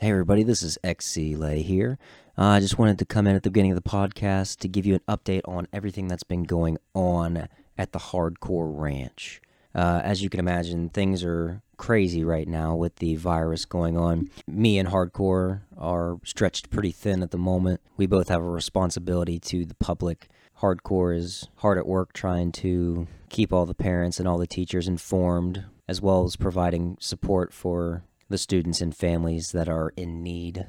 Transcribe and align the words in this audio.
Hey, 0.00 0.12
everybody, 0.12 0.44
this 0.44 0.62
is 0.62 0.78
XC 0.82 1.36
Lay 1.36 1.60
here. 1.60 1.98
Uh, 2.38 2.46
I 2.46 2.60
just 2.60 2.78
wanted 2.78 2.98
to 3.00 3.04
come 3.04 3.26
in 3.26 3.36
at 3.36 3.42
the 3.42 3.50
beginning 3.50 3.72
of 3.72 3.76
the 3.84 3.86
podcast 3.86 4.60
to 4.60 4.66
give 4.66 4.86
you 4.86 4.94
an 4.94 5.02
update 5.06 5.42
on 5.44 5.68
everything 5.74 6.08
that's 6.08 6.22
been 6.22 6.44
going 6.44 6.78
on 6.94 7.48
at 7.76 7.92
the 7.92 7.98
Hardcore 7.98 8.70
Ranch. 8.74 9.42
Uh, 9.74 10.00
as 10.02 10.22
you 10.22 10.30
can 10.30 10.40
imagine, 10.40 10.88
things 10.88 11.22
are 11.22 11.60
crazy 11.76 12.24
right 12.24 12.48
now 12.48 12.74
with 12.74 12.96
the 12.96 13.16
virus 13.16 13.66
going 13.66 13.98
on. 13.98 14.30
Me 14.48 14.78
and 14.78 14.88
Hardcore 14.88 15.60
are 15.76 16.16
stretched 16.24 16.70
pretty 16.70 16.92
thin 16.92 17.22
at 17.22 17.30
the 17.30 17.36
moment. 17.36 17.82
We 17.98 18.06
both 18.06 18.30
have 18.30 18.40
a 18.40 18.44
responsibility 18.44 19.38
to 19.38 19.66
the 19.66 19.74
public. 19.74 20.28
Hardcore 20.62 21.14
is 21.14 21.46
hard 21.56 21.76
at 21.76 21.86
work 21.86 22.14
trying 22.14 22.52
to 22.52 23.06
keep 23.28 23.52
all 23.52 23.66
the 23.66 23.74
parents 23.74 24.18
and 24.18 24.26
all 24.26 24.38
the 24.38 24.46
teachers 24.46 24.88
informed, 24.88 25.66
as 25.86 26.00
well 26.00 26.24
as 26.24 26.36
providing 26.36 26.96
support 27.00 27.52
for 27.52 28.02
the 28.30 28.38
students 28.38 28.80
and 28.80 28.96
families 28.96 29.52
that 29.52 29.68
are 29.68 29.92
in 29.96 30.22
need. 30.22 30.66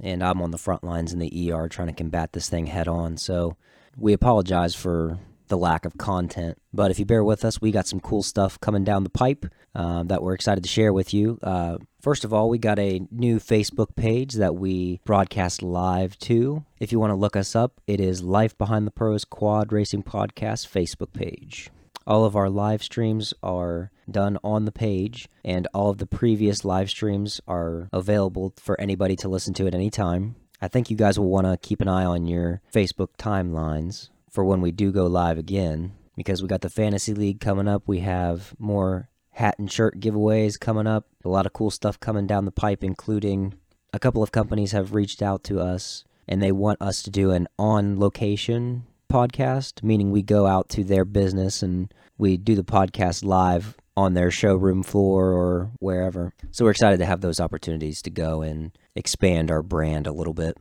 And 0.00 0.24
I'm 0.24 0.42
on 0.42 0.50
the 0.50 0.58
front 0.58 0.82
lines 0.82 1.12
in 1.12 1.20
the 1.20 1.52
ER 1.52 1.68
trying 1.68 1.88
to 1.88 1.94
combat 1.94 2.32
this 2.32 2.48
thing 2.48 2.66
head 2.66 2.88
on. 2.88 3.16
So 3.18 3.56
we 3.96 4.12
apologize 4.12 4.74
for 4.74 5.18
the 5.48 5.58
lack 5.58 5.84
of 5.84 5.98
content. 5.98 6.56
But 6.72 6.90
if 6.90 6.98
you 6.98 7.04
bear 7.04 7.22
with 7.22 7.44
us, 7.44 7.60
we 7.60 7.70
got 7.70 7.86
some 7.86 8.00
cool 8.00 8.22
stuff 8.22 8.58
coming 8.58 8.84
down 8.84 9.04
the 9.04 9.10
pipe 9.10 9.44
uh, 9.74 10.02
that 10.04 10.22
we're 10.22 10.32
excited 10.32 10.64
to 10.64 10.68
share 10.68 10.94
with 10.94 11.12
you. 11.12 11.38
Uh, 11.42 11.76
first 12.00 12.24
of 12.24 12.32
all, 12.32 12.48
we 12.48 12.56
got 12.56 12.78
a 12.78 13.02
new 13.10 13.38
Facebook 13.38 13.94
page 13.94 14.34
that 14.34 14.54
we 14.54 15.00
broadcast 15.04 15.62
live 15.62 16.18
to. 16.20 16.64
If 16.80 16.90
you 16.90 16.98
want 16.98 17.10
to 17.10 17.16
look 17.16 17.36
us 17.36 17.54
up, 17.54 17.82
it 17.86 18.00
is 18.00 18.22
Life 18.22 18.56
Behind 18.56 18.86
the 18.86 18.90
Pros 18.90 19.26
Quad 19.26 19.72
Racing 19.72 20.04
Podcast 20.04 20.66
Facebook 20.68 21.12
page. 21.12 21.70
All 22.06 22.24
of 22.24 22.36
our 22.36 22.50
live 22.50 22.82
streams 22.82 23.32
are 23.42 23.90
done 24.10 24.38
on 24.42 24.64
the 24.64 24.72
page, 24.72 25.28
and 25.44 25.68
all 25.72 25.90
of 25.90 25.98
the 25.98 26.06
previous 26.06 26.64
live 26.64 26.90
streams 26.90 27.40
are 27.46 27.88
available 27.92 28.54
for 28.56 28.80
anybody 28.80 29.16
to 29.16 29.28
listen 29.28 29.54
to 29.54 29.66
at 29.66 29.74
any 29.74 29.90
time. 29.90 30.36
I 30.60 30.68
think 30.68 30.90
you 30.90 30.96
guys 30.96 31.18
will 31.18 31.28
want 31.28 31.46
to 31.46 31.56
keep 31.56 31.80
an 31.80 31.88
eye 31.88 32.04
on 32.04 32.26
your 32.26 32.62
Facebook 32.72 33.08
timelines 33.18 34.10
for 34.30 34.44
when 34.44 34.60
we 34.60 34.72
do 34.72 34.92
go 34.92 35.06
live 35.06 35.38
again 35.38 35.92
because 36.16 36.42
we 36.42 36.48
got 36.48 36.60
the 36.60 36.70
Fantasy 36.70 37.14
League 37.14 37.40
coming 37.40 37.68
up. 37.68 37.82
We 37.86 38.00
have 38.00 38.54
more 38.58 39.08
hat 39.32 39.58
and 39.58 39.70
shirt 39.70 39.98
giveaways 40.00 40.60
coming 40.60 40.86
up. 40.86 41.06
A 41.24 41.28
lot 41.28 41.46
of 41.46 41.52
cool 41.52 41.70
stuff 41.70 41.98
coming 41.98 42.26
down 42.26 42.44
the 42.44 42.52
pipe, 42.52 42.84
including 42.84 43.54
a 43.92 43.98
couple 43.98 44.22
of 44.22 44.32
companies 44.32 44.72
have 44.72 44.94
reached 44.94 45.22
out 45.22 45.42
to 45.44 45.60
us 45.60 46.04
and 46.28 46.42
they 46.42 46.52
want 46.52 46.80
us 46.80 47.02
to 47.02 47.10
do 47.10 47.30
an 47.30 47.48
on 47.58 47.98
location 47.98 48.84
podcast, 49.12 49.82
meaning 49.82 50.10
we 50.10 50.22
go 50.22 50.46
out 50.46 50.70
to 50.70 50.82
their 50.82 51.04
business 51.04 51.62
and 51.62 51.92
we 52.16 52.38
do 52.38 52.54
the 52.54 52.64
podcast 52.64 53.22
live 53.22 53.76
on 53.94 54.14
their 54.14 54.30
showroom 54.30 54.82
floor 54.82 55.32
or 55.32 55.70
wherever. 55.80 56.32
So 56.50 56.64
we're 56.64 56.70
excited 56.70 56.98
to 56.98 57.04
have 57.04 57.20
those 57.20 57.38
opportunities 57.38 58.00
to 58.02 58.10
go 58.10 58.40
and 58.40 58.72
expand 58.96 59.50
our 59.50 59.62
brand 59.62 60.06
a 60.06 60.12
little 60.12 60.32
bit. 60.32 60.56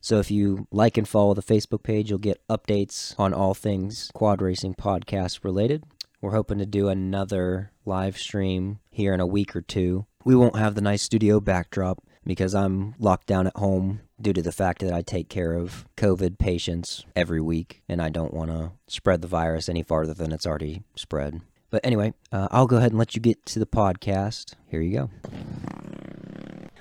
So 0.00 0.18
if 0.18 0.32
you 0.32 0.66
like 0.72 0.96
and 0.96 1.06
follow 1.06 1.34
the 1.34 1.42
Facebook 1.42 1.84
page, 1.84 2.10
you'll 2.10 2.18
get 2.18 2.42
updates 2.48 3.14
on 3.20 3.32
all 3.32 3.54
things 3.54 4.10
quad 4.14 4.42
racing 4.42 4.74
podcast 4.74 5.44
related. 5.44 5.84
We're 6.20 6.32
hoping 6.32 6.58
to 6.58 6.66
do 6.66 6.88
another 6.88 7.70
live 7.84 8.18
stream 8.18 8.80
here 8.90 9.14
in 9.14 9.20
a 9.20 9.26
week 9.26 9.54
or 9.54 9.60
two. 9.60 10.06
We 10.24 10.34
won't 10.34 10.56
have 10.56 10.74
the 10.74 10.80
nice 10.80 11.02
studio 11.02 11.38
backdrop 11.40 12.02
because 12.30 12.54
I'm 12.54 12.94
locked 13.00 13.26
down 13.26 13.48
at 13.48 13.56
home 13.56 14.02
due 14.22 14.32
to 14.32 14.40
the 14.40 14.52
fact 14.52 14.82
that 14.82 14.92
I 14.92 15.02
take 15.02 15.28
care 15.28 15.52
of 15.52 15.84
COVID 15.96 16.38
patients 16.38 17.04
every 17.16 17.40
week 17.40 17.82
and 17.88 18.00
I 18.00 18.08
don't 18.08 18.32
want 18.32 18.52
to 18.52 18.70
spread 18.86 19.20
the 19.20 19.26
virus 19.26 19.68
any 19.68 19.82
farther 19.82 20.14
than 20.14 20.30
it's 20.30 20.46
already 20.46 20.84
spread. 20.94 21.40
But 21.70 21.84
anyway, 21.84 22.14
uh, 22.30 22.46
I'll 22.52 22.68
go 22.68 22.76
ahead 22.76 22.92
and 22.92 23.00
let 23.00 23.16
you 23.16 23.20
get 23.20 23.44
to 23.46 23.58
the 23.58 23.66
podcast. 23.66 24.54
Here 24.68 24.80
you 24.80 24.96
go. 24.96 25.10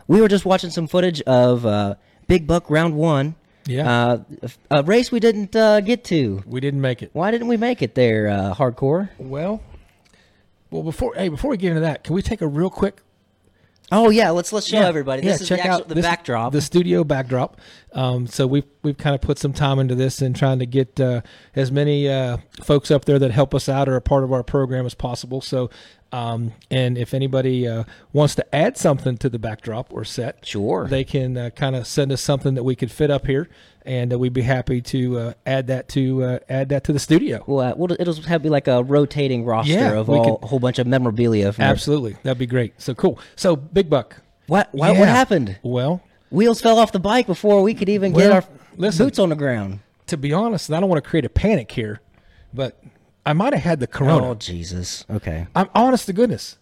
We 0.08 0.22
were 0.22 0.28
just 0.28 0.45
watching 0.45 0.69
some 0.69 0.86
footage 0.86 1.19
of 1.23 1.66
uh, 1.66 1.95
Big 2.28 2.45
Buck 2.45 2.69
Round 2.69 2.94
One. 2.94 3.34
Yeah. 3.66 3.91
Uh, 3.91 4.47
a 4.69 4.84
race 4.84 5.11
we 5.11 5.19
didn't 5.19 5.56
uh, 5.56 5.81
get 5.81 6.03
to. 6.06 6.44
We 6.45 6.59
didn't 6.59 6.81
make 6.81 7.02
it. 7.02 7.09
Why 7.13 7.31
didn't 7.31 7.47
we 7.47 7.58
make 7.58 7.81
it 7.81 7.95
there, 7.95 8.28
uh, 8.28 8.53
hardcore? 8.53 9.09
Well, 9.18 9.63
well 10.69 10.84
before 10.84 11.16
hey 11.16 11.29
before 11.29 11.50
we 11.50 11.57
get 11.57 11.69
into 11.69 11.81
that, 11.81 12.03
can 12.03 12.13
we 12.13 12.22
take 12.22 12.41
a 12.41 12.47
real 12.47 12.69
quick 12.69 13.02
Oh 13.91 14.09
yeah, 14.09 14.29
let's 14.29 14.53
let's 14.53 14.67
show 14.67 14.79
everybody. 14.81 15.22
This 15.22 15.39
yeah, 15.39 15.44
is 15.44 15.47
check 15.47 15.57
the, 15.59 15.63
actual, 15.66 15.81
out 15.81 15.88
the 15.88 15.95
this- 15.95 16.05
backdrop. 16.05 16.53
the 16.53 16.61
studio 16.61 17.03
backdrop. 17.03 17.59
Um, 17.94 18.27
so 18.27 18.45
we've 18.45 18.66
we've 18.83 18.97
kind 18.97 19.16
of 19.16 19.22
put 19.22 19.39
some 19.39 19.51
time 19.53 19.79
into 19.79 19.95
this 19.95 20.22
and 20.22 20.35
trying 20.35 20.59
to 20.59 20.66
get 20.66 21.00
uh, 21.00 21.22
as 21.55 21.72
many 21.72 22.07
uh, 22.07 22.38
folks 22.61 22.91
up 22.91 23.05
there 23.05 23.17
that 23.19 23.31
help 23.31 23.55
us 23.55 23.67
out 23.67 23.89
or 23.89 23.95
are 23.95 24.01
part 24.01 24.23
of 24.23 24.31
our 24.31 24.44
program 24.44 24.85
as 24.85 24.94
possible. 24.94 25.41
So, 25.41 25.69
um, 26.12 26.53
and 26.72 26.97
if 26.97 27.14
anybody 27.14 27.68
uh, 27.68 27.84
wants 28.14 28.36
to 28.36 28.56
add 28.56 28.78
something 28.78 29.18
to 29.18 29.30
the 29.30 29.40
backdrop 29.40 29.94
or 29.94 30.03
set, 30.03 30.46
Sure. 30.46 30.88
they 30.88 31.03
can 31.03 31.38
uh, 31.38 31.50
kind 31.52 31.75
of 31.75 31.86
send 31.88 32.12
us 32.12 32.22
something 32.22 32.56
that 32.56 32.64
we 32.64 32.75
could 32.75 32.92
fit 32.92 33.12
up 33.12 33.28
here, 33.28 33.47
and 33.86 34.12
uh, 34.14 34.18
we'd 34.20 34.34
be 34.34 34.42
happy 34.42 34.81
to 34.81 35.18
uh, 35.20 35.34
add 35.46 35.68
that 35.68 35.88
to 35.90 36.24
uh, 36.24 36.40
add 36.50 36.70
that 36.70 36.84
to 36.86 36.94
the 36.94 37.00
studio. 37.00 37.44
well, 37.47 37.72
uh, 37.72 37.75
we'll, 37.75 37.92
it'll 38.00 38.22
have 38.24 38.42
be 38.42 38.50
like 38.50 38.68
a 38.68 38.84
rotating 38.84 39.46
roster 39.46 39.72
Yeah, 39.74 39.94
of 39.94 40.09
all, 40.09 40.38
could- 40.38 40.44
a 40.46 40.47
whole 40.47 40.59
bunch 40.59 40.80
of 40.80 40.88
memorabilia. 40.88 41.52
From 41.53 41.64
our- 41.66 41.72
Absolutely, 41.72 42.18
that'd 42.24 42.38
be 42.40 42.46
great. 42.47 42.74
So 42.81 42.94
cool. 42.96 43.20
So 43.36 43.56
Big 43.56 43.90
Buck. 43.90 44.16
What? 44.47 44.70
What, 44.72 44.94
Yeah. 44.94 45.00
what 45.00 45.09
happened? 45.09 45.58
Well, 45.62 46.02
Wheels 46.31 46.62
fell 46.62 46.80
off 46.80 46.91
the 46.91 47.00
bike 47.00 47.28
before 47.28 47.62
we 47.62 47.74
could 47.74 47.90
even 47.90 48.14
get 48.14 48.31
our 48.31 48.44
listen. 48.78 49.06
boots 49.06 49.20
on 49.20 49.30
the 49.30 49.36
ground. 49.36 49.80
to 50.08 50.18
be 50.18 50.34
honest, 50.34 50.70
and 50.70 50.76
I 50.76 50.80
don't 50.80 50.90
want 50.90 51.03
to 51.03 51.08
create 51.08 51.26
a 51.26 51.30
panic 51.30 51.72
here, 51.72 52.02
but 52.53 52.81
I 53.29 53.34
might 53.34 53.53
have 53.53 53.62
had 53.62 53.79
the 53.79 53.85
corona. 53.85 54.29
Oh 54.29 54.34
Jesus. 54.34 55.06
Okay. 55.07 55.45
I'm 55.56 55.69
honest 55.75 56.07
to 56.07 56.13
goodness. 56.13 56.57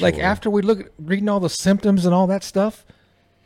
Like 0.00 0.18
after 0.18 0.50
we 0.50 0.62
look 0.62 0.80
at 0.80 0.88
reading 0.98 1.28
all 1.28 1.38
the 1.38 1.48
symptoms 1.48 2.04
and 2.04 2.12
all 2.12 2.26
that 2.26 2.42
stuff, 2.42 2.84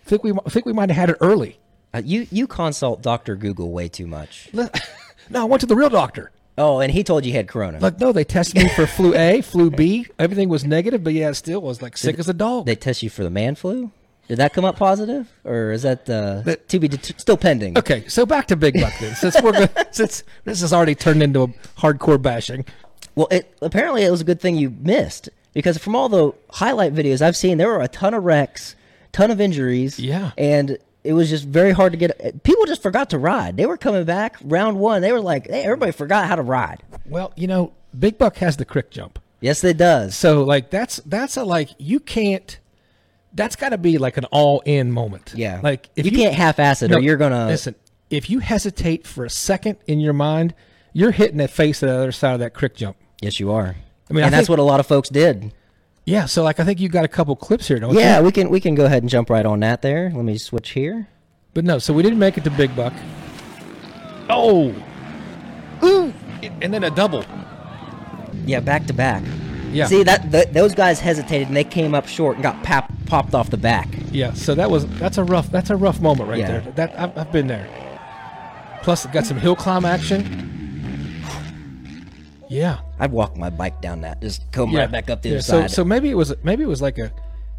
I 0.07 0.09
think 0.09 0.25
we 0.25 0.33
I 0.33 0.49
think 0.49 0.65
we 0.65 0.73
might 0.73 0.89
have 0.89 0.97
had 0.97 1.11
it 1.11 1.19
early. 1.21 1.59
Uh, 1.93 2.01
you 2.03 2.27
you 2.31 2.47
consult 2.47 3.03
Doctor 3.03 3.37
Google 3.37 3.71
way 3.73 3.91
too 3.91 4.07
much. 4.07 4.49
no, 4.55 4.71
I 5.35 5.45
went 5.45 5.61
to 5.61 5.67
the 5.67 5.77
real 5.77 5.91
doctor. 5.91 6.31
Oh, 6.57 6.81
and 6.81 6.91
he 6.91 7.05
told 7.05 7.27
you 7.27 7.33
you 7.33 7.37
had 7.37 7.47
corona. 7.47 7.79
Like 7.79 8.01
no, 8.01 8.11
they 8.11 8.25
tested 8.25 8.63
me 8.63 8.71
for 8.71 8.87
flu 8.87 9.15
A, 9.15 9.43
flu 9.43 9.71
B. 9.71 10.07
Everything 10.19 10.49
was 10.49 10.65
negative, 10.65 11.05
but 11.05 11.13
yeah, 11.13 11.29
it 11.29 11.35
still 11.35 11.61
was 11.61 11.83
like 11.83 11.99
sick 11.99 12.19
as 12.19 12.29
a 12.31 12.35
dog. 12.35 12.65
they 12.65 12.75
test 12.75 13.03
you 13.03 13.11
for 13.11 13.23
the 13.23 13.31
man 13.31 13.55
flu. 13.55 13.91
Did 14.33 14.39
that 14.39 14.55
come 14.55 14.65
up 14.65 14.77
positive, 14.77 15.31
or 15.45 15.73
is 15.73 15.83
that 15.83 16.09
uh, 16.09 16.41
That- 16.41 16.67
to 16.71 16.79
be 16.81 16.89
det- 16.89 17.21
still 17.21 17.37
pending? 17.37 17.77
okay, 17.77 18.09
so 18.09 18.25
back 18.25 18.47
to 18.47 18.57
Big 18.57 18.81
Buck 18.81 18.95
then. 18.99 19.15
Since 19.15 19.43
we're 19.43 19.53
gonna, 19.53 19.69
since 19.91 20.23
this 20.45 20.63
has 20.63 20.73
already 20.73 20.95
turned 20.95 21.23
into 21.23 21.43
a 21.43 21.49
hardcore 21.79 22.21
bashing. 22.23 22.65
Well, 23.15 23.29
it, 23.31 23.55
apparently 23.61 24.05
it 24.05 24.11
was 24.11 24.23
a 24.23 24.25
good 24.25 24.41
thing 24.41 24.57
you 24.57 24.71
missed 24.71 25.29
because 25.53 25.77
from 25.77 25.95
all 25.95 26.09
the 26.09 26.33
highlight 26.49 26.95
videos 26.95 27.21
I've 27.21 27.37
seen, 27.37 27.59
there 27.59 27.69
were 27.69 27.83
a 27.83 27.89
ton 27.89 28.15
of 28.15 28.25
wrecks, 28.25 28.75
ton 29.13 29.31
of 29.31 29.39
injuries. 29.39 29.99
Yeah. 29.99 30.31
and 30.39 30.79
it 31.05 31.13
was 31.13 31.29
just 31.29 31.45
very 31.45 31.73
hard 31.73 31.93
to 31.93 31.99
get. 31.99 32.43
People 32.43 32.65
just 32.65 32.81
forgot 32.83 33.11
to 33.11 33.19
ride. 33.19 33.59
They 33.59 33.67
were 33.67 33.77
coming 33.77 34.07
back 34.07 34.37
round 34.43 34.79
one. 34.79 35.03
They 35.03 35.13
were 35.13 35.21
like, 35.21 35.47
hey, 35.47 35.63
everybody 35.65 35.93
forgot 35.93 36.25
how 36.27 36.37
to 36.37 36.43
ride. 36.43 36.83
Well, 37.05 37.35
you 37.37 37.49
know, 37.49 37.75
Big 37.99 38.17
Buck 38.17 38.37
has 38.39 38.57
the 38.57 38.65
crick 38.65 38.91
jump. 38.91 39.19
Yes, 39.43 39.63
it 39.63 39.77
does. 39.77 40.17
So 40.17 40.43
like 40.43 40.71
that's 40.71 41.03
that's 41.05 41.37
a 41.37 41.45
like 41.45 41.69
you 41.77 42.01
can't. 42.01 42.59
That's 43.35 43.57
got 43.57 43.71
to 43.71 43.79
be 43.79 43.99
like 43.99 44.17
an 44.19 44.27
all-in 44.27 44.93
moment. 44.93 45.33
Yeah, 45.35 45.61
Like 45.63 45.89
if 45.97 46.05
you, 46.05 46.13
can't 46.13 46.35
half-ass 46.35 46.83
it, 46.83 46.93
or 46.93 47.01
you're 47.01 47.17
gonna. 47.17 47.47
listen. 47.47 47.75
If 48.11 48.29
you 48.29 48.41
hesitate 48.41 49.07
for 49.07 49.25
a 49.25 49.31
second 49.31 49.79
in 49.87 49.99
your 50.01 50.13
mind, 50.13 50.55
you're 50.93 51.13
hitting 51.13 51.39
the 51.39 51.49
face 51.49 51.83
of 51.83 51.89
the 51.89 51.95
other 51.95 52.13
side 52.13 52.35
of 52.35 52.41
that 52.41 52.53
crick 52.53 52.75
jump. 52.77 52.97
Yes, 53.23 53.41
you 53.41 53.51
are. 53.51 53.75
I 54.11 54.13
mean, 54.13 54.25
and 54.25 54.27
I 54.27 54.31
that's 54.31 54.41
think- 54.43 54.51
what 54.51 54.59
a 54.59 54.63
lot 54.63 54.81
of 54.81 54.87
folks 54.87 55.09
did. 55.09 55.55
Yeah. 56.05 56.27
So 56.27 56.43
like 56.43 56.61
I 56.61 56.65
think 56.65 56.79
you 56.81 56.89
got 56.91 57.05
a 57.05 57.09
couple 57.09 57.35
clips 57.37 57.69
here, 57.69 57.79
don't 57.79 57.95
Yeah, 57.95 58.19
you? 58.19 58.25
we 58.27 58.33
can 58.33 58.51
we 58.51 58.61
can 58.61 58.75
go 58.75 58.85
ahead 58.85 59.03
and 59.03 59.09
jump 59.09 59.31
right 59.31 59.47
on 59.47 59.61
that. 59.61 59.81
There, 59.83 60.11
let 60.15 60.25
me 60.25 60.37
switch 60.37 60.71
here. 60.71 61.09
But 61.55 61.65
no. 61.65 61.79
So 61.79 61.95
we 61.95 62.03
didn't 62.03 62.19
make 62.19 62.37
it 62.37 62.45
to 62.45 62.51
Big 62.51 62.75
Buck. 62.77 62.93
Oh. 64.29 64.75
Ooh. 65.83 66.13
And 66.61 66.75
then 66.75 66.85
a 66.85 66.91
double. 66.91 67.25
Yeah, 68.45 68.61
back 68.61 68.87
to 68.87 68.93
back. 68.93 69.23
Yeah. 69.73 69.87
See 69.87 70.03
that 70.03 70.31
th- 70.31 70.49
those 70.49 70.75
guys 70.75 71.01
hesitated 71.01 71.49
and 71.49 71.57
they 71.57 71.65
came 71.65 71.95
up 71.95 72.07
short 72.07 72.37
and 72.37 72.43
got 72.43 72.63
pop- 72.63 72.91
popped 73.07 73.35
off 73.35 73.51
the 73.51 73.57
back. 73.57 73.89
Yeah. 74.11 74.33
So 74.35 74.55
that 74.55 74.71
was 74.71 74.87
that's 74.99 75.19
a 75.19 75.25
rough 75.25 75.51
that's 75.51 75.71
a 75.71 75.77
rough 75.77 76.01
moment 76.01 76.29
right 76.29 76.39
Yeah. 76.41 76.61
there. 76.61 76.73
That 76.73 76.99
I've, 77.01 77.17
I've 77.19 77.33
been 77.33 77.47
there. 77.47 77.69
Plus, 78.83 79.07
got 79.07 79.25
some 79.27 79.37
hill 79.39 79.57
climb 79.57 79.85
action. 79.85 80.49
Yeah. 82.49 82.81
I'd 82.99 83.13
walk 83.13 83.37
my 83.37 83.49
bike 83.51 83.81
down 83.81 84.03
that, 84.03 84.21
just 84.21 84.43
come 84.53 84.71
yeah. 84.71 84.81
right 84.81 84.91
back 84.93 85.09
up 85.09 85.23
the 85.23 85.31
yeah, 85.31 85.35
other 85.37 85.43
so, 85.43 85.61
side. 85.63 85.71
So 85.71 85.85
maybe 85.85 86.11
it 86.11 86.15
was 86.15 86.35
maybe 86.43 86.63
it 86.63 86.69
was 86.69 86.83
like 86.83 86.99
a 86.99 87.11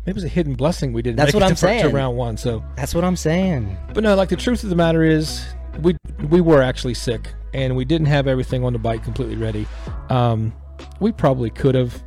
maybe 0.06 0.12
it 0.12 0.16
was 0.16 0.24
a 0.24 0.28
hidden 0.30 0.54
blessing 0.54 0.94
we 0.94 1.02
didn't. 1.02 1.18
That's 1.18 1.34
make 1.34 1.42
what 1.42 1.44
it 1.44 1.50
I'm 1.52 1.56
to, 1.56 1.62
fir- 1.62 1.74
to 1.74 1.80
saying. 1.82 1.96
round 1.96 2.18
one. 2.18 2.38
So, 2.38 2.64
That's 2.76 2.94
what 2.94 3.04
I'm 3.04 3.16
saying. 3.16 3.76
but 3.94 4.04
no, 4.04 4.16
like 4.16 4.30
the 4.30 4.36
truth 4.36 4.64
of 4.64 4.70
the 4.70 4.76
matter 4.76 5.04
is, 5.04 5.44
we 5.82 5.98
we 6.30 6.42
were 6.42 6.62
actually 6.62 6.94
sick 6.94 7.34
and 7.54 7.76
we 7.76 7.86
didn't 7.86 8.08
have 8.08 8.28
everything 8.28 8.64
on 8.64 8.74
the 8.74 8.80
bike 8.80 9.04
completely 9.04 9.36
ready. 9.36 9.66
Um, 10.10 10.54
we 11.04 11.12
probably 11.12 11.50
could 11.50 11.76
have, 11.76 12.02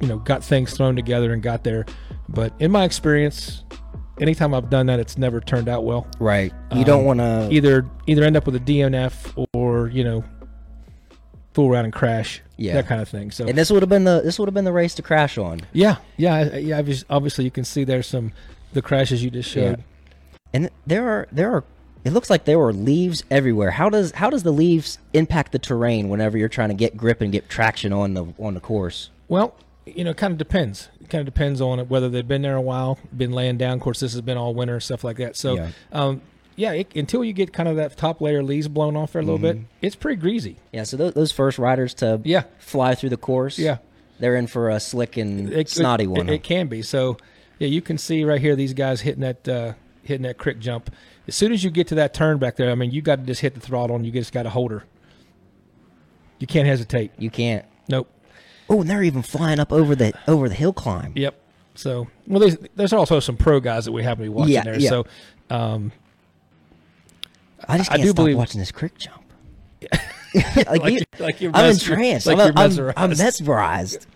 you 0.00 0.08
know, 0.08 0.18
got 0.18 0.42
things 0.44 0.76
thrown 0.76 0.96
together 0.96 1.32
and 1.32 1.42
got 1.42 1.64
there, 1.64 1.86
but 2.28 2.52
in 2.58 2.70
my 2.70 2.84
experience, 2.84 3.64
anytime 4.20 4.52
I've 4.52 4.68
done 4.68 4.86
that, 4.86 4.98
it's 5.00 5.16
never 5.16 5.40
turned 5.40 5.68
out 5.68 5.84
well. 5.84 6.06
Right. 6.18 6.52
You 6.74 6.84
don't 6.84 7.00
Um, 7.00 7.06
want 7.06 7.20
to. 7.20 7.48
Either 7.50 7.86
either 8.06 8.24
end 8.24 8.36
up 8.36 8.44
with 8.46 8.56
a 8.56 8.60
DNF 8.60 9.46
or 9.54 9.88
you 9.88 10.04
know, 10.04 10.24
fool 11.54 11.70
around 11.72 11.84
and 11.84 11.92
crash. 11.94 12.42
Yeah. 12.56 12.74
that 12.74 12.86
kind 12.86 13.00
of 13.00 13.08
thing. 13.08 13.30
So 13.30 13.46
And 13.46 13.56
this 13.58 13.70
would 13.70 13.82
have 13.82 13.88
been 13.88 14.04
the 14.04 14.20
this 14.22 14.38
would 14.38 14.46
have 14.48 14.54
been 14.54 14.64
the 14.64 14.72
race 14.72 14.94
to 14.96 15.02
crash 15.02 15.38
on. 15.38 15.60
Yeah, 15.72 15.96
yeah, 16.16 16.56
yeah. 16.56 16.82
Obviously, 17.10 17.44
you 17.44 17.50
can 17.50 17.64
see 17.64 17.84
there's 17.84 18.06
some 18.06 18.32
the 18.72 18.82
crashes 18.82 19.22
you 19.24 19.30
just 19.30 19.48
showed. 19.50 19.82
And 20.54 20.68
there 20.86 21.08
are 21.08 21.26
there 21.32 21.52
are 21.52 21.64
it 22.04 22.12
looks 22.12 22.28
like 22.30 22.44
there 22.44 22.58
were 22.58 22.72
leaves 22.72 23.24
everywhere. 23.30 23.70
How 23.72 23.88
does 23.88 24.12
how 24.12 24.30
does 24.30 24.42
the 24.42 24.52
leaves 24.52 24.98
impact 25.12 25.52
the 25.52 25.58
terrain 25.58 26.08
whenever 26.08 26.36
you're 26.38 26.48
trying 26.48 26.68
to 26.70 26.74
get 26.74 26.96
grip 26.96 27.20
and 27.20 27.32
get 27.32 27.48
traction 27.48 27.92
on 27.92 28.14
the 28.14 28.26
on 28.38 28.54
the 28.54 28.60
course? 28.60 29.10
Well, 29.28 29.54
you 29.86 30.04
know, 30.04 30.10
it 30.10 30.16
kind 30.16 30.32
of 30.32 30.38
depends. 30.38 30.88
It 31.00 31.08
kind 31.10 31.20
of 31.26 31.26
depends 31.32 31.60
on 31.60 31.78
it, 31.80 31.88
whether 31.88 32.08
they've 32.08 32.26
been 32.26 32.42
there 32.42 32.56
a 32.56 32.60
while, 32.60 32.98
been 33.16 33.32
laying 33.32 33.56
down. 33.58 33.74
Of 33.74 33.80
course, 33.80 34.00
this 34.00 34.12
has 34.12 34.20
been 34.20 34.36
all 34.36 34.54
winter, 34.54 34.78
stuff 34.80 35.02
like 35.04 35.16
that. 35.16 35.36
So, 35.36 35.54
Yeah. 35.56 35.68
um, 35.92 36.20
yeah, 36.54 36.72
it, 36.72 36.94
until 36.94 37.24
you 37.24 37.32
get 37.32 37.52
kind 37.52 37.68
of 37.68 37.76
that 37.76 37.96
top 37.96 38.20
layer 38.20 38.42
leaves 38.42 38.68
blown 38.68 38.96
off 38.96 39.12
there 39.12 39.22
a 39.22 39.24
little 39.24 39.38
bit, 39.38 39.58
it's 39.80 39.96
pretty 39.96 40.20
greasy. 40.20 40.56
Yeah, 40.70 40.84
so 40.84 40.96
those, 40.96 41.14
those 41.14 41.32
first 41.32 41.58
riders 41.58 41.94
to 41.94 42.20
Yeah. 42.24 42.44
fly 42.58 42.94
through 42.94 43.08
the 43.08 43.16
course, 43.16 43.58
Yeah. 43.58 43.78
they're 44.20 44.36
in 44.36 44.46
for 44.46 44.68
a 44.68 44.78
slick 44.78 45.16
and 45.16 45.50
It- 45.52 45.68
snotty 45.70 46.04
it, 46.04 46.08
one. 46.08 46.28
It, 46.28 46.34
it 46.34 46.42
can 46.44 46.66
be. 46.68 46.82
So, 46.82 47.16
yeah, 47.58 47.68
you 47.68 47.80
can 47.80 47.96
see 47.98 48.22
right 48.22 48.40
here 48.40 48.54
these 48.54 48.74
guys 48.74 49.00
hitting 49.00 49.22
that 49.22 49.48
uh, 49.48 49.72
hitting 50.04 50.22
that 50.24 50.36
crick 50.38 50.58
jump. 50.60 50.90
As 51.28 51.34
soon 51.34 51.52
as 51.52 51.62
you 51.62 51.70
get 51.70 51.86
to 51.88 51.94
that 51.96 52.14
turn 52.14 52.38
back 52.38 52.56
there, 52.56 52.70
I 52.70 52.74
mean, 52.74 52.90
you 52.90 53.00
got 53.02 53.16
to 53.20 53.22
just 53.24 53.40
hit 53.40 53.54
the 53.54 53.60
throttle 53.60 53.94
and 53.96 54.04
you 54.04 54.10
just 54.12 54.32
got 54.32 54.42
to 54.42 54.50
hold 54.50 54.70
her. 54.72 54.84
You 56.38 56.46
can't 56.46 56.66
hesitate. 56.66 57.12
you 57.18 57.30
can't. 57.30 57.64
Nope. 57.88 58.08
Oh, 58.68 58.80
and 58.80 58.90
they're 58.90 59.02
even 59.02 59.22
flying 59.22 59.60
up 59.60 59.72
over 59.72 59.94
the 59.94 60.12
over 60.26 60.48
the 60.48 60.54
hill 60.54 60.72
climb. 60.72 61.12
Yep. 61.14 61.38
So, 61.74 62.08
well, 62.26 62.40
there's, 62.40 62.56
there's 62.76 62.92
also 62.92 63.20
some 63.20 63.36
pro 63.36 63.60
guys 63.60 63.84
that 63.86 63.92
we 63.92 64.02
happen 64.02 64.24
to 64.24 64.30
be 64.30 64.34
watching 64.34 64.54
Yeah, 64.54 64.62
there. 64.64 64.78
yeah. 64.78 64.88
So, 64.90 65.06
um, 65.50 65.92
I 67.68 67.78
just 67.78 67.90
I 67.90 67.94
can't 67.96 68.02
do 68.04 68.08
stop 68.10 68.16
believe- 68.16 68.36
watching 68.36 68.58
this 68.60 68.72
crick 68.72 68.98
jump. 68.98 69.22
like, 70.56 70.66
like, 70.80 70.92
you- 70.94 71.00
like 71.18 71.40
you're 71.40 71.50
I'm 71.54 71.66
mes- 71.68 71.88
entranced. 71.88 72.26
like 72.26 72.38
I'm, 72.38 72.46
you're 72.46 72.52
I'm, 72.56 72.68
mesmerized. 72.70 72.98
I'm 72.98 73.10
mesmerized. 73.10 74.06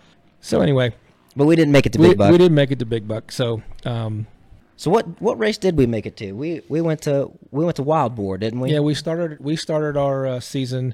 So 0.41 0.61
anyway, 0.61 0.93
But 1.35 1.45
we 1.45 1.55
didn't 1.55 1.71
make 1.71 1.85
it 1.85 1.93
to 1.93 1.99
we, 1.99 2.09
Big 2.09 2.17
Buck. 2.17 2.31
we 2.31 2.37
didn't 2.37 2.55
make 2.55 2.71
it 2.71 2.79
to 2.79 2.85
Big 2.85 3.07
Buck. 3.07 3.31
So, 3.31 3.61
um, 3.85 4.27
So 4.77 4.91
what 4.91 5.19
what 5.21 5.37
race 5.39 5.57
did 5.57 5.75
we 5.75 5.87
make 5.87 6.05
it 6.05 6.15
to? 6.17 6.31
We 6.33 6.61
we 6.69 6.81
went 6.81 7.01
to 7.03 7.31
we 7.51 7.65
went 7.65 7.75
to 7.77 7.83
Wild 7.83 8.15
Boar, 8.15 8.37
didn't 8.37 8.59
we? 8.59 8.71
yeah, 8.71 8.79
we 8.79 8.93
started 8.93 9.39
we 9.43 9.55
started 9.55 9.97
our 9.97 10.25
uh, 10.27 10.39
season 10.39 10.93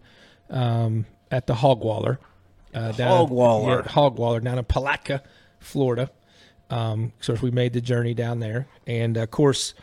um, 0.49 1.05
at 1.29 1.47
the 1.47 1.53
Hogwaller. 1.53 2.17
Uh, 2.73 2.91
down- 2.93 3.27
Hogwaller. 3.27 3.85
yeah, 3.85 3.91
Hogwaller 3.91 4.43
down 4.43 4.57
in 4.57 4.65
Palatka, 4.65 5.21
Florida. 5.59 6.09
Um, 6.69 7.11
so 7.19 7.35
we 7.41 7.51
made 7.51 7.73
the 7.73 7.81
journey 7.81 8.13
down 8.15 8.39
there, 8.39 8.67
and 8.87 9.17
of 9.17 9.29
course, 9.29 9.73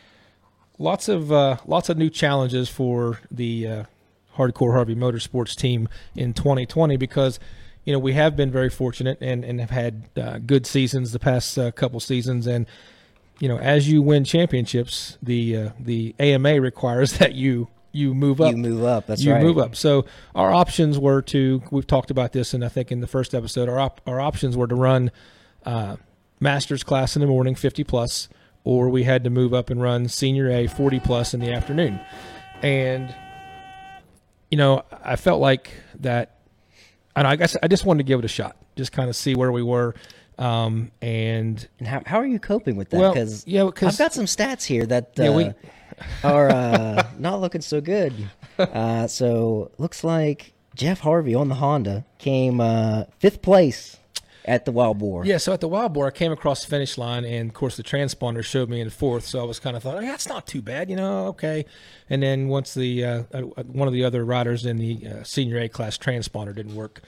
lots 0.79 1.07
of 1.07 1.31
uh, 1.31 1.57
lots 1.65 1.87
of 1.89 1.97
new 1.97 2.09
challenges 2.09 2.69
for 2.69 3.19
the 3.29 3.67
uh, 3.67 3.83
Hardcore 4.35 4.73
Harvey 4.73 4.95
Motorsports 4.95 5.55
team 5.55 5.87
in 6.15 6.33
2020 6.33 6.97
because 6.97 7.39
you 7.85 7.93
know 7.93 7.99
we 7.99 8.13
have 8.13 8.35
been 8.35 8.51
very 8.51 8.69
fortunate 8.69 9.19
and 9.21 9.45
and 9.45 9.59
have 9.61 9.69
had 9.69 10.09
uh, 10.17 10.39
good 10.39 10.65
seasons 10.65 11.11
the 11.11 11.19
past 11.19 11.57
uh, 11.57 11.71
couple 11.71 11.99
seasons 11.99 12.47
and 12.47 12.65
you 13.41 13.49
know 13.49 13.57
as 13.57 13.89
you 13.89 14.01
win 14.01 14.23
championships 14.23 15.17
the 15.21 15.57
uh, 15.57 15.69
the 15.79 16.15
AMA 16.19 16.61
requires 16.61 17.13
that 17.17 17.35
you 17.35 17.67
you 17.91 18.13
move 18.13 18.39
up 18.39 18.51
You 18.51 18.57
move 18.57 18.83
up. 18.85 19.07
That's 19.07 19.21
you 19.21 19.33
right. 19.33 19.43
move 19.43 19.57
up. 19.57 19.75
So 19.75 20.05
our 20.33 20.53
options 20.53 20.97
were 20.97 21.21
to 21.23 21.61
we've 21.71 21.87
talked 21.87 22.09
about 22.09 22.31
this, 22.31 22.53
and 22.53 22.63
I 22.63 22.69
think 22.69 22.91
in 22.91 23.01
the 23.01 23.07
first 23.07 23.35
episode, 23.35 23.67
our 23.67 23.79
op, 23.79 23.99
our 24.07 24.21
options 24.21 24.55
were 24.55 24.67
to 24.67 24.75
run 24.75 25.11
uh, 25.65 25.97
masters 26.39 26.83
class 26.83 27.15
in 27.15 27.19
the 27.19 27.27
morning, 27.27 27.55
fifty 27.55 27.83
plus, 27.83 28.29
or 28.63 28.89
we 28.89 29.03
had 29.03 29.23
to 29.25 29.29
move 29.29 29.53
up 29.53 29.69
and 29.69 29.81
run 29.81 30.07
senior 30.07 30.49
A, 30.49 30.67
forty 30.67 30.99
plus 30.99 31.33
in 31.33 31.41
the 31.41 31.51
afternoon. 31.51 31.99
And 32.61 33.13
you 34.49 34.57
know, 34.57 34.83
I 35.03 35.15
felt 35.15 35.41
like 35.41 35.71
that. 35.99 36.37
And 37.13 37.27
I 37.27 37.35
guess 37.35 37.57
I 37.61 37.67
just 37.67 37.85
wanted 37.85 38.03
to 38.03 38.07
give 38.07 38.19
it 38.19 38.25
a 38.25 38.29
shot, 38.29 38.55
just 38.77 38.93
kind 38.93 39.09
of 39.09 39.17
see 39.17 39.35
where 39.35 39.51
we 39.51 39.63
were. 39.63 39.95
Um, 40.37 40.91
and 41.01 41.67
And 41.79 41.87
how, 41.87 42.01
how 42.05 42.19
are 42.19 42.25
you 42.25 42.39
coping 42.39 42.75
with 42.75 42.89
that? 42.89 42.99
well, 42.99 43.13
Because 43.13 43.45
yeah, 43.47 43.65
because 43.65 43.93
I've 43.95 44.05
got 44.05 44.13
some 44.13 44.25
stats 44.25 44.63
here 44.65 44.85
that 44.87 45.19
uh, 45.19 45.23
Yeah, 45.23 45.35
we- 45.35 45.53
are 46.23 46.49
uh, 46.49 47.07
not 47.19 47.41
looking 47.41 47.61
so 47.61 47.79
good. 47.81 48.13
Uh, 48.57 49.07
so 49.07 49.71
looks 49.77 50.03
like 50.03 50.53
Jeff 50.75 51.01
Harvey 51.01 51.35
on 51.35 51.47
the 51.49 51.55
Honda 51.55 52.05
came 52.17 52.59
uh, 52.59 53.03
fifth 53.19 53.41
place 53.41 53.97
at 54.45 54.65
the 54.65 54.71
Wild 54.71 54.97
Boar. 54.97 55.23
Yeah, 55.25 55.37
so 55.37 55.53
at 55.53 55.61
the 55.61 55.67
Wild 55.67 55.93
Boar, 55.93 56.07
I 56.07 56.11
came 56.11 56.31
across 56.31 56.63
the 56.63 56.69
finish 56.71 56.97
line, 56.97 57.23
and 57.25 57.49
of 57.49 57.53
course 57.53 57.77
the 57.77 57.83
transponder 57.83 58.43
showed 58.43 58.69
me 58.69 58.81
in 58.81 58.89
fourth. 58.89 59.25
So 59.27 59.39
I 59.39 59.43
was 59.43 59.59
kind 59.59 59.77
of 59.77 59.83
thought, 59.83 59.97
oh, 59.97 60.01
that's 60.01 60.27
not 60.27 60.47
too 60.47 60.61
bad, 60.63 60.89
you 60.89 60.95
know, 60.95 61.27
okay. 61.27 61.65
And 62.09 62.23
then 62.23 62.47
once 62.47 62.73
the 62.73 63.05
uh, 63.05 63.23
uh, 63.31 63.41
one 63.63 63.87
of 63.87 63.93
the 63.93 64.03
other 64.03 64.25
riders 64.25 64.65
in 64.65 64.77
the 64.77 65.05
uh, 65.07 65.23
senior 65.23 65.59
A 65.59 65.69
class 65.69 65.97
transponder 65.99 66.55
didn't 66.55 66.73
work, 66.75 67.01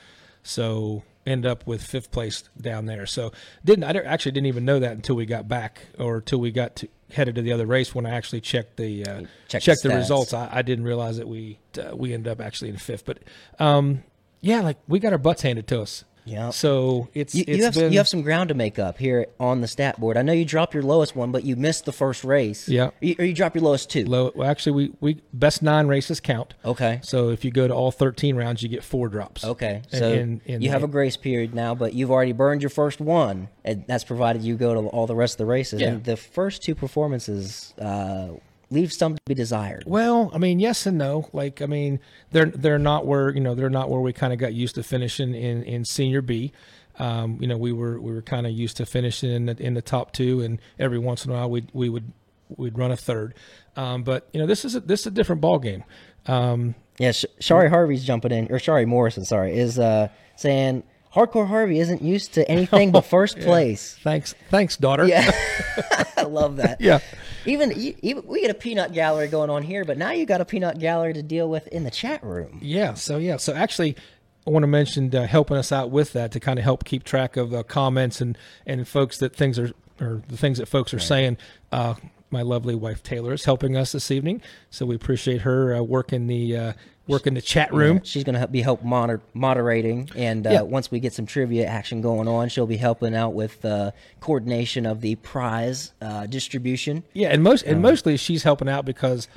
so 0.43 1.01
end 1.25 1.45
up 1.45 1.65
with 1.65 1.83
fifth 1.83 2.11
place 2.11 2.43
down 2.59 2.85
there. 2.85 3.05
So 3.05 3.31
didn't 3.63 3.83
I 3.83 3.91
actually 4.01 4.33
didn't 4.33 4.47
even 4.47 4.65
know 4.65 4.79
that 4.79 4.91
until 4.91 5.15
we 5.15 5.25
got 5.25 5.47
back 5.47 5.87
or 5.97 6.17
until 6.17 6.39
we 6.39 6.51
got 6.51 6.75
to 6.77 6.87
headed 7.13 7.35
to 7.35 7.41
the 7.41 7.53
other 7.53 7.65
race 7.65 7.93
when 7.93 8.05
I 8.05 8.11
actually 8.11 8.41
checked 8.41 8.77
the 8.77 9.05
uh, 9.05 9.21
Checked 9.47 9.65
checked 9.65 9.83
the 9.83 9.89
the, 9.89 9.95
results. 9.95 10.33
I, 10.33 10.49
I 10.51 10.61
didn't 10.61 10.85
realize 10.85 11.17
that 11.17 11.27
we 11.27 11.59
uh, 11.77 11.95
we 11.95 12.13
ended 12.13 12.31
up 12.31 12.41
actually 12.41 12.69
in 12.69 12.77
fifth, 12.77 13.05
but 13.05 13.19
um, 13.59 14.03
yeah, 14.41 14.61
like 14.61 14.77
we 14.87 14.99
got 14.99 15.13
our 15.13 15.19
butts 15.19 15.41
handed 15.41 15.67
to 15.67 15.81
us. 15.81 16.03
Yeah. 16.25 16.49
So 16.51 17.09
it's 17.13 17.35
You, 17.35 17.43
it's 17.47 17.57
you 17.57 17.63
have 17.65 17.73
been 17.73 17.91
you 17.91 17.97
have 17.99 18.07
some 18.07 18.21
ground 18.21 18.49
to 18.49 18.53
make 18.55 18.79
up 18.79 18.97
here 18.97 19.27
on 19.39 19.61
the 19.61 19.67
stat 19.67 19.99
board. 19.99 20.15
I 20.17 20.21
know 20.21 20.33
you 20.33 20.45
dropped 20.45 20.73
your 20.73 20.83
lowest 20.83 21.15
one, 21.15 21.31
but 21.31 21.43
you 21.43 21.55
missed 21.55 21.85
the 21.85 21.91
first 21.91 22.23
race. 22.23 22.67
Yeah. 22.69 22.91
You- 23.01 23.15
or 23.19 23.25
you 23.25 23.33
dropped 23.33 23.55
your 23.55 23.63
lowest 23.63 23.89
two. 23.89 24.05
low. 24.05 24.31
Well, 24.35 24.49
actually, 24.49 24.71
we 24.73 24.93
we 25.01 25.21
best 25.33 25.61
nine 25.61 25.87
races 25.87 26.19
count. 26.19 26.53
Okay. 26.63 26.99
So 27.03 27.29
if 27.29 27.43
you 27.43 27.51
go 27.51 27.67
to 27.67 27.73
all 27.73 27.91
thirteen 27.91 28.35
rounds, 28.35 28.63
you 28.63 28.69
get 28.69 28.83
four 28.83 29.09
drops. 29.09 29.43
Okay, 29.43 29.81
And- 29.91 29.99
so 29.99 30.11
and- 30.13 30.41
and- 30.47 30.63
you 30.63 30.69
have 30.69 30.83
a 30.83 30.87
grace 30.87 31.17
period 31.17 31.53
now, 31.53 31.75
but 31.75 31.93
you've 31.93 32.11
already 32.11 32.31
burned 32.31 32.61
your 32.61 32.69
first 32.69 33.01
one, 33.01 33.49
and 33.65 33.83
that's 33.87 34.03
provided 34.03 34.43
you 34.43 34.55
go 34.55 34.73
to 34.73 34.87
all 34.89 35.07
the 35.07 35.15
rest 35.15 35.33
of 35.35 35.37
the 35.39 35.45
races. 35.45 35.81
Yeah. 35.81 35.89
And 35.89 36.03
the 36.03 36.17
first 36.17 36.61
two 36.63 36.75
performances 36.75 37.73
uh, 37.79 38.29
leave 38.73 38.91
some 38.91 39.15
to 39.15 39.21
be 39.25 39.33
desired. 39.33 39.83
Well, 39.85 40.31
I 40.33 40.37
mean, 40.37 40.59
yes 40.59 40.85
and 40.85 40.97
no. 40.97 41.29
Like, 41.33 41.61
I 41.61 41.65
mean, 41.65 41.99
they're 42.31 42.45
they're 42.45 42.79
not 42.79 43.05
where 43.05 43.29
you 43.29 43.39
know 43.39 43.55
they're 43.55 43.69
not 43.69 43.89
where 43.89 44.01
we 44.01 44.11
kind 44.13 44.33
of 44.33 44.39
got 44.39 44.53
used 44.53 44.75
to 44.75 44.83
finishing 44.83 45.33
in 45.33 45.63
in 45.63 45.85
senior 45.85 46.21
B. 46.21 46.51
Um, 46.99 47.37
you 47.41 47.47
know, 47.47 47.57
we 47.57 47.71
were 47.71 47.99
we 47.99 48.13
were 48.13 48.21
kind 48.21 48.45
of 48.45 48.51
used 48.53 48.77
to 48.77 48.85
finishing 48.85 49.31
in 49.31 49.45
the 49.47 49.55
in 49.59 49.73
the 49.73 49.81
top 49.81 50.11
two, 50.13 50.41
and 50.41 50.59
every 50.77 50.99
once 50.99 51.25
in 51.25 51.31
a 51.31 51.33
while 51.33 51.49
we 51.49 51.65
we 51.73 51.89
would 51.89 52.11
we'd 52.57 52.77
run 52.77 52.91
a 52.91 52.97
third. 52.97 53.33
Um, 53.75 54.03
but 54.03 54.27
you 54.33 54.39
know, 54.39 54.45
this 54.45 54.63
is 54.65 54.75
a, 54.75 54.79
this 54.79 55.01
is 55.01 55.07
a 55.07 55.11
different 55.11 55.41
ball 55.41 55.57
game. 55.59 55.83
Um, 56.27 56.75
Yeah, 56.99 57.11
Sh- 57.11 57.25
Shari 57.39 57.69
Harvey's 57.69 58.03
jumping 58.03 58.31
in, 58.31 58.51
or 58.51 58.59
Shari 58.59 58.85
Morrison, 58.85 59.25
sorry, 59.25 59.57
is 59.57 59.79
uh, 59.79 60.09
saying 60.35 60.83
Hardcore 61.15 61.47
Harvey 61.47 61.79
isn't 61.79 62.03
used 62.03 62.35
to 62.35 62.47
anything 62.49 62.91
but 62.95 63.01
first 63.05 63.39
place. 63.39 63.97
thanks, 64.03 64.35
thanks, 64.51 64.77
daughter. 64.77 65.05
Yeah, 65.07 65.31
I 66.17 66.23
love 66.23 66.57
that. 66.57 66.79
yeah. 66.79 66.99
Even, 67.45 67.73
you- 67.79 67.95
even 68.01 68.25
we 68.27 68.41
get 68.41 68.51
a 68.51 68.53
peanut 68.55 68.93
gallery 68.93 69.27
going 69.27 69.49
on 69.49 69.63
here, 69.63 69.83
but 69.85 69.97
now 69.97 70.11
you 70.11 70.25
got 70.25 70.41
a 70.41 70.45
peanut 70.45 70.79
gallery 70.79 71.13
to 71.13 71.23
deal 71.23 71.49
with 71.49 71.67
in 71.67 71.83
the 71.83 71.91
chat 71.91 72.23
room. 72.23 72.59
Yeah. 72.61 72.93
So 72.93 73.17
yeah. 73.17 73.37
So 73.37 73.53
actually, 73.53 73.95
I 74.45 74.49
want 74.49 74.63
to 74.63 74.67
mention 74.67 75.15
uh, 75.15 75.25
helping 75.25 75.57
us 75.57 75.71
out 75.71 75.89
with 75.91 76.13
that 76.13 76.31
to 76.33 76.39
kind 76.39 76.59
of 76.59 76.63
help 76.63 76.83
keep 76.83 77.03
track 77.03 77.37
of 77.37 77.53
uh, 77.53 77.63
comments 77.63 78.21
and 78.21 78.37
and 78.65 78.87
folks 78.87 79.17
that 79.19 79.35
things 79.35 79.57
are 79.59 79.71
or 80.01 80.21
the 80.27 80.37
things 80.37 80.57
that 80.57 80.67
folks 80.67 80.93
are 80.93 80.99
saying. 80.99 81.37
Uh, 81.71 81.95
my 82.29 82.41
lovely 82.41 82.73
wife 82.73 83.03
Taylor 83.03 83.31
is 83.33 83.45
helping 83.45 83.77
us 83.77 83.91
this 83.91 84.09
evening, 84.09 84.41
so 84.71 84.87
we 84.87 84.95
appreciate 84.95 85.41
her 85.41 85.75
uh, 85.75 85.81
working 85.83 86.25
the 86.25 86.73
uh, 87.07 87.11
working 87.11 87.33
the 87.33 87.41
chat 87.41 87.73
room. 87.73 88.01
She's 88.03 88.23
going 88.23 88.39
to 88.39 88.47
be 88.47 88.61
help 88.61 88.83
moder- 88.83 89.21
moderating, 89.33 90.09
and 90.15 90.45
uh, 90.47 90.49
Yeah. 90.51 90.61
once 90.61 90.91
we 90.91 90.99
get 90.99 91.13
some 91.13 91.25
trivia 91.25 91.65
action 91.65 92.01
going 92.01 92.27
on, 92.27 92.49
she'll 92.49 92.65
be 92.67 92.77
helping 92.77 93.15
out 93.15 93.33
with 93.33 93.63
uh, 93.65 93.91
coordination 94.19 94.85
of 94.85 95.01
the 95.01 95.15
prize 95.15 95.93
uh, 96.01 96.25
distribution. 96.25 97.03
Yeah, 97.13 97.29
and 97.29 97.43
most 97.43 97.63
and 97.63 97.81
mostly 97.81 98.17
she's 98.17 98.43
helping 98.43 98.69
out 98.69 98.85
because 98.85 99.27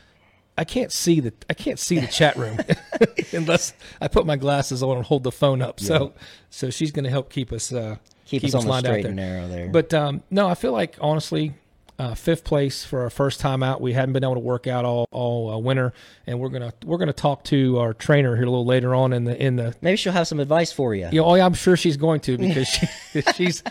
I 0.59 0.65
can't 0.65 0.93
see 0.93 1.21
the 1.21 1.33
I 1.51 1.55
can't 1.55 1.79
see 1.79 1.99
the 1.99 2.07
chat 2.07 2.37
room 2.37 2.59
unless 3.33 3.75
I 4.01 4.09
put 4.09 4.27
my 4.27 4.37
glasses 4.37 4.83
on 4.83 4.97
and 4.97 5.05
hold 5.07 5.25
the 5.25 5.33
phone 5.33 5.61
up. 5.63 5.81
So 5.81 6.13
so 6.51 6.71
she's 6.71 6.93
going 6.93 7.05
to 7.05 7.11
help 7.11 7.31
keep 7.31 7.53
us 7.53 7.73
uh, 7.73 7.97
Keep, 8.27 8.43
us 8.45 8.55
on 8.55 8.67
the 8.67 8.79
straight 8.81 9.05
and 9.07 9.17
narrow 9.17 9.47
there. 9.47 9.69
But 9.69 9.95
um, 9.95 10.23
no, 10.31 10.49
I 10.49 10.55
feel 10.55 10.73
like 10.73 10.97
honestly, 11.01 11.55
uh, 11.99 12.15
fifth 12.15 12.45
place 12.45 12.85
for 12.85 13.03
our 13.03 13.11
first 13.11 13.41
time 13.41 13.63
out. 13.63 13.81
We 13.81 13.93
hadn't 13.93 14.13
been 14.13 14.25
able 14.25 14.35
to 14.35 14.41
work 14.41 14.67
out 14.67 14.85
all 14.85 15.07
all 15.11 15.51
uh, 15.51 15.59
winter, 15.59 15.93
and 16.27 16.39
we're 16.39 16.51
gonna 16.51 16.73
we're 16.85 16.99
gonna 16.99 17.13
talk 17.13 17.45
to 17.45 17.79
our 17.79 17.95
trainer 17.95 18.37
here 18.37 18.45
a 18.45 18.51
little 18.51 18.67
later 18.67 18.95
on 18.95 19.13
in 19.13 19.25
the 19.25 19.43
in 19.43 19.57
the. 19.57 19.75
maybe 19.81 19.97
she'll 19.97 20.13
have 20.13 20.29
some 20.29 20.41
advice 20.41 20.73
for 20.73 20.95
you. 20.95 21.09
You 21.11 21.21
know, 21.21 21.27
oh, 21.27 21.35
yeah, 21.35 21.47
I'm 21.47 21.55
sure 21.55 21.77
she's 21.77 21.97
going 21.97 22.21
to 22.21 22.37
because 22.37 22.69
she, 23.13 23.23
she's 23.35 23.63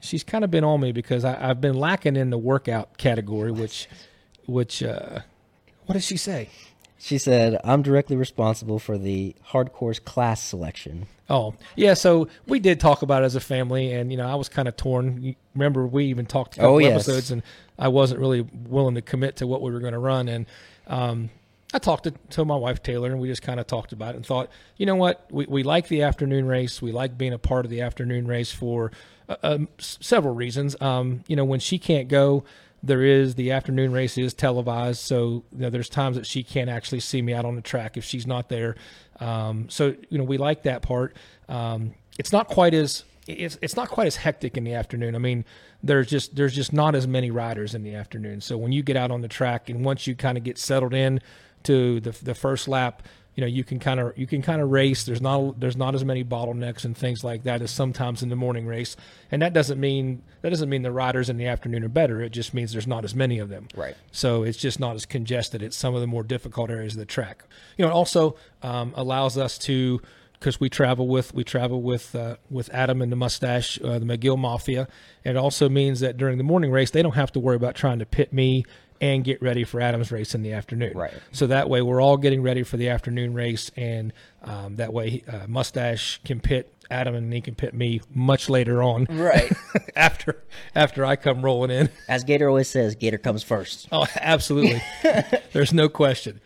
she's 0.00 0.24
kind 0.24 0.44
of 0.44 0.50
been 0.50 0.64
on 0.64 0.80
me 0.80 0.92
because 0.92 1.24
I, 1.24 1.50
I've 1.50 1.60
been 1.60 1.74
lacking 1.74 2.16
in 2.16 2.30
the 2.30 2.38
workout 2.38 2.98
category, 2.98 3.50
which 3.50 3.88
which 4.46 4.82
uh, 4.82 5.20
what 5.86 5.94
did 5.94 6.02
she 6.04 6.16
say? 6.16 6.50
She 7.02 7.16
said, 7.16 7.58
"I'm 7.64 7.80
directly 7.82 8.14
responsible 8.16 8.78
for 8.78 8.98
the 8.98 9.34
hardcore's 9.48 9.98
class 9.98 10.42
selection." 10.42 11.06
Oh, 11.30 11.54
yeah. 11.76 11.94
So 11.94 12.28
we 12.46 12.58
did 12.60 12.78
talk 12.78 13.02
about 13.02 13.22
it 13.22 13.26
as 13.26 13.36
a 13.36 13.40
family, 13.40 13.92
and 13.92 14.10
you 14.10 14.18
know, 14.18 14.26
I 14.28 14.34
was 14.34 14.48
kind 14.50 14.68
of 14.68 14.76
torn. 14.76 15.34
Remember, 15.54 15.86
we 15.86 16.04
even 16.06 16.26
talked 16.26 16.54
a 16.54 16.60
couple 16.60 16.74
Oh, 16.74 16.78
yes. 16.78 16.92
episodes, 17.08 17.30
and 17.30 17.42
I 17.78 17.88
wasn't 17.88 18.20
really 18.20 18.42
willing 18.68 18.96
to 18.96 19.02
commit 19.02 19.36
to 19.36 19.46
what 19.46 19.62
we 19.62 19.70
were 19.72 19.80
going 19.80 19.94
to 19.94 19.98
run. 19.98 20.28
And 20.28 20.44
um, 20.88 21.30
I 21.72 21.78
talked 21.78 22.04
to, 22.04 22.10
to 22.30 22.44
my 22.44 22.56
wife 22.56 22.82
Taylor, 22.82 23.10
and 23.10 23.18
we 23.20 23.28
just 23.28 23.42
kind 23.42 23.60
of 23.60 23.66
talked 23.66 23.92
about 23.92 24.14
it 24.14 24.16
and 24.16 24.26
thought, 24.26 24.50
you 24.76 24.84
know 24.86 24.96
what, 24.96 25.24
we 25.30 25.46
we 25.46 25.62
like 25.62 25.88
the 25.88 26.02
afternoon 26.02 26.44
race. 26.46 26.82
We 26.82 26.92
like 26.92 27.16
being 27.16 27.32
a 27.32 27.38
part 27.38 27.64
of 27.64 27.70
the 27.70 27.80
afternoon 27.80 28.26
race 28.26 28.52
for 28.52 28.92
uh, 29.28 29.58
s- 29.78 29.96
several 30.02 30.34
reasons. 30.34 30.78
Um, 30.82 31.24
you 31.28 31.36
know, 31.36 31.44
when 31.46 31.60
she 31.60 31.78
can't 31.78 32.08
go. 32.08 32.44
There 32.82 33.02
is 33.02 33.34
the 33.34 33.52
afternoon 33.52 33.92
race 33.92 34.16
is 34.16 34.34
televised, 34.34 35.00
so 35.00 35.44
you 35.52 35.60
know, 35.60 35.70
there's 35.70 35.88
times 35.88 36.16
that 36.16 36.26
she 36.26 36.42
can't 36.42 36.70
actually 36.70 37.00
see 37.00 37.20
me 37.20 37.34
out 37.34 37.44
on 37.44 37.56
the 37.56 37.62
track 37.62 37.96
if 37.96 38.04
she's 38.04 38.26
not 38.26 38.48
there. 38.48 38.76
Um, 39.18 39.68
so 39.68 39.94
you 40.08 40.18
know 40.18 40.24
we 40.24 40.38
like 40.38 40.62
that 40.62 40.82
part. 40.82 41.16
Um, 41.48 41.94
it's 42.18 42.32
not 42.32 42.48
quite 42.48 42.74
as 42.74 43.04
it's 43.26 43.58
it's 43.60 43.76
not 43.76 43.88
quite 43.88 44.06
as 44.06 44.16
hectic 44.16 44.56
in 44.56 44.64
the 44.64 44.74
afternoon. 44.74 45.14
I 45.14 45.18
mean, 45.18 45.44
there's 45.82 46.08
just 46.08 46.36
there's 46.36 46.54
just 46.54 46.72
not 46.72 46.94
as 46.94 47.06
many 47.06 47.30
riders 47.30 47.74
in 47.74 47.82
the 47.82 47.94
afternoon. 47.94 48.40
So 48.40 48.56
when 48.56 48.72
you 48.72 48.82
get 48.82 48.96
out 48.96 49.10
on 49.10 49.20
the 49.20 49.28
track 49.28 49.68
and 49.68 49.84
once 49.84 50.06
you 50.06 50.14
kind 50.14 50.38
of 50.38 50.44
get 50.44 50.58
settled 50.58 50.94
in 50.94 51.20
to 51.64 52.00
the 52.00 52.12
the 52.22 52.34
first 52.34 52.68
lap, 52.68 53.02
you 53.34 53.40
know 53.40 53.46
you 53.46 53.64
can 53.64 53.78
kind 53.78 54.00
of 54.00 54.16
you 54.18 54.26
can 54.26 54.42
kind 54.42 54.60
of 54.60 54.70
race. 54.70 55.04
There's 55.04 55.20
not 55.20 55.60
there's 55.60 55.76
not 55.76 55.94
as 55.94 56.04
many 56.04 56.24
bottlenecks 56.24 56.84
and 56.84 56.96
things 56.96 57.22
like 57.22 57.44
that 57.44 57.62
as 57.62 57.70
sometimes 57.70 58.22
in 58.22 58.28
the 58.28 58.36
morning 58.36 58.66
race. 58.66 58.96
And 59.30 59.40
that 59.42 59.52
doesn't 59.52 59.78
mean 59.78 60.22
that 60.42 60.50
doesn't 60.50 60.68
mean 60.68 60.82
the 60.82 60.92
riders 60.92 61.30
in 61.30 61.36
the 61.36 61.46
afternoon 61.46 61.84
are 61.84 61.88
better. 61.88 62.20
It 62.20 62.30
just 62.30 62.54
means 62.54 62.72
there's 62.72 62.86
not 62.86 63.04
as 63.04 63.14
many 63.14 63.38
of 63.38 63.48
them. 63.48 63.68
Right. 63.76 63.96
So 64.10 64.42
it's 64.42 64.58
just 64.58 64.80
not 64.80 64.96
as 64.96 65.06
congested 65.06 65.62
at 65.62 65.72
some 65.72 65.94
of 65.94 66.00
the 66.00 66.06
more 66.06 66.22
difficult 66.22 66.70
areas 66.70 66.94
of 66.94 66.98
the 66.98 67.06
track. 67.06 67.44
You 67.76 67.84
know, 67.84 67.90
it 67.90 67.94
also 67.94 68.36
um, 68.62 68.92
allows 68.96 69.38
us 69.38 69.58
to 69.58 70.00
because 70.40 70.58
we 70.58 70.70
travel 70.70 71.06
with 71.06 71.32
we 71.34 71.44
travel 71.44 71.82
with 71.82 72.14
uh, 72.14 72.36
with 72.50 72.70
Adam 72.72 73.02
and 73.02 73.12
the 73.12 73.16
Mustache, 73.16 73.78
uh, 73.84 73.98
the 73.98 74.06
McGill 74.06 74.38
Mafia. 74.38 74.88
And 75.24 75.36
it 75.36 75.40
also 75.40 75.68
means 75.68 76.00
that 76.00 76.16
during 76.16 76.38
the 76.38 76.44
morning 76.44 76.72
race, 76.72 76.90
they 76.90 77.02
don't 77.02 77.14
have 77.14 77.30
to 77.32 77.40
worry 77.40 77.56
about 77.56 77.74
trying 77.74 77.98
to 78.00 78.06
pit 78.06 78.32
me 78.32 78.64
and 79.00 79.24
get 79.24 79.40
ready 79.40 79.64
for 79.64 79.80
Adam's 79.80 80.12
race 80.12 80.34
in 80.34 80.42
the 80.42 80.52
afternoon. 80.52 80.96
Right. 80.96 81.14
So 81.32 81.46
that 81.46 81.68
way, 81.70 81.82
we're 81.82 82.00
all 82.00 82.16
getting 82.16 82.42
ready 82.42 82.62
for 82.62 82.76
the 82.76 82.88
afternoon 82.90 83.34
race, 83.34 83.70
and 83.76 84.12
um, 84.42 84.76
that 84.76 84.92
way, 84.92 85.22
uh, 85.26 85.46
Mustache 85.48 86.20
can 86.24 86.40
pit 86.40 86.74
Adam 86.90 87.14
and 87.14 87.32
he 87.32 87.40
can 87.40 87.54
pit 87.54 87.72
me 87.72 88.00
much 88.12 88.48
later 88.50 88.82
on. 88.82 89.06
Right. 89.08 89.52
after 89.96 90.42
after 90.74 91.04
I 91.04 91.16
come 91.16 91.42
rolling 91.42 91.70
in. 91.70 91.88
As 92.08 92.24
Gator 92.24 92.48
always 92.48 92.68
says, 92.68 92.94
Gator 92.96 93.18
comes 93.18 93.42
first. 93.42 93.88
Oh, 93.92 94.06
absolutely. 94.20 94.82
There's 95.52 95.72
no 95.72 95.88
question. 95.88 96.40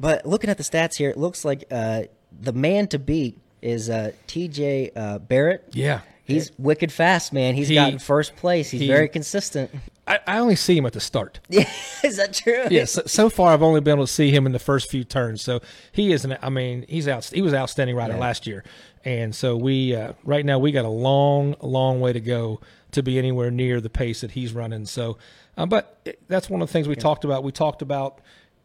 But 0.00 0.26
looking 0.26 0.50
at 0.50 0.58
the 0.58 0.64
stats 0.64 0.96
here, 0.96 1.10
it 1.10 1.16
looks 1.16 1.44
like 1.44 1.64
uh, 1.70 2.02
the 2.32 2.52
man 2.52 2.88
to 2.88 2.98
beat 2.98 3.38
is 3.62 3.88
uh, 3.88 4.10
TJ 4.26 4.90
uh, 4.96 5.18
Barrett. 5.20 5.68
Yeah. 5.72 6.00
He's 6.24 6.50
wicked 6.58 6.90
fast, 6.90 7.32
man. 7.32 7.54
He's 7.54 7.68
He- 7.68 7.74
gotten 7.76 7.98
first 7.98 8.34
place. 8.34 8.70
He's 8.70 8.80
he- 8.82 8.86
very 8.88 9.08
consistent. 9.08 9.70
I, 10.06 10.18
I 10.26 10.38
only 10.38 10.56
see 10.56 10.76
him 10.76 10.86
at 10.86 10.92
the 10.92 11.00
start. 11.00 11.40
Yeah, 11.48 11.70
is 12.02 12.16
that 12.16 12.34
true? 12.34 12.64
Yeah, 12.70 12.84
so, 12.84 13.02
so 13.06 13.30
far 13.30 13.52
I've 13.52 13.62
only 13.62 13.80
been 13.80 13.94
able 13.94 14.06
to 14.06 14.12
see 14.12 14.30
him 14.30 14.44
in 14.44 14.52
the 14.52 14.58
first 14.58 14.90
few 14.90 15.04
turns. 15.04 15.40
So 15.42 15.60
he 15.92 16.12
is 16.12 16.24
an. 16.24 16.36
I 16.42 16.50
mean, 16.50 16.84
he's 16.88 17.08
out. 17.08 17.24
He 17.24 17.42
was 17.42 17.54
outstanding 17.54 17.96
rider 17.96 18.16
last 18.16 18.46
year, 18.46 18.64
and 19.04 19.34
so 19.34 19.56
we 19.56 19.94
uh, 19.94 20.14
right 20.24 20.44
now 20.44 20.58
we 20.58 20.72
got 20.72 20.84
a 20.84 20.88
long, 20.88 21.54
long 21.60 22.00
way 22.00 22.12
to 22.12 22.20
go 22.20 22.60
to 22.92 23.02
be 23.02 23.18
anywhere 23.18 23.50
near 23.50 23.80
the 23.80 23.90
pace 23.90 24.20
that 24.22 24.32
he's 24.32 24.52
running. 24.52 24.86
So, 24.86 25.16
um, 25.56 25.68
but 25.68 25.98
it, 26.04 26.20
that's 26.28 26.50
one 26.50 26.60
of 26.60 26.68
the 26.68 26.72
things 26.72 26.88
we 26.88 26.96
talked 26.96 27.24
about. 27.24 27.44
We 27.44 27.52
talked 27.52 27.82
about 27.82 28.20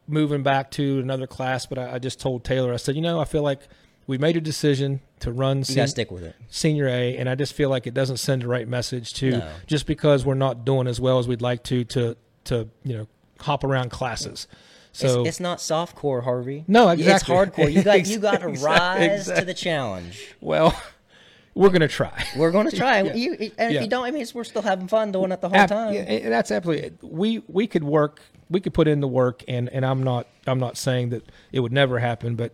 moving 0.08 0.43
back 0.43 0.72
to 0.72 1.00
another 1.00 1.27
class, 1.27 1.65
but 1.65 1.77
I, 1.77 1.96
I 1.96 2.00
just 2.00 2.19
told 2.19 2.43
Taylor, 2.43 2.74
I 2.74 2.77
said, 2.77 2.96
you 2.96 3.01
know, 3.01 3.19
I 3.19 3.25
feel 3.25 3.43
like 3.43 3.62
we 4.10 4.18
made 4.18 4.36
a 4.36 4.42
decision 4.42 5.01
to 5.20 5.32
run. 5.32 5.63
Sen- 5.63 5.88
stick 5.88 6.10
with 6.12 6.24
it. 6.24 6.36
senior 6.50 6.88
A, 6.88 7.16
and 7.16 7.30
I 7.30 7.36
just 7.36 7.54
feel 7.54 7.70
like 7.70 7.86
it 7.88 7.94
doesn't 7.94 8.18
send 8.18 8.42
the 8.42 8.48
right 8.48 8.68
message 8.68 9.13
to 9.16 9.30
No. 9.32 9.50
just 9.68 9.86
because 9.86 10.25
we're 10.25 10.34
not 10.34 10.66
doing 10.66 10.88
as 10.88 11.00
well 11.00 11.20
as 11.20 11.28
we'd 11.28 11.42
like 11.42 11.63
to 11.66 11.84
to 11.86 12.18
to 12.46 12.68
you 12.84 12.98
know 12.98 13.08
hop 13.42 13.63
around 13.63 13.92
classes. 13.92 14.48
So 14.92 15.22
it's, 15.22 15.30
it's 15.30 15.39
not 15.39 15.62
soft 15.62 15.96
core, 15.96 16.22
Harvey. 16.22 16.66
No, 16.68 16.89
exactly. 16.89 17.06
It's 17.13 17.24
exactly. 17.24 17.66
hardcore. 17.66 17.74
You 17.74 17.84
got 17.84 18.08
you 18.12 18.18
got 18.20 18.42
to 18.42 18.50
Exactly, 18.50 19.08
rise 19.08 19.25
to 19.28 19.46
the 19.46 19.54
challenge. 19.54 20.34
well, 20.42 20.75
we're 21.54 21.70
gonna 21.70 21.88
try. 21.88 22.25
We're 22.36 22.51
going 22.51 22.70
to 22.70 22.75
try. 22.75 23.01
Yeah. 23.04 23.13
You, 23.13 23.32
and 23.34 23.70
if 23.70 23.74
Yeah. 23.74 23.82
you 23.82 23.88
don't, 23.88 24.06
I 24.06 24.12
mean, 24.12 24.25
we're 24.34 24.44
still 24.44 24.62
having 24.63 24.88
fun 24.88 25.12
doing 25.12 25.32
it 25.32 25.42
the 25.42 25.50
whole 25.50 25.58
Ab- 25.58 25.70
time. 25.70 25.94
yeah, 25.94 26.30
that's 26.30 26.50
absolutely 26.51 26.88
it. 26.88 26.94
we 27.04 27.44
we 27.48 27.68
could 27.68 27.84
work 27.84 28.22
we 28.50 28.60
could 28.60 28.74
put 28.74 28.88
in 28.88 29.00
the 29.00 29.08
work 29.08 29.44
and 29.48 29.70
and 29.70 29.86
I'm 29.86 30.01
not 30.04 30.25
I'm 30.48 30.60
not 30.60 30.75
saying 30.78 31.10
that 31.10 31.24
it 31.51 31.60
would 31.60 31.72
never 31.74 32.00
happen 32.00 32.36
but 32.36 32.54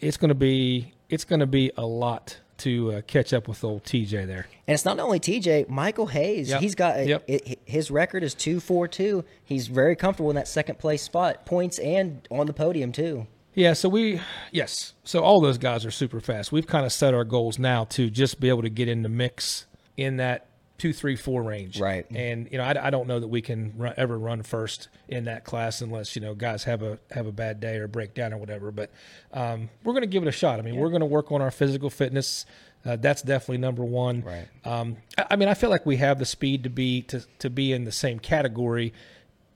it's 0.00 0.16
going 0.16 0.28
to 0.28 0.34
be 0.34 0.92
it's 1.08 1.24
going 1.24 1.40
to 1.40 1.46
be 1.46 1.70
a 1.76 1.84
lot 1.86 2.38
to 2.58 2.92
uh, 2.92 3.00
catch 3.02 3.32
up 3.32 3.46
with 3.48 3.62
old 3.62 3.84
TJ 3.84 4.26
there. 4.26 4.46
And 4.66 4.74
it's 4.74 4.84
not 4.84 4.98
only 4.98 5.20
TJ, 5.20 5.68
Michael 5.68 6.06
Hayes. 6.06 6.50
Yep. 6.50 6.60
He's 6.60 6.74
got 6.74 7.06
Yep. 7.06 7.24
it, 7.28 7.60
his 7.64 7.90
record 7.90 8.22
is 8.24 8.34
two 8.34 8.60
four 8.60 8.88
two. 8.88 9.24
He's 9.44 9.68
very 9.68 9.94
comfortable 9.96 10.30
in 10.30 10.36
that 10.36 10.48
second 10.48 10.78
place 10.78 11.02
spot, 11.02 11.46
points 11.46 11.78
and 11.78 12.26
on 12.30 12.46
the 12.46 12.52
podium 12.52 12.92
too. 12.92 13.26
Yeah, 13.54 13.72
so 13.72 13.88
we 13.88 14.20
yes, 14.52 14.94
so 15.04 15.20
all 15.20 15.40
those 15.40 15.58
guys 15.58 15.84
are 15.86 15.90
super 15.90 16.20
fast. 16.20 16.52
We've 16.52 16.66
kind 16.66 16.84
of 16.86 16.92
set 16.92 17.14
our 17.14 17.24
goals 17.24 17.58
now 17.58 17.84
to 17.86 18.10
just 18.10 18.40
be 18.40 18.48
able 18.48 18.62
to 18.62 18.70
get 18.70 18.88
in 18.88 19.02
the 19.02 19.08
mix 19.08 19.66
in 19.96 20.16
that 20.18 20.47
two, 20.78 20.92
three, 20.92 21.16
four 21.16 21.42
range. 21.42 21.78
Right. 21.80 22.06
And 22.10 22.48
you 22.50 22.58
know, 22.58 22.64
I, 22.64 22.86
I 22.86 22.90
don't 22.90 23.06
know 23.08 23.20
that 23.20 23.28
we 23.28 23.42
can 23.42 23.74
run, 23.76 23.94
ever 23.96 24.18
run 24.18 24.42
first 24.42 24.88
in 25.08 25.24
that 25.24 25.44
class 25.44 25.80
unless 25.80 26.14
you 26.16 26.22
know 26.22 26.34
guys 26.34 26.64
have 26.64 26.82
a 26.82 26.98
have 27.10 27.26
a 27.26 27.32
bad 27.32 27.60
day 27.60 27.76
or 27.76 27.88
break 27.88 28.14
down 28.14 28.32
or 28.32 28.38
whatever. 28.38 28.70
But 28.70 28.90
um, 29.32 29.68
we're 29.84 29.92
going 29.92 30.02
to 30.02 30.08
give 30.08 30.22
it 30.22 30.28
a 30.28 30.32
shot. 30.32 30.58
I 30.58 30.62
mean, 30.62 30.76
we're 30.76 30.90
going 30.90 31.00
to 31.00 31.06
work 31.06 31.30
on 31.32 31.42
our 31.42 31.50
physical 31.50 31.90
fitness. 31.90 32.46
Uh, 32.84 32.94
that's 32.96 33.22
definitely 33.22 33.58
number 33.58 33.84
one. 33.84 34.22
Right. 34.22 34.48
Um, 34.64 34.96
I, 35.18 35.26
I 35.32 35.36
mean, 35.36 35.48
I 35.48 35.54
feel 35.54 35.68
like 35.68 35.84
we 35.84 35.96
have 35.96 36.18
the 36.20 36.24
speed 36.24 36.62
to 36.62 36.70
be 36.70 37.02
to 37.02 37.24
to 37.40 37.50
be 37.50 37.72
in 37.72 37.84
the 37.84 37.92
same 37.92 38.18
category 38.20 38.94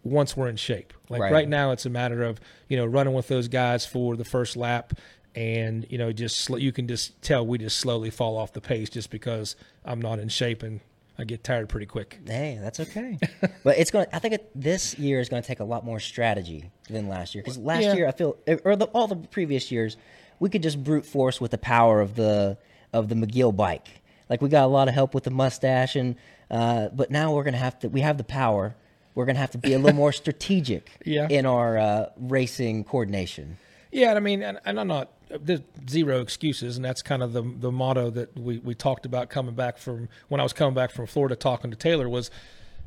once 0.02 0.36
we're 0.36 0.48
in 0.48 0.56
shape. 0.56 0.92
Like 1.08 1.20
Right. 1.20 1.32
right, 1.32 1.48
now, 1.48 1.70
it's 1.70 1.86
a 1.86 1.90
matter 1.90 2.24
of 2.24 2.40
you 2.68 2.76
know 2.76 2.84
running 2.84 3.14
with 3.14 3.28
those 3.28 3.46
guys 3.46 3.86
for 3.86 4.16
the 4.16 4.24
first 4.24 4.56
lap, 4.56 4.94
and 5.36 5.86
you 5.88 5.98
know 5.98 6.12
just 6.12 6.38
sl- 6.38 6.58
you 6.58 6.72
can 6.72 6.88
just 6.88 7.22
tell 7.22 7.46
we 7.46 7.58
just 7.58 7.78
slowly 7.78 8.10
fall 8.10 8.36
off 8.36 8.52
the 8.52 8.60
pace 8.60 8.90
just 8.90 9.10
because 9.10 9.54
I'm 9.84 10.02
not 10.02 10.18
in 10.18 10.28
shape 10.28 10.64
and 10.64 10.80
I 11.18 11.24
get 11.24 11.44
tired 11.44 11.68
pretty 11.68 11.86
quick. 11.86 12.18
Hey, 12.26 12.58
that's 12.60 12.80
okay. 12.84 13.18
but 13.64 13.78
it's 13.78 13.90
going. 13.90 14.06
to 14.06 14.16
I 14.16 14.18
think 14.18 14.34
it, 14.34 14.50
this 14.54 14.98
year 14.98 15.20
is 15.20 15.28
going 15.28 15.42
to 15.42 15.46
take 15.46 15.60
a 15.60 15.64
lot 15.64 15.84
more 15.84 16.00
strategy 16.00 16.70
than 16.88 17.08
last 17.08 17.34
year. 17.34 17.42
Because 17.42 17.58
last 17.58 17.82
Yeah. 17.82 17.94
year, 17.94 18.08
I 18.08 18.12
feel, 18.12 18.36
or 18.64 18.76
the, 18.76 18.86
all 18.86 19.06
the 19.08 19.16
previous 19.16 19.70
years, 19.70 19.96
we 20.40 20.48
could 20.48 20.62
just 20.62 20.82
brute 20.82 21.04
force 21.06 21.40
with 21.40 21.50
the 21.50 21.58
power 21.58 22.00
of 22.00 22.14
the 22.14 22.56
of 22.92 23.08
the 23.08 23.14
McGill 23.14 23.54
bike. 23.54 23.88
Like 24.28 24.40
we 24.40 24.48
got 24.48 24.64
a 24.64 24.68
lot 24.68 24.88
of 24.88 24.94
help 24.94 25.14
with 25.14 25.24
the 25.24 25.30
mustache, 25.30 25.96
and 25.96 26.16
uh, 26.50 26.88
but 26.88 27.10
now 27.10 27.34
we're 27.34 27.44
going 27.44 27.52
to 27.54 27.58
have 27.60 27.78
to. 27.80 27.88
We 27.88 28.00
have 28.00 28.16
the 28.18 28.24
power. 28.24 28.74
We're 29.14 29.26
going 29.26 29.36
to 29.36 29.40
have 29.40 29.50
to 29.50 29.58
be 29.58 29.74
a 29.74 29.78
little 29.78 29.96
more 29.96 30.12
strategic 30.22 30.90
Yeah. 31.04 31.28
in 31.28 31.44
our 31.44 31.76
uh, 31.76 32.06
racing 32.16 32.84
coordination. 32.84 33.58
Yeah, 33.90 34.08
and 34.08 34.16
I 34.16 34.20
mean, 34.20 34.42
and, 34.42 34.58
and 34.64 34.80
I'm 34.80 34.86
not 34.88 35.10
there's 35.40 35.60
zero 35.88 36.20
excuses, 36.20 36.76
and 36.76 36.84
that's 36.84 37.02
kind 37.02 37.22
of 37.22 37.32
the 37.32 37.42
the 37.42 37.70
motto 37.72 38.10
that 38.10 38.36
we 38.38 38.58
we 38.58 38.74
talked 38.74 39.06
about 39.06 39.30
coming 39.30 39.54
back 39.54 39.78
from 39.78 40.08
when 40.28 40.40
I 40.40 40.42
was 40.42 40.52
coming 40.52 40.74
back 40.74 40.90
from 40.90 41.06
Florida 41.06 41.36
talking 41.36 41.70
to 41.70 41.76
Taylor 41.76 42.08
was, 42.08 42.30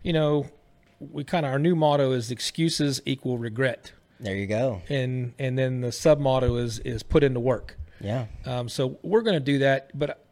you 0.03 0.13
know, 0.13 0.47
we 0.99 1.23
kind 1.23 1.45
of 1.45 1.51
our 1.51 1.59
new 1.59 1.75
motto 1.75 2.11
is 2.11 2.31
excuses 2.31 3.01
equal 3.05 3.37
regret, 3.37 3.91
There 4.19 4.35
you 4.35 4.47
go. 4.47 4.81
and 4.89 5.33
and 5.39 5.57
then 5.57 5.81
the 5.81 5.91
sub 5.91 6.19
motto 6.19 6.55
is 6.57 6.79
is 6.79 7.03
put 7.03 7.23
into 7.23 7.39
work. 7.39 7.77
Yeah. 8.01 8.25
Um, 8.45 8.67
so 8.69 8.99
we're 9.03 9.21
going 9.21 9.35
to 9.35 9.39
do 9.39 9.59
that, 9.59 9.97
but 9.97 10.25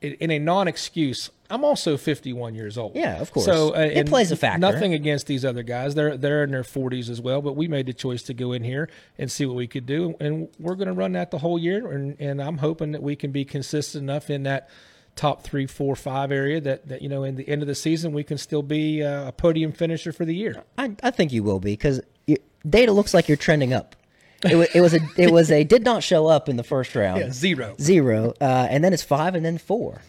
in, 0.00 0.30
a 0.30 0.38
non-excuse, 0.38 1.30
I'm 1.48 1.64
also 1.64 1.96
51 1.96 2.54
years 2.54 2.76
old. 2.76 2.94
Yeah, 2.94 3.20
of 3.20 3.32
course. 3.32 3.46
So 3.46 3.74
uh, 3.74 3.80
It 3.80 4.06
plays 4.06 4.30
a 4.30 4.36
factor. 4.36 4.58
Nothing 4.58 4.92
against 4.92 5.26
these 5.26 5.44
other 5.44 5.62
guys; 5.62 5.94
they're 5.94 6.16
they're 6.16 6.44
in 6.44 6.50
their 6.50 6.62
40s 6.62 7.08
as 7.08 7.20
well. 7.20 7.40
But 7.40 7.54
we 7.54 7.68
made 7.68 7.86
the 7.86 7.92
choice 7.92 8.22
to 8.24 8.34
go 8.34 8.52
in 8.52 8.64
here 8.64 8.88
and 9.18 9.30
see 9.30 9.46
what 9.46 9.56
we 9.56 9.66
could 9.66 9.86
do, 9.86 10.14
and 10.20 10.48
we're 10.58 10.74
going 10.74 10.88
to 10.88 10.94
run 10.94 11.12
that 11.12 11.30
the 11.30 11.38
whole 11.38 11.58
year. 11.58 11.90
And 11.90 12.16
and 12.20 12.42
I'm 12.42 12.58
hoping 12.58 12.92
that 12.92 13.02
we 13.02 13.16
can 13.16 13.32
be 13.32 13.44
consistent 13.44 14.02
enough 14.02 14.28
in 14.28 14.42
that 14.42 14.68
top 15.14 15.42
three, 15.42 15.66
four, 15.66 15.96
five 15.96 16.30
area 16.30 16.60
that 16.60 16.88
that 16.88 17.02
you 17.02 17.08
know 17.08 17.24
in 17.24 17.36
the 17.36 17.48
end 17.48 17.62
of 17.62 17.68
the 17.68 17.74
season 17.74 18.12
we 18.12 18.22
can 18.24 18.38
still 18.38 18.62
be 18.62 19.02
uh, 19.02 19.28
a 19.28 19.32
podium 19.32 19.72
finisher 19.72 20.12
for 20.12 20.24
the 20.24 20.34
year. 20.34 20.62
I, 20.76 20.94
I 21.02 21.10
think 21.10 21.32
you 21.32 21.42
will 21.42 21.60
be 21.60 21.72
because 21.72 22.00
data 22.68 22.92
looks 22.92 23.14
like 23.14 23.28
you're 23.28 23.36
trending 23.36 23.72
up. 23.72 23.96
It 24.50 24.56
was, 24.56 24.68
it 24.74 24.80
was 24.80 24.94
a 24.94 25.00
it 25.16 25.30
was 25.30 25.50
a 25.50 25.64
did 25.64 25.84
not 25.84 26.02
show 26.02 26.26
up 26.26 26.48
in 26.48 26.56
the 26.56 26.64
first 26.64 26.94
round. 26.94 27.20
Yeah, 27.20 27.30
zero. 27.30 27.74
zero, 27.80 28.34
uh, 28.40 28.66
and 28.70 28.82
then 28.82 28.92
it's 28.92 29.02
five, 29.02 29.34
and 29.34 29.44
then 29.44 29.58
four. 29.58 30.02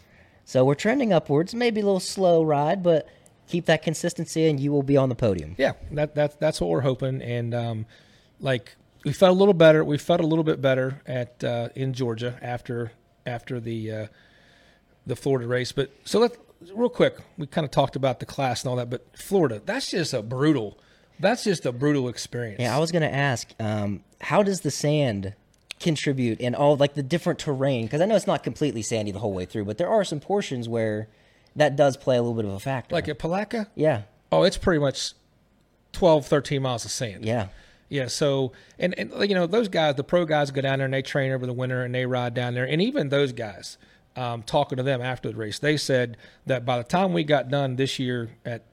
So 0.46 0.64
we're 0.64 0.76
trending 0.76 1.12
upwards. 1.12 1.54
Maybe 1.54 1.82
a 1.82 1.86
little 1.86 2.00
slow 2.00 2.44
ride, 2.44 2.82
but 2.84 3.08
keep 3.48 3.66
that 3.66 3.82
consistency, 3.84 4.48
and 4.48 4.60
you 4.60 4.72
will 4.72 4.84
be 4.84 4.98
on 4.98 5.10
the 5.10 5.16
podium. 5.16 5.56
Yeah, 5.58 5.74
that 5.92 6.16
that's 6.16 6.36
that's 6.36 6.62
what 6.62 6.70
we're 6.70 6.82
hoping. 6.82 7.22
And 7.22 7.54
um, 7.54 7.86
like 8.40 8.76
we 9.04 9.14
felt 9.14 9.36
a 9.36 9.40
little 9.40 9.54
better. 9.54 9.84
We 9.84 9.98
felt 9.98 10.22
a 10.22 10.28
little 10.28 10.44
bit 10.44 10.62
better 10.62 11.02
at 11.06 11.44
uh, 11.44 11.70
in 11.76 11.94
Georgia 11.94 12.38
after 12.42 12.92
after 13.26 13.60
the 13.60 13.92
uh, 13.92 14.08
the 15.06 15.16
Florida 15.16 15.48
race. 15.48 15.72
But 15.72 15.92
so 16.06 16.20
let 16.20 16.38
real 16.74 16.90
quick, 16.90 17.18
we 17.38 17.48
kind 17.48 17.66
of 17.66 17.72
talked 17.72 17.96
about 17.96 18.20
the 18.20 18.26
class 18.26 18.64
and 18.64 18.70
all 18.70 18.76
that. 18.78 18.90
But 18.90 19.06
Florida, 19.18 19.62
that's 19.66 19.92
just 19.92 20.14
a 20.14 20.22
brutal. 20.22 20.80
That's 21.20 21.44
just 21.44 21.66
a 21.66 21.72
brutal 21.72 22.10
experience. 22.10 22.60
Yeah, 22.60 22.76
I 22.76 22.80
was 22.80 22.92
gonna 22.92 23.08
ask, 23.08 23.52
um, 23.60 24.04
how 24.22 24.44
does 24.44 24.62
the 24.62 24.72
sand 24.72 25.34
contribute 25.80 26.40
in 26.40 26.56
all 26.56 26.76
like 26.76 26.96
the 26.96 27.04
different 27.04 27.40
terrain? 27.40 27.86
Because 27.86 28.02
I 28.02 28.06
know 28.06 28.16
it's 28.16 28.28
not 28.28 28.44
completely 28.44 28.82
sandy 28.82 29.12
the 29.12 29.20
whole 29.20 29.34
way 29.34 29.46
through, 29.46 29.66
but 29.66 29.78
there 29.78 29.90
are 29.90 30.04
some 30.04 30.20
portions 30.20 30.68
where 30.68 31.08
that 31.56 31.76
does 31.76 31.98
play 31.98 32.18
a 32.18 32.22
little 32.22 32.36
bit 32.36 32.46
of 32.46 32.52
a 32.52 32.60
factor. 32.60 32.94
like 32.96 33.08
at 33.08 33.20
Palatka. 33.20 33.68
yeah, 33.76 34.04
Oh, 34.32 34.44
it's 34.44 34.58
pretty 34.58 34.80
much 34.80 35.14
12, 35.94 36.26
13 36.28 36.62
miles 36.62 36.84
of 36.86 36.92
sand. 36.92 37.24
yeah, 37.26 37.48
Yeah, 37.90 38.08
so 38.08 38.52
and 38.78 38.94
and 39.00 39.12
you 39.30 39.34
know 39.36 39.48
those 39.48 39.68
guys, 39.70 39.96
the 39.96 40.04
pro 40.04 40.26
guys 40.26 40.52
go 40.52 40.62
down 40.62 40.80
there 40.80 40.86
and 40.86 40.94
they 40.94 41.02
train 41.02 41.32
over 41.32 41.46
the 41.46 41.54
winter 41.54 41.84
and 41.84 41.96
they 41.96 42.06
ride 42.06 42.34
down 42.34 42.54
there, 42.54 42.66
and 42.66 42.82
even 42.82 43.10
those 43.10 43.32
guys, 43.32 43.78
um, 44.16 44.44
talking 44.44 44.76
to 44.78 44.84
them 44.84 45.02
after 45.02 45.30
the 45.30 45.36
race, 45.38 45.60
they 45.60 45.78
said 45.78 46.18
that 46.46 46.66
by 46.66 46.78
the 46.78 46.84
time 46.84 47.14
we 47.14 47.24
got 47.24 47.50
done 47.50 47.76
this 47.78 47.98
year 48.00 48.32
at 48.46 48.64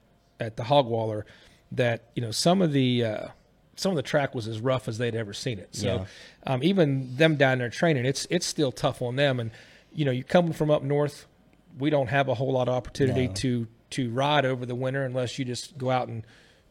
at 0.40 0.56
the 0.56 0.64
Hogwaller, 0.64 1.22
that 1.70 2.02
you 2.16 2.22
know 2.22 2.32
some 2.32 2.60
of 2.60 2.72
the 2.72 3.04
uh, 3.04 3.26
some 3.76 3.90
of 3.92 3.96
the 3.96 4.02
track 4.02 4.34
was 4.34 4.46
as 4.48 4.60
rough 4.60 4.88
as 4.88 4.98
they'd 4.98 5.14
ever 5.14 5.32
seen 5.32 5.58
it. 5.58 5.74
So 5.74 5.86
Yeah. 5.86 6.04
um, 6.52 6.62
even 6.62 7.16
them 7.16 7.36
down 7.36 7.58
there 7.58 7.70
training, 7.70 8.04
it's 8.06 8.26
it's 8.30 8.46
still 8.46 8.72
tough 8.72 9.02
on 9.02 9.16
them. 9.16 9.40
And 9.40 9.50
you 9.92 10.04
know, 10.04 10.10
you 10.10 10.24
coming 10.24 10.52
from 10.52 10.70
up 10.70 10.82
north, 10.82 11.26
we 11.78 11.90
don't 11.90 12.08
have 12.08 12.28
a 12.28 12.34
whole 12.34 12.52
lot 12.52 12.68
of 12.68 12.74
opportunity 12.74 13.26
No. 13.28 13.32
to 13.34 13.66
to 13.90 14.10
ride 14.10 14.44
over 14.44 14.66
the 14.66 14.74
winter 14.74 15.04
unless 15.04 15.38
you 15.38 15.44
just 15.44 15.78
go 15.78 15.90
out 15.90 16.08
and 16.08 16.24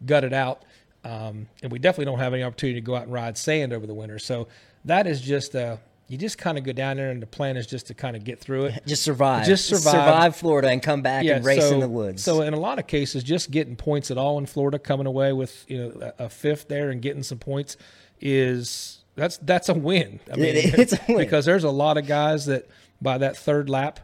gut 0.06 0.24
it 0.24 0.34
out. 0.34 0.64
Um, 1.06 1.48
and 1.62 1.72
we 1.72 1.80
definitely 1.80 2.06
don't 2.06 2.20
have 2.20 2.34
any 2.34 2.44
opportunity 2.44 2.80
to 2.80 2.86
go 2.86 2.96
out 2.96 3.04
and 3.04 3.12
ride 3.14 3.38
sand 3.38 3.74
over 3.74 3.86
the 3.86 3.94
winter. 3.94 4.20
So 4.20 4.48
that 4.86 5.06
is 5.08 5.20
just 5.22 5.56
uh, 5.56 5.78
you 6.14 6.20
just 6.20 6.38
kind 6.38 6.58
of 6.58 6.64
go 6.64 6.72
down 6.72 6.98
there, 6.98 7.10
and 7.10 7.22
the 7.22 7.26
plan 7.28 7.58
is 7.58 7.66
just 7.68 7.88
to 7.88 7.94
kind 7.96 8.16
of 8.16 8.24
get 8.24 8.40
through 8.40 8.66
it. 8.66 8.84
Just 8.88 9.02
survive. 9.04 9.46
Just 9.48 9.66
survive. 9.68 10.36
Florida 10.36 10.70
and 10.70 10.82
come 10.82 11.02
back 11.02 11.26
and 11.26 11.44
race 11.44 11.68
so, 11.68 11.74
in 11.74 11.80
the 11.80 11.90
woods. 11.90 12.24
So 12.24 12.42
in 12.42 12.54
a 12.54 12.60
lot 12.60 12.78
of 12.78 12.86
cases, 12.88 13.24
just 13.24 13.50
getting 13.52 13.76
points 13.76 14.12
at 14.12 14.18
all 14.18 14.38
in 14.38 14.46
Florida, 14.46 14.78
coming 14.78 15.08
away 15.08 15.34
with 15.34 15.66
you 15.68 15.78
know 15.80 16.14
a, 16.20 16.26
a 16.26 16.30
fifth 16.30 16.68
there 16.68 16.90
and 16.92 17.02
getting 17.02 17.24
some 17.24 17.40
points 17.40 17.78
is 18.22 19.04
that's 19.16 19.38
that's 19.38 19.70
a 19.70 19.74
win. 19.74 20.20
I 20.32 20.36
mean, 20.38 20.54
it's 20.56 20.96
win. 21.08 21.18
because 21.18 21.46
there's 21.46 21.64
a 21.64 21.70
lot 21.72 21.98
of 21.98 22.08
guys 22.08 22.46
that 22.46 22.68
by 23.02 23.18
that 23.18 23.36
third 23.38 23.70
lap, 23.70 24.00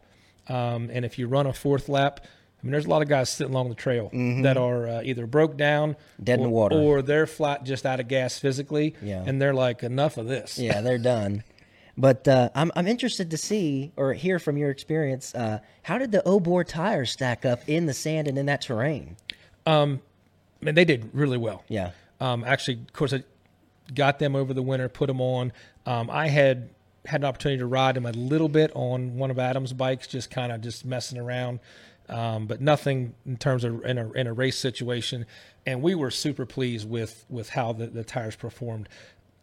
um, 0.47 0.89
and 0.91 1.05
if 1.05 1.17
you 1.19 1.27
run 1.27 1.45
a 1.47 1.53
fourth 1.53 1.89
lap. 1.89 2.25
I 2.61 2.65
mean, 2.65 2.73
there's 2.73 2.87
a 2.87 2.89
lot 2.89 3.01
of 3.01 3.07
guys 3.07 3.29
sitting 3.29 3.53
along 3.53 3.69
the 3.69 3.75
trail 3.75 4.09
that 4.43 4.57
are 4.57 4.85
uh, 4.85 5.01
either 5.01 5.25
broke 5.25 5.55
down, 5.55 5.91
Mm-hmm. 5.93 6.23
Dead 6.25 6.39
in 6.39 6.43
the 6.43 6.49
water. 6.49 6.75
or 6.75 7.01
they're 7.01 7.25
flat, 7.25 7.63
just 7.63 7.85
out 7.85 8.01
of 8.01 8.09
gas 8.09 8.37
physically, 8.37 8.95
Yeah. 9.01 9.23
and 9.25 9.41
they're 9.41 9.53
like, 9.53 9.81
enough 9.81 10.17
of 10.17 10.27
this. 10.27 10.59
yeah, 10.59 10.81
they're 10.81 10.97
done. 11.15 11.45
But 11.99 12.27
uh, 12.29 12.49
I'm 12.55 12.71
I'm 12.77 12.87
interested 12.87 13.29
to 13.31 13.37
see 13.37 13.91
or 13.97 14.13
hear 14.13 14.39
from 14.39 14.57
your 14.57 14.69
experience. 14.69 15.35
Uh, 15.35 15.59
how 15.83 15.97
did 15.97 16.13
the 16.13 16.23
Obor 16.25 16.65
tires 16.65 17.11
stack 17.11 17.43
up 17.45 17.59
in 17.67 17.87
the 17.87 17.93
sand 17.93 18.29
and 18.29 18.37
in 18.37 18.45
that 18.45 18.61
terrain? 18.61 19.17
I 20.61 20.65
mean, 20.65 20.75
they 20.75 20.85
did 20.85 21.09
really 21.13 21.37
well. 21.37 21.63
Yeah. 21.67 21.91
Um, 22.21 22.45
actually, 22.45 22.75
of 22.75 22.93
course, 22.93 23.13
I 23.13 23.23
got 23.93 24.17
them 24.17 24.35
over 24.35 24.53
the 24.53 24.61
winter, 24.61 24.87
put 24.87 25.07
them 25.07 25.19
on. 25.19 25.51
Um, 25.85 26.09
I 26.09 26.29
had 26.29 26.69
had 27.05 27.21
an 27.21 27.25
opportunity 27.25 27.59
to 27.59 27.65
ride 27.65 27.95
them 27.95 28.05
a 28.05 28.11
little 28.11 28.49
bit 28.49 28.71
on 28.75 29.17
one 29.17 29.29
of 29.29 29.37
Adam's 29.37 29.73
bikes, 29.73 30.07
just 30.07 30.31
kind 30.31 30.51
of 30.53 30.61
just 30.61 30.85
messing 30.85 31.17
around, 31.17 31.59
um, 32.07 32.45
but 32.47 32.61
nothing 32.61 33.13
in 33.25 33.35
terms 33.35 33.65
of 33.65 33.83
in 33.83 33.97
a, 33.97 34.11
in 34.13 34.25
a 34.25 34.33
race 34.33 34.57
situation. 34.57 35.25
And 35.65 35.81
we 35.81 35.95
were 35.95 36.11
super 36.11 36.45
pleased 36.45 36.89
with 36.89 37.25
with 37.29 37.49
how 37.49 37.73
the, 37.73 37.87
the 37.87 38.05
tires 38.05 38.37
performed. 38.37 38.87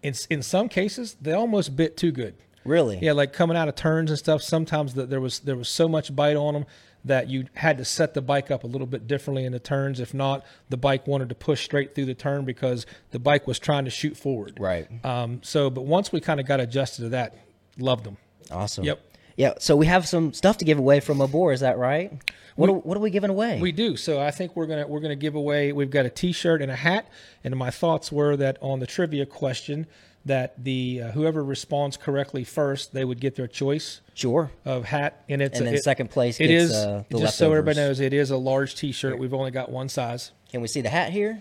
In 0.03 0.15
in 0.31 0.43
some 0.43 0.71
cases, 0.71 1.17
they 1.21 1.33
almost 1.33 1.77
bit 1.77 1.99
too 1.99 2.13
good. 2.13 2.35
Really? 2.67 2.99
Yeah, 3.01 3.13
like 3.13 3.33
coming 3.33 3.57
out 3.57 3.69
of 3.69 3.75
turns 3.75 4.11
and 4.11 4.19
stuff. 4.19 4.43
Sometimes 4.43 4.95
that 4.95 5.11
there 5.11 5.21
was 5.21 5.41
there 5.41 5.57
was 5.57 5.69
so 5.69 5.89
much 5.89 6.15
bite 6.15 6.37
on 6.37 6.55
them 6.55 6.67
that 7.05 7.29
you 7.31 7.47
had 7.55 7.79
to 7.79 7.85
set 7.85 8.15
the 8.15 8.21
bike 8.21 8.51
up 8.51 8.65
a 8.65 8.67
little 8.67 8.87
bit 8.87 9.07
differently 9.07 9.45
in 9.45 9.53
the 9.53 9.61
turns. 9.61 10.01
If 10.01 10.13
not, 10.13 10.45
the 10.69 10.77
bike 10.77 11.07
wanted 11.07 11.29
to 11.29 11.35
push 11.37 11.65
straight 11.65 11.95
through 11.95 12.07
the 12.07 12.15
turn 12.15 12.45
because 12.45 12.85
the 13.13 13.21
bike 13.21 13.47
was 13.47 13.59
trying 13.61 13.85
to 13.85 13.91
shoot 13.91 14.17
forward. 14.17 14.59
Right. 14.59 14.89
Um, 15.05 15.41
so, 15.43 15.71
but 15.71 15.85
once 15.85 16.11
we 16.11 16.21
kind 16.21 16.41
of 16.41 16.47
got 16.47 16.59
adjusted 16.59 17.03
to 17.03 17.09
that, 17.11 17.37
loved 17.79 18.05
them. 18.05 18.17
Awesome. 18.51 18.85
Yep. 18.85 19.01
Yeah. 19.37 19.55
So 19.59 19.77
we 19.77 19.87
have 19.87 20.09
some 20.09 20.33
stuff 20.33 20.59
to 20.59 20.65
give 20.65 20.79
away 20.79 21.01
from 21.01 21.19
Obor. 21.19 21.55
Is 21.55 21.61
that 21.61 21.79
right? 21.79 22.13
What 22.57 22.71
are, 22.71 22.73
what 22.73 22.97
are 22.97 23.01
we 23.01 23.11
giving 23.11 23.31
away? 23.31 23.61
We 23.61 23.71
do. 23.71 23.97
So 23.97 24.21
I 24.21 24.31
think 24.31 24.57
we're 24.57 24.67
gonna 24.67 24.89
we're 24.89 25.01
gonna 25.01 25.15
give 25.15 25.35
away. 25.35 25.73
We've 25.73 25.91
got 25.91 26.07
a 26.07 26.11
T-shirt 26.11 26.63
and 26.63 26.73
a 26.73 26.77
hat. 26.77 27.07
And 27.45 27.55
my 27.55 27.71
thoughts 27.71 28.11
were 28.11 28.37
that 28.37 28.57
on 28.61 28.81
the 28.81 28.87
trivia 28.87 29.27
question, 29.27 29.87
that 30.27 30.63
the 30.63 31.03
uh, 31.03 31.11
whoever 31.13 31.43
responds 31.43 31.97
correctly 31.97 32.45
first, 32.45 32.93
they 32.93 33.05
would 33.05 33.21
get 33.21 33.35
their 33.37 33.47
choice 33.47 34.01
sure. 34.15 34.51
of 34.65 34.85
hat, 34.85 35.25
and 35.29 35.41
it's 35.41 35.59
And 35.59 35.67
then 35.67 35.75
it- 35.75 35.83
second 35.85 36.11
place 36.11 36.39
It 36.41 36.49
gets, 36.49 36.71
is 36.71 36.75
uh, 36.75 37.05
the 37.09 37.19
just 37.21 37.39
so 37.39 37.51
everybody 37.53 37.77
knows 37.79 38.01
it 38.01 38.13
is 38.13 38.31
a 38.31 38.37
large 38.37 38.75
T-shirt. 38.75 39.19
We've 39.19 39.33
only 39.35 39.51
got 39.53 39.71
one 39.71 39.89
size. 39.89 40.33
Can 40.51 40.61
we 40.61 40.69
see 40.69 40.81
the 40.83 40.89
hat 40.91 41.11
here? 41.13 41.41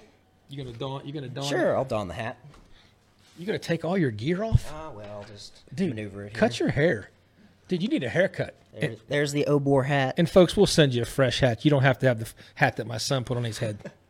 You're 0.49 0.63
gonna 0.65 0.77
don? 0.77 1.05
You 1.05 1.11
gonna 1.13 1.27
don? 1.27 1.43
Sure. 1.45 1.75
I'll 1.75 1.83
don 1.85 2.07
the 2.07 2.13
hat. 2.13 2.37
You 3.37 3.45
gonna 3.45 3.59
take 3.59 3.83
all 3.83 3.97
your 3.97 4.11
gear 4.11 4.43
off? 4.43 4.71
Ah, 4.73 4.91
well, 4.95 5.09
I'll 5.19 5.23
just 5.27 5.63
Dude, 5.75 5.89
maneuver 5.89 6.23
it. 6.23 6.31
Here. 6.31 6.39
Cut 6.39 6.59
your 6.59 6.69
hair, 6.69 7.09
dude. 7.67 7.81
You 7.81 7.89
need 7.89 8.03
a 8.03 8.09
haircut. 8.09 8.53
There- 8.79 8.89
And, 8.91 8.97
there's 9.07 9.31
the 9.31 9.45
Obor 9.47 9.85
hat. 9.85 10.15
and 10.17 10.29
folks, 10.29 10.55
we'll 10.55 10.65
send 10.67 10.93
you 10.93 11.01
a 11.01 11.05
fresh 11.05 11.39
hat. 11.39 11.65
You 11.65 11.71
don't 11.71 11.81
have 11.83 11.97
to 11.99 12.07
have 12.07 12.19
the 12.19 12.29
hat 12.55 12.75
that 12.77 12.85
my 12.87 12.97
son 12.97 13.23
put 13.23 13.35
on 13.37 13.43
his 13.43 13.57
head. 13.57 13.77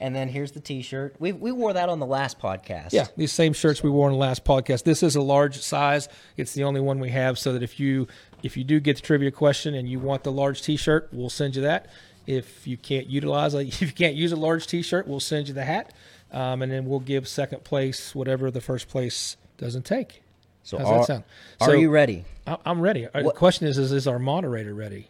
And 0.00 0.16
then 0.16 0.28
here's 0.28 0.52
the 0.52 0.60
T-shirt. 0.60 1.16
We 1.18 1.32
we 1.32 1.52
wore 1.52 1.74
that 1.74 1.88
on 1.90 1.98
the 2.00 2.06
last 2.06 2.38
podcast. 2.40 2.92
Yeah, 2.92 3.06
these 3.18 3.32
same 3.32 3.52
shirts 3.52 3.82
we 3.82 3.90
wore 3.90 4.08
in 4.08 4.14
the 4.14 4.18
last 4.18 4.44
podcast. 4.44 4.84
This 4.84 5.02
is 5.02 5.14
a 5.14 5.20
large 5.20 5.60
size. 5.60 6.08
It's 6.38 6.54
the 6.54 6.64
only 6.64 6.80
one 6.80 7.00
we 7.00 7.10
have, 7.10 7.38
so 7.38 7.52
that 7.52 7.62
if 7.62 7.78
you 7.78 8.08
if 8.42 8.56
you 8.56 8.64
do 8.64 8.80
get 8.80 8.96
the 8.96 9.02
trivia 9.02 9.30
question 9.30 9.74
and 9.74 9.86
you 9.88 9.98
want 10.00 10.24
the 10.24 10.32
large 10.32 10.62
T-shirt, 10.62 11.08
we'll 11.12 11.28
send 11.28 11.54
you 11.56 11.62
that. 11.62 11.86
If 12.26 12.66
you 12.66 12.76
can't 12.78 13.08
utilize, 13.08 13.54
a, 13.54 13.58
if 13.66 13.82
you 13.82 13.92
can't 13.92 14.14
use 14.14 14.32
a 14.32 14.36
large 14.36 14.66
T-shirt, 14.66 15.06
we'll 15.06 15.20
send 15.20 15.48
you 15.48 15.54
the 15.54 15.64
hat, 15.64 15.92
um, 16.32 16.62
and 16.62 16.72
then 16.72 16.86
we'll 16.86 17.00
give 17.00 17.28
second 17.28 17.62
place 17.64 18.14
whatever 18.14 18.50
the 18.50 18.60
first 18.62 18.88
place 18.88 19.36
doesn't 19.58 19.84
take. 19.84 20.22
So 20.62 20.78
How's 20.78 20.86
are, 20.88 20.98
that 21.00 21.06
sound? 21.06 21.24
are 21.60 21.66
So- 21.68 21.72
you 21.74 21.90
ready? 21.90 22.24
I- 22.46 22.56
I'm 22.64 22.80
ready. 22.80 23.06
Uh, 23.06 23.22
The 23.22 23.30
question 23.32 23.66
is, 23.66 23.76
is 23.76 23.92
is 23.92 24.06
our 24.06 24.18
moderator 24.18 24.72
ready? 24.74 25.08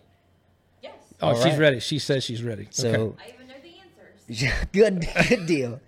Yes. 0.83 0.95
Oh, 1.23 1.29
All 1.29 1.35
she's 1.37 1.45
right. 1.53 1.59
ready. 1.59 1.79
She 1.81 2.01
says 2.01 2.25
she's 2.25 2.43
ready. 2.43 2.67
So 2.71 2.89
okay. 2.89 2.97
I 3.25 3.35
even 3.35 3.47
know 3.49 3.55
the 3.63 3.69
answers. 3.69 4.20
good 4.73 5.07
good 5.29 5.47
deal. 5.47 5.81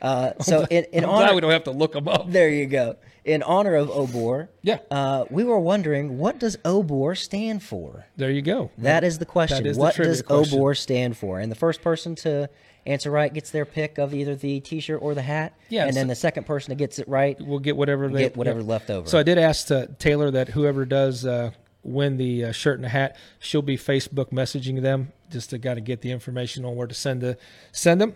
Uh, 0.00 0.32
so 0.40 0.66
in, 0.70 0.84
in 0.92 1.04
I'm 1.04 1.10
glad 1.10 1.18
we 1.20 1.28
honor, 1.30 1.40
don't 1.40 1.50
have 1.52 1.64
to 1.64 1.70
look 1.70 1.92
them 1.92 2.06
up. 2.08 2.30
there 2.30 2.48
you 2.48 2.66
go. 2.66 2.96
In 3.24 3.42
honor 3.42 3.74
of 3.74 3.88
Obor, 3.88 4.48
Yeah. 4.62 4.78
uh, 4.90 5.24
we 5.30 5.42
were 5.42 5.58
wondering 5.58 6.18
what 6.18 6.38
does 6.38 6.56
Obor 6.58 7.16
stand 7.16 7.62
for? 7.62 8.06
There 8.16 8.30
you 8.30 8.42
go. 8.42 8.70
That 8.78 9.02
is 9.02 9.18
the 9.18 9.24
question. 9.26 9.64
That 9.64 9.70
is 9.70 9.76
what 9.78 9.94
trivia 9.94 10.12
does 10.12 10.22
question. 10.22 10.60
Obor 10.60 10.76
stand 10.76 11.16
for? 11.16 11.40
And 11.40 11.50
the 11.50 11.56
first 11.56 11.82
person 11.82 12.14
to 12.16 12.48
answer 12.84 13.10
right 13.10 13.32
gets 13.32 13.50
their 13.50 13.64
pick 13.64 13.98
of 13.98 14.14
either 14.14 14.36
the 14.36 14.60
T-shirt 14.60 15.00
or 15.02 15.14
the 15.14 15.22
hat. 15.22 15.54
Yeah, 15.70 15.86
and 15.86 15.96
then 15.96 16.06
the 16.06 16.14
second 16.14 16.44
person 16.46 16.70
that 16.70 16.76
gets 16.76 17.00
it 17.00 17.08
right 17.08 17.36
We'll 17.40 17.58
get 17.58 17.76
whatever 17.76 18.08
they 18.08 18.24
get 18.24 18.36
whatever's 18.36 18.64
yeah. 18.64 18.70
left 18.70 18.90
over. 18.90 19.08
So 19.08 19.18
I 19.18 19.24
did 19.24 19.38
ask 19.38 19.70
uh, 19.72 19.86
Taylor 19.98 20.30
that 20.30 20.50
whoever 20.50 20.84
does 20.84 21.26
uh, 21.26 21.50
win 21.82 22.16
the 22.18 22.44
uh, 22.44 22.52
shirt 22.52 22.76
and 22.76 22.84
the 22.84 22.90
hat, 22.90 23.16
she'll 23.40 23.62
be 23.62 23.76
Facebook 23.76 24.30
messaging 24.30 24.82
them 24.82 25.12
just 25.30 25.50
to 25.50 25.58
kind 25.58 25.78
of 25.78 25.84
get 25.84 26.00
the 26.00 26.10
information 26.10 26.64
on 26.64 26.76
where 26.76 26.86
to 26.86 26.94
send 26.94 27.20
the 27.20 27.36
send 27.72 28.00
them, 28.00 28.14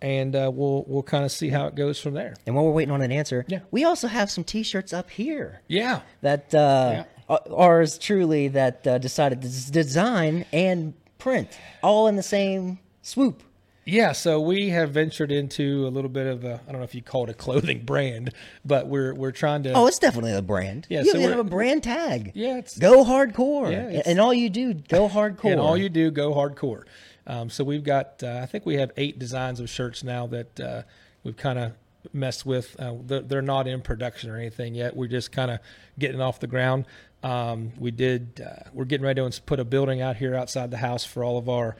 and 0.00 0.34
uh, 0.36 0.50
we'll 0.52 0.84
we'll 0.88 1.02
kind 1.02 1.24
of 1.24 1.30
see 1.32 1.48
how 1.48 1.66
it 1.66 1.74
goes 1.74 2.00
from 2.00 2.14
there. 2.14 2.34
and 2.46 2.54
while 2.54 2.64
we're 2.64 2.72
waiting 2.72 2.92
on 2.92 3.02
an 3.02 3.12
answer, 3.12 3.44
Yeah. 3.48 3.60
we 3.70 3.84
also 3.84 4.08
have 4.08 4.30
some 4.30 4.44
T-shirts 4.44 4.92
up 4.92 5.10
here. 5.10 5.60
Yeah. 5.68 6.00
that 6.22 6.54
uh, 6.54 7.04
are 7.28 7.40
ours 7.54 7.98
truly 7.98 8.48
that 8.48 8.86
uh, 8.86 8.98
decided 8.98 9.42
to 9.42 9.48
design 9.72 10.44
and 10.52 10.94
print 11.18 11.48
all 11.82 12.06
in 12.08 12.16
the 12.16 12.22
same 12.22 12.78
swoop. 13.02 13.42
Yeah, 13.84 14.12
so 14.12 14.40
we 14.40 14.68
have 14.68 14.90
ventured 14.90 15.32
into 15.32 15.86
a 15.86 15.90
little 15.90 16.08
bit 16.10 16.26
of 16.26 16.44
a 16.44 16.60
I 16.68 16.70
don't 16.72 16.80
know 16.80 16.84
if 16.84 16.94
you 16.94 17.02
call 17.02 17.24
it 17.24 17.30
a 17.30 17.34
clothing 17.34 17.84
brand, 17.84 18.32
but 18.64 18.86
we're 18.86 19.12
we're 19.14 19.32
trying 19.32 19.64
to 19.64 19.72
Oh, 19.72 19.86
it's 19.86 19.98
definitely 19.98 20.32
a 20.34 20.42
brand. 20.42 20.86
Yeah, 20.88 21.02
you 21.02 21.10
so 21.10 21.18
have 21.20 21.38
a 21.38 21.44
brand 21.44 21.82
tag. 21.82 22.30
Yeah, 22.34 22.58
it's- 22.58 22.78
go 22.78 23.04
hardcore. 23.04 23.72
Yeah, 23.72 24.02
and 24.06 24.20
all 24.20 24.32
you 24.32 24.50
do, 24.50 24.74
go 24.74 25.08
hardcore. 25.08 25.52
and 25.52 25.60
all 25.60 25.76
you 25.76 25.88
do 25.88 26.10
go 26.10 26.32
hardcore. 26.32 26.84
Um, 27.26 27.50
so 27.50 27.64
we've 27.64 27.84
got 27.84 28.22
uh, 28.22 28.40
I 28.42 28.46
think 28.46 28.66
we 28.66 28.76
have 28.76 28.92
eight 28.96 29.18
designs 29.18 29.58
of 29.58 29.68
shirts 29.68 30.04
now 30.04 30.26
that 30.28 30.60
uh, 30.60 30.82
we've 31.24 31.36
kind 31.36 31.58
of 31.58 31.72
messed 32.12 32.46
with. 32.46 32.76
Uh, 32.78 32.94
they're, 33.04 33.20
they're 33.20 33.42
not 33.42 33.66
in 33.66 33.80
production 33.80 34.30
or 34.30 34.36
anything 34.36 34.74
yet. 34.74 34.96
We're 34.96 35.06
just 35.08 35.32
kind 35.32 35.50
of 35.50 35.58
getting 35.98 36.20
off 36.20 36.40
the 36.40 36.46
ground. 36.46 36.86
Um, 37.22 37.72
we 37.78 37.90
did. 37.92 38.44
Uh, 38.44 38.68
we're 38.72 38.84
getting 38.84 39.04
ready 39.06 39.28
to 39.28 39.42
put 39.42 39.60
a 39.60 39.64
building 39.64 40.00
out 40.00 40.16
here 40.16 40.34
outside 40.34 40.70
the 40.70 40.78
house 40.78 41.04
for 41.04 41.22
all 41.22 41.38
of 41.38 41.48
our 41.48 41.76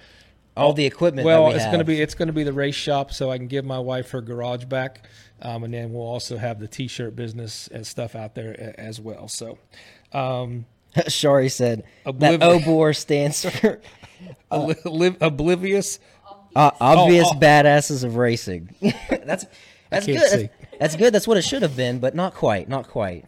all 0.56 0.72
the 0.72 0.84
equipment. 0.84 1.24
well, 1.24 1.44
that 1.44 1.50
we 1.50 1.54
it's 1.56 1.64
going 1.66 1.78
to 1.78 1.84
be 1.84 2.00
it's 2.00 2.14
going 2.14 2.26
to 2.28 2.32
be 2.32 2.44
the 2.44 2.52
race 2.52 2.74
shop, 2.74 3.12
so 3.12 3.30
I 3.30 3.38
can 3.38 3.46
give 3.46 3.64
my 3.64 3.78
wife 3.78 4.10
her 4.10 4.20
garage 4.20 4.64
back, 4.64 5.06
um, 5.40 5.64
and 5.64 5.72
then 5.72 5.92
we'll 5.92 6.06
also 6.06 6.36
have 6.36 6.60
the 6.60 6.68
T-shirt 6.68 7.16
business 7.16 7.68
and 7.68 7.86
stuff 7.86 8.14
out 8.14 8.34
there 8.34 8.52
a- 8.52 8.80
as 8.80 9.00
well. 9.00 9.28
So, 9.28 9.58
um, 10.12 10.66
Shari 11.08 11.48
said 11.48 11.84
that 12.04 12.14
Obliv- 12.14 12.62
Obor 12.62 12.96
stands 12.96 13.44
for 13.60 13.80
li- 14.50 15.16
oblivious. 15.20 15.98
uh, 16.54 16.70
obvious 16.80 17.28
oh. 17.30 17.38
badasses 17.38 18.04
of 18.04 18.16
racing. 18.16 18.74
that's 18.80 19.46
that's 19.90 20.06
good. 20.06 20.16
That's, 20.16 20.78
that's 20.78 20.96
good. 20.96 21.14
That's 21.14 21.28
what 21.28 21.36
it 21.36 21.42
should 21.42 21.62
have 21.62 21.76
been, 21.76 21.98
but 21.98 22.14
not 22.14 22.34
quite. 22.34 22.68
Not 22.68 22.88
quite. 22.88 23.24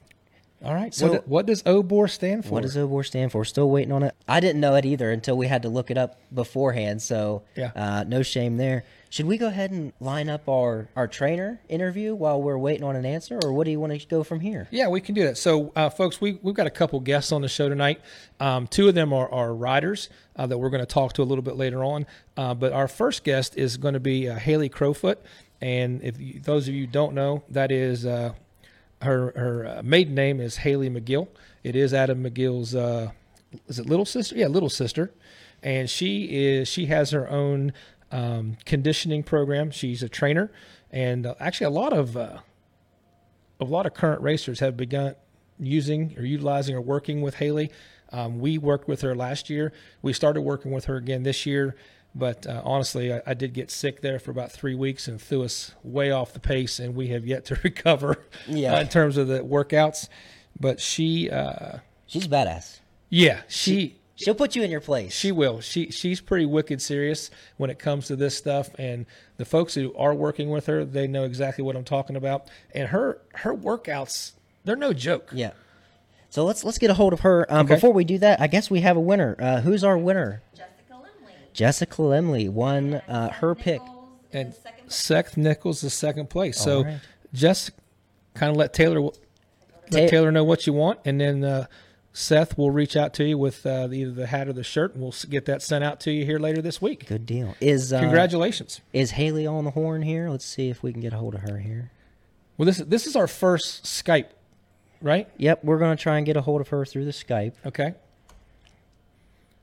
All 0.64 0.74
right. 0.74 0.94
So- 0.94 1.12
what, 1.12 1.28
what 1.28 1.46
does 1.46 1.62
OBOR 1.64 2.08
stand 2.08 2.44
for? 2.44 2.52
What 2.52 2.62
does 2.62 2.76
OBOR 2.76 3.02
stand 3.04 3.32
for? 3.32 3.44
Still 3.44 3.70
waiting 3.70 3.92
on 3.92 4.02
it. 4.02 4.14
I 4.26 4.40
didn't 4.40 4.60
know 4.60 4.74
it 4.76 4.84
either 4.84 5.10
until 5.10 5.36
we 5.36 5.46
had 5.46 5.62
to 5.62 5.68
look 5.68 5.90
it 5.90 5.98
up 5.98 6.18
beforehand. 6.34 7.02
So 7.02 7.42
Yeah. 7.56 7.70
uh, 7.76 8.04
no 8.06 8.22
shame 8.22 8.56
there. 8.56 8.84
Should 9.10 9.26
we 9.26 9.38
go 9.38 9.46
ahead 9.46 9.70
and 9.70 9.92
line 10.00 10.28
up 10.28 10.48
our, 10.48 10.88
our 10.96 11.06
trainer 11.06 11.60
interview 11.68 12.16
while 12.16 12.42
we're 12.42 12.58
waiting 12.58 12.82
on 12.82 12.96
an 12.96 13.06
answer, 13.06 13.38
or 13.44 13.52
what 13.52 13.64
do 13.64 13.70
you 13.70 13.78
want 13.78 13.92
to 14.00 14.04
go 14.08 14.24
from 14.24 14.40
here? 14.40 14.66
Yeah, 14.72 14.88
we 14.88 15.00
can 15.00 15.14
do 15.14 15.22
that. 15.24 15.38
So, 15.38 15.72
uh, 15.76 15.88
folks, 15.88 16.20
we, 16.20 16.40
we've 16.42 16.56
got 16.56 16.66
a 16.66 16.70
couple 16.70 16.98
guests 16.98 17.30
on 17.30 17.40
the 17.40 17.48
show 17.48 17.68
tonight. 17.68 18.00
Um, 18.40 18.66
two 18.66 18.88
of 18.88 18.96
them 18.96 19.12
are, 19.12 19.30
are 19.30 19.54
riders 19.54 20.08
uh, 20.34 20.46
that 20.48 20.58
we're 20.58 20.70
going 20.70 20.82
to 20.82 20.86
talk 20.86 21.12
to 21.12 21.22
a 21.22 21.24
little 21.24 21.42
bit 21.44 21.54
later 21.54 21.84
on. 21.84 22.06
Uh, 22.36 22.54
but 22.54 22.72
our 22.72 22.88
first 22.88 23.22
guest 23.22 23.56
is 23.56 23.76
going 23.76 23.94
to 23.94 24.00
be 24.00 24.28
uh, 24.28 24.34
Haley 24.34 24.68
Crowfoot. 24.68 25.18
And 25.60 26.02
if 26.02 26.18
you, 26.20 26.40
those 26.40 26.66
of 26.66 26.74
you 26.74 26.88
don't 26.88 27.14
know, 27.14 27.44
that 27.50 27.70
is 27.70 28.04
uh, 28.04 28.32
her, 29.04 29.32
her 29.36 29.78
uh, 29.78 29.82
maiden 29.82 30.14
name 30.14 30.40
is 30.40 30.58
Haley 30.58 30.90
McGill. 30.90 31.28
It 31.62 31.76
is 31.76 31.94
Adam 31.94 32.22
McGill's, 32.22 32.74
uh, 32.74 33.12
is 33.68 33.78
it 33.78 33.86
little 33.86 34.04
sister? 34.04 34.36
Yeah, 34.36 34.48
little 34.48 34.68
sister. 34.68 35.12
And 35.62 35.88
she 35.88 36.24
is 36.24 36.68
she 36.68 36.86
has 36.86 37.10
her 37.12 37.28
own 37.30 37.72
um, 38.12 38.58
conditioning 38.66 39.22
program. 39.22 39.70
She's 39.70 40.02
a 40.02 40.08
trainer, 40.08 40.52
and 40.90 41.26
uh, 41.26 41.34
actually 41.40 41.66
a 41.66 41.70
lot 41.70 41.92
of 41.94 42.16
uh, 42.16 42.38
a 43.60 43.64
lot 43.64 43.86
of 43.86 43.94
current 43.94 44.20
racers 44.20 44.60
have 44.60 44.76
begun 44.76 45.14
using 45.58 46.14
or 46.18 46.24
utilizing 46.24 46.74
or 46.74 46.80
working 46.80 47.22
with 47.22 47.36
Haley. 47.36 47.70
Um, 48.12 48.38
we 48.38 48.58
worked 48.58 48.86
with 48.86 49.00
her 49.00 49.14
last 49.14 49.48
year. 49.48 49.72
We 50.02 50.12
started 50.12 50.42
working 50.42 50.70
with 50.70 50.84
her 50.84 50.96
again 50.96 51.22
this 51.22 51.46
year. 51.46 51.76
But 52.14 52.46
uh, 52.46 52.62
honestly, 52.64 53.12
I, 53.12 53.22
I, 53.26 53.34
did 53.34 53.54
get 53.54 53.70
sick 53.72 54.00
there 54.00 54.18
for 54.20 54.30
about 54.30 54.52
three 54.52 54.76
weeks 54.76 55.08
and 55.08 55.20
threw 55.20 55.42
us 55.42 55.72
way 55.82 56.12
off 56.12 56.32
the 56.32 56.38
pace, 56.40 56.78
and 56.78 56.94
we 56.94 57.08
have 57.08 57.26
yet 57.26 57.44
to 57.46 57.58
recover 57.64 58.24
Yeah. 58.46 58.74
uh, 58.76 58.80
in 58.82 58.88
terms 58.88 59.16
of 59.16 59.26
the 59.26 59.40
workouts. 59.40 60.08
But 60.58 60.80
she, 60.80 61.28
uh, 61.28 61.78
She's 62.06 62.28
badass. 62.28 62.78
yeah, 63.10 63.40
she, 63.48 63.96
She'll 64.16 64.36
put 64.36 64.54
you 64.54 64.62
in 64.62 64.70
your 64.70 64.80
place. 64.80 65.12
she 65.12 65.32
will. 65.32 65.60
She 65.60 65.90
she's 65.90 66.20
pretty 66.20 66.46
wicked 66.46 66.80
serious 66.80 67.32
when 67.56 67.68
it 67.68 67.80
comes 67.80 68.06
to 68.06 68.14
this 68.14 68.36
stuff, 68.36 68.70
and 68.78 69.06
the 69.38 69.44
folks 69.44 69.74
who 69.74 69.92
are 69.96 70.14
working 70.14 70.50
with 70.50 70.66
her, 70.66 70.84
they 70.84 71.08
know 71.08 71.24
exactly 71.24 71.64
what 71.64 71.74
I'm 71.74 71.82
talking 71.82 72.14
about. 72.14 72.48
And 72.72 72.90
her 72.90 73.18
her 73.34 73.52
workouts, 73.52 74.34
they're 74.64 74.76
no 74.76 74.92
joke. 74.92 75.30
yeah. 75.32 75.50
So 76.30 76.44
let's 76.44 76.62
let's 76.62 76.78
get 76.78 76.90
a 76.90 76.94
hold 76.94 77.12
of 77.12 77.20
her. 77.20 77.44
Um, 77.52 77.66
Okay. 77.66 77.74
Before 77.74 77.92
we 77.92 78.04
do 78.04 78.18
that, 78.18 78.40
I 78.40 78.46
guess 78.46 78.70
we 78.70 78.82
have 78.82 78.96
a 78.96 79.00
winner. 79.00 79.34
Uh, 79.40 79.60
who's 79.62 79.82
our 79.82 79.98
winner? 79.98 80.42
Jessica 80.56 80.70
Lemley. 80.70 80.73
Jessica 81.54 82.02
Lemley 82.02 82.50
won 82.50 82.94
uh, 83.08 83.30
her 83.30 83.54
pick. 83.54 83.80
And 84.32 84.52
Seth 84.88 85.36
Nichols 85.36 85.82
is 85.82 85.94
second 85.94 86.28
place. 86.28 86.60
So 86.60 86.78
All 86.78 86.84
right. 86.84 87.00
just 87.32 87.70
kind 88.34 88.50
of 88.50 88.56
let 88.56 88.74
Taylor 88.74 89.00
let 89.00 89.14
Ta- 89.90 90.06
Taylor 90.08 90.32
know 90.32 90.44
what 90.44 90.66
you 90.66 90.72
want, 90.72 90.98
and 91.04 91.20
then 91.20 91.44
uh, 91.44 91.66
Seth 92.12 92.58
will 92.58 92.70
reach 92.70 92.96
out 92.96 93.14
to 93.14 93.24
you 93.24 93.38
with 93.38 93.64
uh, 93.64 93.88
either 93.92 94.10
the 94.10 94.26
hat 94.26 94.48
or 94.48 94.52
the 94.52 94.64
shirt, 94.64 94.94
and 94.94 95.02
we'll 95.02 95.14
get 95.30 95.44
that 95.46 95.62
sent 95.62 95.84
out 95.84 96.00
to 96.00 96.10
you 96.10 96.24
here 96.24 96.38
later 96.38 96.60
this 96.60 96.82
week. 96.82 97.06
Good 97.06 97.26
deal. 97.26 97.54
Is 97.60 97.92
uh, 97.92 98.00
Congratulations. 98.00 98.80
Is 98.92 99.12
Haley 99.12 99.46
on 99.46 99.64
the 99.64 99.70
horn 99.70 100.02
here? 100.02 100.28
Let's 100.30 100.44
see 100.44 100.68
if 100.68 100.82
we 100.82 100.92
can 100.92 101.00
get 101.00 101.12
a 101.12 101.16
hold 101.18 101.34
of 101.34 101.42
her 101.42 101.58
here. 101.58 101.90
Well, 102.56 102.66
this 102.66 102.78
this 102.78 103.06
is 103.06 103.14
our 103.14 103.26
first 103.28 103.84
Skype, 103.84 104.28
right? 105.00 105.28
Yep, 105.36 105.64
we're 105.64 105.78
gonna 105.78 105.96
try 105.96 106.16
and 106.16 106.26
get 106.26 106.36
a 106.36 106.40
hold 106.40 106.60
of 106.60 106.68
her 106.68 106.84
through 106.84 107.04
the 107.04 107.10
Skype. 107.12 107.54
Okay. 107.64 107.94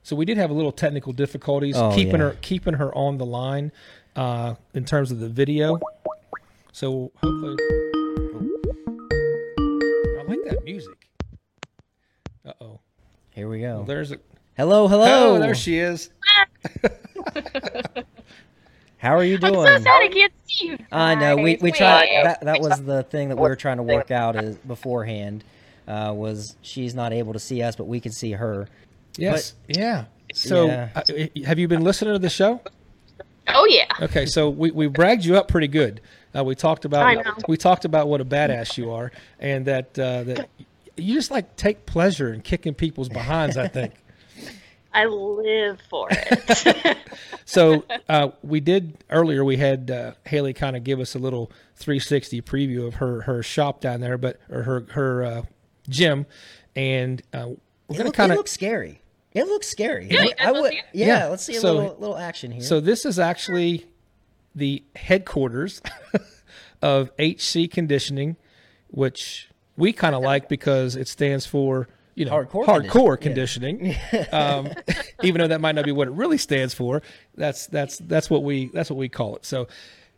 So 0.02 0.16
we 0.16 0.24
did 0.24 0.36
have 0.36 0.50
a 0.50 0.54
little 0.54 0.72
technical 0.72 1.12
difficulties 1.12 1.76
Oh, 1.76 1.94
keeping 1.94 2.14
yeah. 2.14 2.30
her 2.30 2.36
keeping 2.40 2.74
her 2.74 2.92
on 2.94 3.18
the 3.18 3.26
line 3.26 3.70
uh, 4.16 4.54
in 4.74 4.84
terms 4.84 5.10
of 5.12 5.20
the 5.20 5.28
video. 5.28 5.78
So 6.72 7.12
hopefully, 7.22 7.56
I 10.18 10.24
like 10.26 10.40
that 10.46 10.60
music. 10.64 11.06
Uh 12.44 12.52
oh. 12.60 12.80
Here 13.30 13.48
we 13.48 13.60
go. 13.60 13.84
There's 13.86 14.10
a 14.12 14.18
hello, 14.56 14.88
hello. 14.88 15.36
oh, 15.36 15.38
there 15.38 15.54
she 15.54 15.78
is. 15.78 16.10
How 18.98 19.16
are 19.16 19.24
you 19.24 19.38
doing? 19.38 19.54
I'm 19.66 19.78
so 19.78 19.84
sad 19.84 20.02
I 20.02 20.08
can't 20.08 20.32
see 20.46 20.66
you. 20.68 20.78
I 20.92 21.14
know. 21.14 21.36
We 21.36 21.56
we 21.60 21.72
tried. 21.72 22.08
That 22.24 22.40
that 22.42 22.60
was 22.60 22.82
the 22.82 23.02
thing 23.04 23.28
that 23.30 23.36
we 23.36 23.42
were 23.42 23.56
trying 23.56 23.78
to 23.78 23.82
work 23.82 24.10
out 24.10 24.36
is 24.36 24.56
beforehand. 24.58 25.44
Uh, 25.88 26.12
was 26.14 26.56
she's 26.62 26.94
not 26.94 27.12
able 27.12 27.32
to 27.32 27.38
see 27.40 27.62
us, 27.62 27.74
but 27.76 27.84
we 27.84 28.00
can 28.00 28.12
see 28.12 28.32
her. 28.32 28.68
Yes. 29.16 29.54
yeah. 29.68 30.04
So 30.34 30.66
Yeah. 30.66 30.88
uh, 30.94 31.02
have 31.44 31.58
you 31.58 31.68
been 31.68 31.82
listening 31.82 32.14
to 32.14 32.18
the 32.18 32.30
show? 32.30 32.60
Oh 33.48 33.66
yeah. 33.68 33.84
Okay, 34.00 34.24
so 34.26 34.48
we, 34.48 34.70
we 34.70 34.86
bragged 34.86 35.24
you 35.24 35.36
up 35.36 35.48
pretty 35.48 35.68
good. 35.68 36.00
Uh, 36.34 36.42
we 36.44 36.54
talked 36.54 36.86
I 36.86 36.88
about 36.88 37.24
know. 37.24 37.32
we 37.48 37.56
talked 37.56 37.84
about 37.84 38.08
what 38.08 38.20
a 38.20 38.24
badass 38.24 38.78
you 38.78 38.90
are, 38.92 39.12
and 39.38 39.66
that 39.66 39.98
uh, 39.98 40.22
that 40.24 40.48
you 40.96 41.14
just 41.14 41.30
like 41.30 41.54
take 41.56 41.84
pleasure 41.84 42.32
in 42.32 42.40
kicking 42.40 42.72
people's 42.74 43.08
behinds. 43.10 43.56
I 43.58 43.68
think. 43.68 43.92
I 44.94 45.06
live 45.06 45.80
for 45.90 46.08
it. 46.10 46.96
So 47.44 47.84
uh, 48.08 48.28
we 48.42 48.60
did 48.60 48.96
earlier. 49.10 49.44
We 49.44 49.58
had 49.58 49.90
uh, 49.90 50.12
Haley 50.24 50.54
kind 50.54 50.74
of 50.74 50.84
give 50.84 51.00
us 51.00 51.14
a 51.14 51.18
little 51.18 51.50
360 51.76 52.40
preview 52.42 52.86
of 52.86 52.94
her 52.94 53.22
her 53.22 53.42
shop 53.42 53.80
down 53.82 54.00
there, 54.00 54.16
but 54.16 54.40
or 54.48 54.62
her 54.62 54.86
her 54.92 55.22
uh, 55.24 55.42
gym, 55.86 56.24
and 56.74 57.20
uh, 57.34 57.48
we're 57.88 57.96
It, 57.96 57.98
gonna 57.98 58.12
kind 58.12 58.32
of 58.32 58.48
scary. 58.48 59.01
It 59.34 59.44
looks 59.46 59.66
scary. 59.68 60.08
Yeah, 60.10 60.26
I, 60.40 60.48
I 60.48 60.52
would. 60.52 60.72
Yeah, 60.92 61.06
Yeah. 61.06 61.26
let's 61.28 61.44
see 61.44 61.56
a 61.56 61.60
So- 61.60 61.74
little 61.74 61.96
little 61.98 62.16
action 62.16 62.50
here. 62.52 62.62
So 62.62 62.80
this 62.80 63.04
is 63.06 63.18
actually 63.18 63.86
the 64.54 64.82
headquarters 64.94 65.80
of 66.82 67.10
HC 67.18 67.70
Conditioning, 67.70 68.36
which 68.88 69.48
we 69.76 69.92
kind 69.92 70.14
of 70.14 70.22
like 70.22 70.48
because 70.48 70.96
it 70.96 71.08
stands 71.08 71.46
for 71.46 71.88
you 72.14 72.26
know 72.26 72.32
Hardcore 72.32 72.66
hardcore 72.66 73.18
conditioning. 73.20 73.78
conditioning. 73.78 74.26
um, 74.32 74.68
even 75.22 75.40
though 75.40 75.48
that 75.48 75.60
might 75.62 75.74
not 75.74 75.86
be 75.86 75.92
what 75.92 76.08
it 76.08 76.12
really 76.12 76.36
stands 76.38 76.74
for, 76.74 77.00
that's 77.34 77.66
that's 77.68 77.96
that's 77.98 78.28
what 78.28 78.42
we 78.42 78.66
that's 78.74 78.90
what 78.90 78.96
we 78.98 79.08
call 79.08 79.36
it. 79.36 79.44
So. 79.46 79.68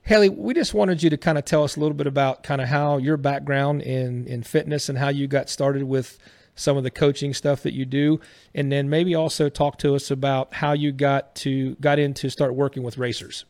Haley, 0.07 0.29
we 0.29 0.53
just 0.53 0.75
wanted 0.75 1.03
you 1.03 1.09
to 1.09 1.17
kind 1.17 1.39
of 1.39 1.47
tell 1.47 1.65
us 1.65 1.79
a 1.79 1.81
little 1.81 1.95
bit 1.97 2.07
about 2.07 2.43
kind 2.43 2.61
of 2.61 2.69
how 2.69 2.99
your 2.99 3.17
background 3.17 3.81
in 3.81 4.27
in 4.27 4.43
fitness 4.43 4.91
and 4.91 4.99
how 4.99 5.09
you 5.09 5.27
got 5.27 5.49
started 5.49 5.83
with 5.85 6.19
some 6.55 6.77
of 6.77 6.85
the 6.85 6.91
coaching 6.91 7.35
stuff 7.35 7.63
that 7.63 7.75
you 7.75 7.85
do, 7.85 8.21
and 8.55 8.71
then 8.71 8.89
maybe 8.89 9.15
also 9.15 9.49
talk 9.49 9.79
to 9.79 9.95
us 9.95 10.11
about 10.11 10.55
how 10.55 10.73
you 10.73 10.93
got 10.93 11.35
to 11.37 11.75
got 11.77 11.99
into 11.99 12.31
start 12.31 12.55
working 12.55 12.83
with 12.83 12.99
racers. 12.99 13.45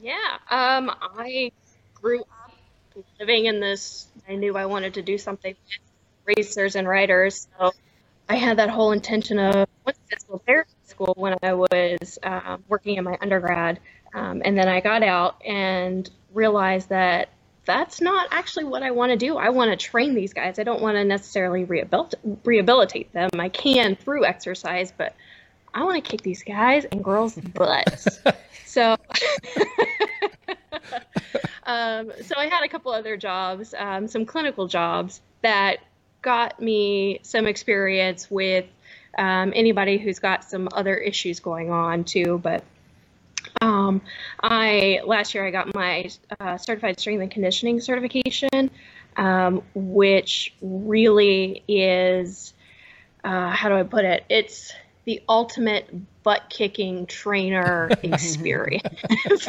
yeah. 0.00 0.38
Um, 0.50 0.90
I 1.00 1.50
grew 1.94 2.20
up 2.20 2.52
living 3.18 3.46
in 3.46 3.60
this. 3.60 4.06
I 4.28 4.36
knew 4.36 4.56
I 4.56 4.66
wanted 4.66 4.94
to 4.94 5.02
do 5.02 5.18
something 5.18 5.54
with 5.66 6.36
racers 6.36 6.76
and 6.76 6.88
riders, 6.88 7.48
so 7.58 7.72
I 8.28 8.36
had 8.36 8.58
that 8.58 8.70
whole 8.70 8.92
intention 8.92 9.38
of 9.38 9.66
physical 10.08 10.42
therapy 10.46 10.70
school 10.84 11.14
when 11.16 11.36
I 11.42 11.54
was 11.54 12.18
um, 12.22 12.62
working 12.68 12.96
in 12.96 13.04
my 13.04 13.18
undergrad, 13.20 13.80
um, 14.14 14.42
and 14.44 14.56
then 14.56 14.68
I 14.68 14.80
got 14.80 15.02
out 15.02 15.42
and 15.44 16.08
realized 16.32 16.88
that 16.90 17.28
that's 17.64 18.00
not 18.00 18.28
actually 18.30 18.64
what 18.64 18.82
I 18.82 18.90
want 18.90 19.10
to 19.10 19.16
do. 19.16 19.36
I 19.36 19.50
want 19.50 19.70
to 19.70 19.76
train 19.76 20.14
these 20.14 20.32
guys. 20.32 20.58
I 20.58 20.64
don't 20.64 20.80
want 20.80 20.96
to 20.96 21.04
necessarily 21.04 21.64
rehabilit- 21.64 22.14
rehabilitate 22.44 23.12
them. 23.12 23.30
I 23.38 23.48
can 23.48 23.96
through 23.96 24.24
exercise, 24.24 24.92
but 24.96 25.14
I 25.72 25.84
want 25.84 26.02
to 26.02 26.10
kick 26.10 26.22
these 26.22 26.42
guys 26.42 26.84
and 26.84 27.02
girls' 27.02 27.34
butts. 27.54 28.20
so, 28.66 28.92
um, 31.64 32.12
so 32.22 32.36
I 32.36 32.46
had 32.46 32.64
a 32.64 32.68
couple 32.68 32.92
other 32.92 33.16
jobs, 33.16 33.74
um, 33.76 34.08
some 34.08 34.24
clinical 34.26 34.68
jobs 34.68 35.20
that 35.42 35.78
got 36.22 36.60
me 36.60 37.20
some 37.22 37.46
experience 37.46 38.30
with 38.30 38.66
um, 39.18 39.52
anybody 39.54 39.98
who's 39.98 40.18
got 40.18 40.44
some 40.44 40.68
other 40.72 40.96
issues 40.96 41.40
going 41.40 41.70
on 41.70 42.04
too. 42.04 42.40
But 42.42 42.64
um, 43.64 44.02
I 44.42 45.00
last 45.06 45.34
year 45.34 45.46
I 45.46 45.50
got 45.50 45.74
my 45.74 46.10
uh, 46.38 46.58
certified 46.58 47.00
strength 47.00 47.22
and 47.22 47.30
conditioning 47.30 47.80
certification, 47.80 48.70
um, 49.16 49.62
which 49.74 50.54
really 50.60 51.64
is 51.66 52.52
uh, 53.24 53.50
how 53.50 53.70
do 53.70 53.76
I 53.76 53.84
put 53.84 54.04
it? 54.04 54.24
It's 54.28 54.72
the 55.06 55.22
ultimate 55.28 55.88
butt 56.22 56.50
kicking 56.50 57.06
trainer 57.06 57.88
experience. 58.02 58.84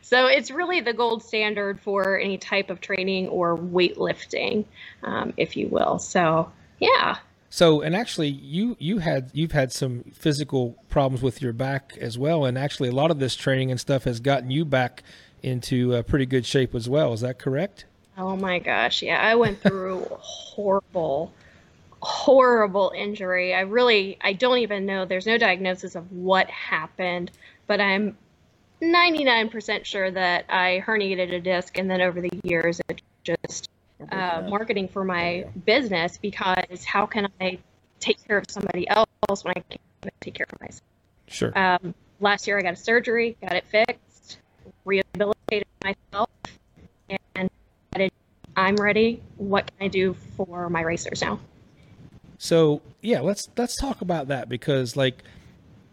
so 0.00 0.26
it's 0.26 0.50
really 0.50 0.80
the 0.80 0.94
gold 0.94 1.22
standard 1.22 1.80
for 1.80 2.18
any 2.18 2.38
type 2.38 2.70
of 2.70 2.80
training 2.80 3.28
or 3.28 3.58
weightlifting, 3.58 4.64
um, 5.02 5.34
if 5.36 5.54
you 5.58 5.68
will. 5.68 5.98
So 5.98 6.50
yeah. 6.80 7.18
So, 7.52 7.82
and 7.82 7.94
actually, 7.94 8.28
you 8.28 8.78
you 8.80 9.00
had 9.00 9.30
you've 9.34 9.52
had 9.52 9.72
some 9.72 10.04
physical 10.14 10.82
problems 10.88 11.22
with 11.22 11.42
your 11.42 11.52
back 11.52 11.98
as 12.00 12.16
well, 12.16 12.46
and 12.46 12.56
actually, 12.56 12.88
a 12.88 12.94
lot 12.94 13.10
of 13.10 13.18
this 13.18 13.36
training 13.36 13.70
and 13.70 13.78
stuff 13.78 14.04
has 14.04 14.20
gotten 14.20 14.50
you 14.50 14.64
back 14.64 15.02
into 15.42 15.94
uh, 15.94 16.00
pretty 16.00 16.24
good 16.24 16.46
shape 16.46 16.74
as 16.74 16.88
well. 16.88 17.12
Is 17.12 17.20
that 17.20 17.38
correct? 17.38 17.84
Oh 18.16 18.36
my 18.36 18.58
gosh, 18.58 19.02
yeah, 19.02 19.20
I 19.20 19.34
went 19.34 19.60
through 19.60 20.06
horrible, 20.18 21.30
horrible 22.00 22.90
injury. 22.96 23.52
I 23.52 23.60
really, 23.60 24.16
I 24.22 24.32
don't 24.32 24.60
even 24.60 24.86
know. 24.86 25.04
There's 25.04 25.26
no 25.26 25.36
diagnosis 25.36 25.94
of 25.94 26.10
what 26.10 26.48
happened, 26.48 27.32
but 27.66 27.82
I'm 27.82 28.16
99% 28.80 29.84
sure 29.84 30.10
that 30.10 30.46
I 30.48 30.82
herniated 30.86 31.34
a 31.34 31.40
disc, 31.40 31.76
and 31.76 31.90
then 31.90 32.00
over 32.00 32.22
the 32.22 32.40
years, 32.44 32.80
it 32.88 33.02
just 33.24 33.68
uh, 34.10 34.42
marketing 34.48 34.88
for 34.88 35.04
my 35.04 35.46
business 35.64 36.18
because 36.18 36.84
how 36.84 37.06
can 37.06 37.28
I 37.40 37.58
take 38.00 38.26
care 38.26 38.38
of 38.38 38.44
somebody 38.48 38.88
else 38.88 39.44
when 39.44 39.54
I 39.56 39.60
can't 39.60 40.14
take 40.20 40.34
care 40.34 40.46
of 40.52 40.60
myself? 40.60 40.82
Sure. 41.28 41.56
Um, 41.58 41.94
last 42.20 42.46
year, 42.46 42.58
I 42.58 42.62
got 42.62 42.74
a 42.74 42.76
surgery, 42.76 43.36
got 43.40 43.52
it 43.52 43.64
fixed, 43.66 44.38
rehabilitated 44.84 45.66
myself, 45.82 46.30
and 47.08 47.50
decided 47.92 48.12
I'm 48.56 48.76
ready. 48.76 49.22
What 49.36 49.66
can 49.66 49.86
I 49.86 49.88
do 49.88 50.14
for 50.36 50.68
my 50.68 50.82
racers 50.82 51.22
now? 51.22 51.40
So 52.38 52.82
yeah, 53.00 53.20
let's 53.20 53.48
let's 53.56 53.76
talk 53.76 54.00
about 54.00 54.28
that 54.28 54.48
because 54.48 54.96
like 54.96 55.22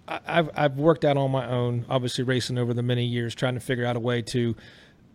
I've 0.07 0.49
I've 0.55 0.77
worked 0.77 1.05
out 1.05 1.15
on 1.15 1.31
my 1.31 1.47
own, 1.47 1.85
obviously 1.89 2.23
racing 2.23 2.57
over 2.57 2.73
the 2.73 2.81
many 2.81 3.05
years, 3.05 3.35
trying 3.35 3.53
to 3.53 3.59
figure 3.59 3.85
out 3.85 3.95
a 3.95 3.99
way 3.99 4.21
to. 4.33 4.55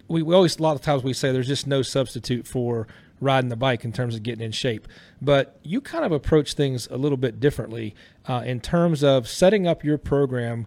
We, 0.09 0.23
we 0.23 0.35
always 0.35 0.59
a 0.59 0.63
lot 0.63 0.77
of 0.77 0.83
times 0.83 1.03
we 1.03 1.13
say 1.13 1.33
there's 1.33 1.49
just 1.49 1.67
no 1.67 1.83
substitute 1.83 2.47
for 2.47 2.87
riding 3.21 3.49
the 3.49 3.57
bike 3.57 3.85
in 3.85 3.93
terms 3.93 4.15
of 4.15 4.23
getting 4.23 4.45
in 4.45 4.53
shape, 4.53 4.87
but 5.23 5.59
you 5.63 5.81
kind 5.81 6.05
of 6.05 6.13
approach 6.13 6.55
things 6.55 6.87
a 6.91 6.97
little 6.97 7.17
bit 7.17 7.41
differently 7.41 7.95
uh, 8.27 8.43
in 8.45 8.61
terms 8.61 9.03
of 9.03 9.29
setting 9.29 9.67
up 9.67 9.83
your 9.85 9.97
program 9.99 10.67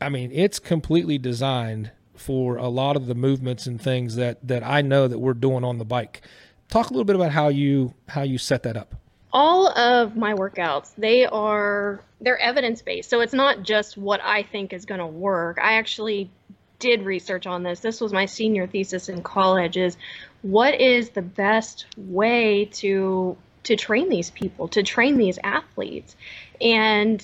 I 0.00 0.08
mean, 0.10 0.30
it's 0.32 0.58
completely 0.58 1.18
designed 1.18 1.90
for 2.14 2.56
a 2.56 2.68
lot 2.68 2.96
of 2.96 3.06
the 3.06 3.14
movements 3.14 3.66
and 3.66 3.80
things 3.80 4.16
that 4.16 4.46
that 4.46 4.62
I 4.62 4.82
know 4.82 5.08
that 5.08 5.18
we're 5.18 5.34
doing 5.34 5.64
on 5.64 5.78
the 5.78 5.84
bike. 5.84 6.22
Talk 6.68 6.90
a 6.90 6.92
little 6.92 7.04
bit 7.04 7.16
about 7.16 7.32
how 7.32 7.48
you 7.48 7.94
how 8.08 8.22
you 8.22 8.38
set 8.38 8.62
that 8.64 8.76
up. 8.76 8.94
all 9.32 9.68
of 9.68 10.16
my 10.16 10.32
workouts 10.32 10.94
they 10.96 11.26
are 11.26 12.00
they're 12.20 12.38
evidence 12.38 12.80
based 12.80 13.10
so 13.10 13.20
it's 13.20 13.34
not 13.34 13.62
just 13.62 13.98
what 13.98 14.20
i 14.24 14.42
think 14.42 14.72
is 14.72 14.86
going 14.86 15.00
to 15.00 15.06
work 15.06 15.58
i 15.60 15.74
actually 15.74 16.30
did 16.78 17.02
research 17.02 17.46
on 17.46 17.62
this. 17.62 17.80
This 17.80 18.00
was 18.00 18.12
my 18.12 18.26
senior 18.26 18.66
thesis 18.66 19.08
in 19.08 19.22
college 19.22 19.76
is 19.76 19.96
what 20.42 20.80
is 20.80 21.10
the 21.10 21.22
best 21.22 21.86
way 21.96 22.66
to 22.66 23.36
to 23.64 23.76
train 23.76 24.08
these 24.08 24.30
people 24.30 24.68
to 24.68 24.82
train 24.82 25.18
these 25.18 25.38
athletes? 25.42 26.16
And 26.60 27.20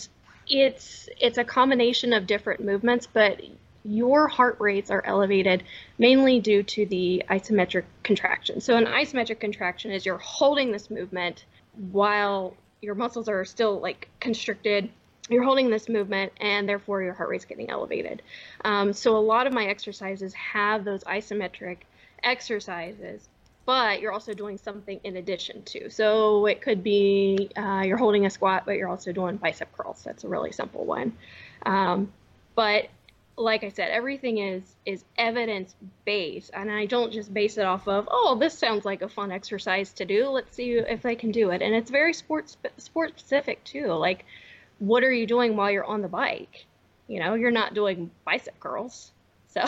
it's 0.48 1.08
it's 1.20 1.38
a 1.38 1.44
combination 1.44 2.12
of 2.12 2.26
different 2.26 2.62
movements 2.62 3.08
but 3.10 3.40
your 3.84 4.28
heart 4.28 4.56
rates 4.60 4.90
are 4.90 5.04
elevated 5.04 5.62
mainly 5.98 6.40
due 6.40 6.62
to 6.62 6.86
the 6.86 7.22
isometric 7.28 7.84
contraction. 8.02 8.60
So 8.60 8.76
an 8.76 8.86
isometric 8.86 9.40
contraction 9.40 9.90
is 9.90 10.06
you're 10.06 10.18
holding 10.18 10.72
this 10.72 10.90
movement 10.90 11.44
while 11.92 12.56
your 12.80 12.94
muscles 12.94 13.28
are 13.28 13.44
still 13.44 13.80
like 13.80 14.08
constricted 14.20 14.90
you're 15.30 15.42
holding 15.42 15.70
this 15.70 15.88
movement 15.88 16.32
and 16.40 16.68
therefore 16.68 17.02
your 17.02 17.14
heart 17.14 17.28
rate's 17.30 17.44
getting 17.44 17.70
elevated. 17.70 18.22
Um, 18.64 18.92
so 18.92 19.16
a 19.16 19.18
lot 19.18 19.46
of 19.46 19.52
my 19.52 19.66
exercises 19.66 20.34
have 20.34 20.84
those 20.84 21.02
isometric 21.04 21.78
exercises 22.22 23.28
but 23.66 24.00
you're 24.00 24.12
also 24.12 24.34
doing 24.34 24.58
something 24.58 25.00
in 25.04 25.16
addition 25.16 25.62
to. 25.62 25.88
So 25.90 26.46
it 26.46 26.60
could 26.60 26.82
be 26.82 27.50
uh, 27.56 27.82
you're 27.86 27.96
holding 27.96 28.26
a 28.26 28.30
squat 28.30 28.64
but 28.66 28.76
you're 28.76 28.88
also 28.88 29.12
doing 29.12 29.36
bicep 29.36 29.72
curls. 29.76 30.02
That's 30.04 30.24
a 30.24 30.28
really 30.28 30.52
simple 30.52 30.84
one. 30.84 31.16
Um, 31.64 32.12
but 32.54 32.88
like 33.36 33.64
I 33.64 33.70
said, 33.70 33.90
everything 33.90 34.38
is 34.38 34.62
is 34.86 35.04
evidence 35.18 35.74
based, 36.04 36.50
and 36.54 36.70
I 36.70 36.86
don't 36.86 37.12
just 37.12 37.32
base 37.34 37.58
it 37.58 37.64
off 37.64 37.88
of 37.88 38.08
oh 38.10 38.36
this 38.38 38.56
sounds 38.56 38.84
like 38.84 39.02
a 39.02 39.08
fun 39.08 39.32
exercise 39.32 39.92
to 39.94 40.04
do. 40.04 40.28
Let's 40.28 40.54
see 40.54 40.72
if 40.74 41.04
I 41.04 41.14
can 41.14 41.32
do 41.32 41.50
it, 41.50 41.62
and 41.62 41.74
it's 41.74 41.90
very 41.90 42.14
sports 42.14 42.56
sport 42.78 43.18
specific 43.18 43.64
too. 43.64 43.88
Like, 43.88 44.24
what 44.78 45.02
are 45.04 45.12
you 45.12 45.26
doing 45.26 45.56
while 45.56 45.70
you're 45.70 45.84
on 45.84 46.02
the 46.02 46.08
bike? 46.08 46.66
You 47.08 47.20
know, 47.20 47.34
you're 47.34 47.50
not 47.50 47.74
doing 47.74 48.10
bicep 48.24 48.58
curls, 48.60 49.12
so 49.48 49.62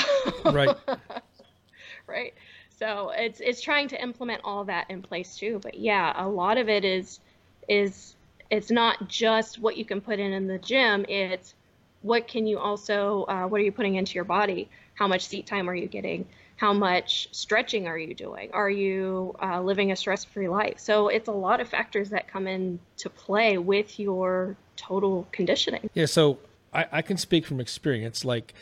Right. 0.45 0.77
right. 2.07 2.35
So 2.79 3.13
it's 3.17 3.41
it's 3.41 3.61
trying 3.61 3.89
to 3.89 4.03
implement 4.03 4.43
all 4.45 4.65
that 4.65 4.91
in 4.91 5.03
place 5.03 5.37
too. 5.37 5.61
But 5.63 5.79
yeah, 5.79 6.13
a 6.17 6.29
lot 6.29 6.59
of 6.59 6.69
it 6.69 6.85
is 6.85 7.21
is 7.69 8.17
it's 8.51 8.71
not 8.71 9.09
just 9.09 9.59
what 9.59 9.77
you 9.77 9.85
can 9.85 10.01
put 10.01 10.19
in 10.19 10.33
in 10.33 10.47
the 10.47 10.59
gym. 10.59 11.05
It's 11.09 11.55
what 12.03 12.29
can 12.29 12.47
you 12.47 12.59
also 12.59 13.25
uh, 13.25 13.47
what 13.47 13.61
are 13.61 13.65
you 13.65 13.73
putting 13.73 13.97
into 13.97 14.15
your 14.15 14.25
body 14.25 14.69
how 14.95 15.09
much 15.09 15.27
seat 15.27 15.47
time 15.47 15.69
are 15.69 15.75
you 15.75 15.89
getting 15.89 16.25
how 16.57 16.73
much 16.73 17.29
stretching 17.33 17.89
are 17.89 17.99
you 17.99 18.15
doing 18.15 18.49
are 18.53 18.71
you 18.71 19.35
uh, 19.43 19.61
living 19.61 19.91
a 19.91 19.97
stress-free 19.97 20.49
life 20.49 20.79
so 20.79 21.09
it's 21.09 21.29
a 21.29 21.33
lot 21.33 21.61
of 21.61 21.69
factors 21.69 22.11
that 22.11 22.29
come 22.29 22.47
into 22.47 23.11
play 23.11 23.59
with 23.59 23.99
your 23.99 24.57
total 24.77 25.27
conditioning 25.33 25.89
Yeah, 25.95 26.07
so 26.07 26.39
I, 26.73 26.87
I 26.93 27.03
can 27.03 27.17
speak 27.17 27.47
from 27.47 27.61
experience. 27.61 28.25
Like 28.25 28.55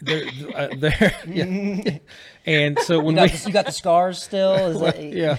there, 0.00 0.24
uh, 0.54 0.68
there, 0.76 1.14
yeah. 1.28 1.98
and 2.46 2.78
so 2.80 2.94
You 2.94 3.02
when 3.04 3.14
got, 3.14 3.30
we, 3.30 3.36
the, 3.36 3.48
you 3.48 3.52
got 3.52 3.66
the 3.66 3.72
scars 3.72 4.22
still? 4.22 4.54
Is 4.54 4.80
that, 4.80 5.02
yeah. 5.12 5.38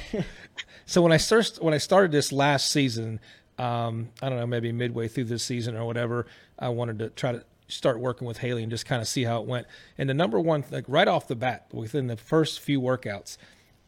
So 0.86 1.02
when 1.02 1.12
I 1.12 1.18
first 1.18 1.62
when 1.62 1.74
I 1.74 1.78
started 1.78 2.12
this 2.12 2.32
last 2.32 2.70
season, 2.72 3.20
um, 3.58 4.10
I 4.22 4.30
don't 4.30 4.40
know, 4.40 4.48
maybe 4.48 4.72
midway 4.72 5.08
through 5.08 5.26
this 5.26 5.44
season 5.44 5.76
or 5.76 5.86
whatever, 5.86 6.28
I 6.60 6.70
wanted 6.70 7.00
to 7.00 7.10
try 7.10 7.32
to 7.34 7.44
start 7.68 8.00
working 8.00 8.28
with 8.28 8.38
Haley 8.38 8.64
and 8.64 8.72
just 8.72 8.86
kind 8.86 9.02
of 9.02 9.08
see 9.08 9.24
how 9.24 9.42
it 9.42 9.48
went. 9.48 9.68
And 9.98 10.10
the 10.10 10.14
number 10.14 10.40
one, 10.40 10.64
like 10.72 10.86
right 10.88 11.08
off 11.08 11.28
the 11.28 11.36
bat, 11.36 11.68
within 11.72 12.08
the 12.08 12.18
first 12.18 12.60
few 12.60 12.80
workouts, 12.80 13.38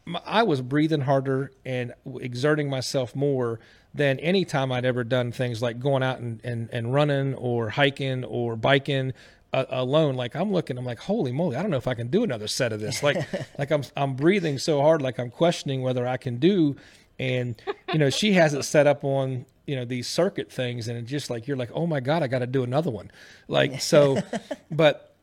m- 0.08 0.18
I 0.26 0.44
was 0.44 0.62
breathing 0.62 1.02
harder 1.02 1.52
and 1.66 1.94
exerting 2.20 2.70
myself 2.70 3.16
more 3.16 3.60
than 3.94 4.20
any 4.20 4.46
time 4.46 4.72
I'd 4.72 4.86
ever 4.86 5.04
done 5.04 5.32
things 5.32 5.62
like 5.62 5.80
going 5.80 6.04
out 6.04 6.20
and, 6.20 6.42
and, 6.44 6.70
and 6.72 6.94
running 6.94 7.34
or 7.36 7.70
hiking 7.70 8.24
or 8.26 8.56
biking 8.56 9.14
uh, 9.54 9.66
alone. 9.70 10.16
Like 10.16 10.36
I'm 10.36 10.52
looking, 10.52 10.78
I'm 10.78 10.86
like, 10.86 11.00
holy 11.00 11.32
moly, 11.32 11.56
I 11.56 11.62
don't 11.62 11.72
know 11.72 11.78
if 11.78 11.88
I 11.88 11.94
can 11.94 12.08
do 12.08 12.24
another 12.24 12.48
set 12.48 12.74
of 12.74 12.82
this. 12.82 13.02
Like, 13.02 13.18
like 13.58 13.72
I'm, 13.72 13.84
I'm 13.96 14.16
breathing 14.16 14.58
so 14.58 14.82
hard, 14.82 15.02
like 15.02 15.18
I'm 15.18 15.32
questioning 15.32 15.82
whether 15.82 16.06
I 16.06 16.18
can 16.18 16.38
do. 16.38 16.76
And, 17.18 17.62
you 17.94 18.00
know, 18.00 18.10
she 18.10 18.34
has 18.34 18.54
it 18.54 18.64
set 18.64 18.88
up 18.88 19.06
on, 19.06 19.46
you 19.66 19.78
know, 19.78 19.86
these 19.86 20.08
circuit 20.08 20.52
things. 20.52 20.90
And 20.90 20.98
it's 20.98 21.10
just 21.10 21.30
like, 21.30 21.48
you're 21.48 21.56
like, 21.56 21.72
oh 21.74 21.88
my 21.88 22.02
God, 22.02 22.22
I 22.22 22.28
got 22.28 22.40
to 22.40 22.48
do 22.48 22.64
another 22.64 22.92
one. 22.92 23.10
Like, 23.48 23.80
so, 23.80 24.22
but 24.72 25.16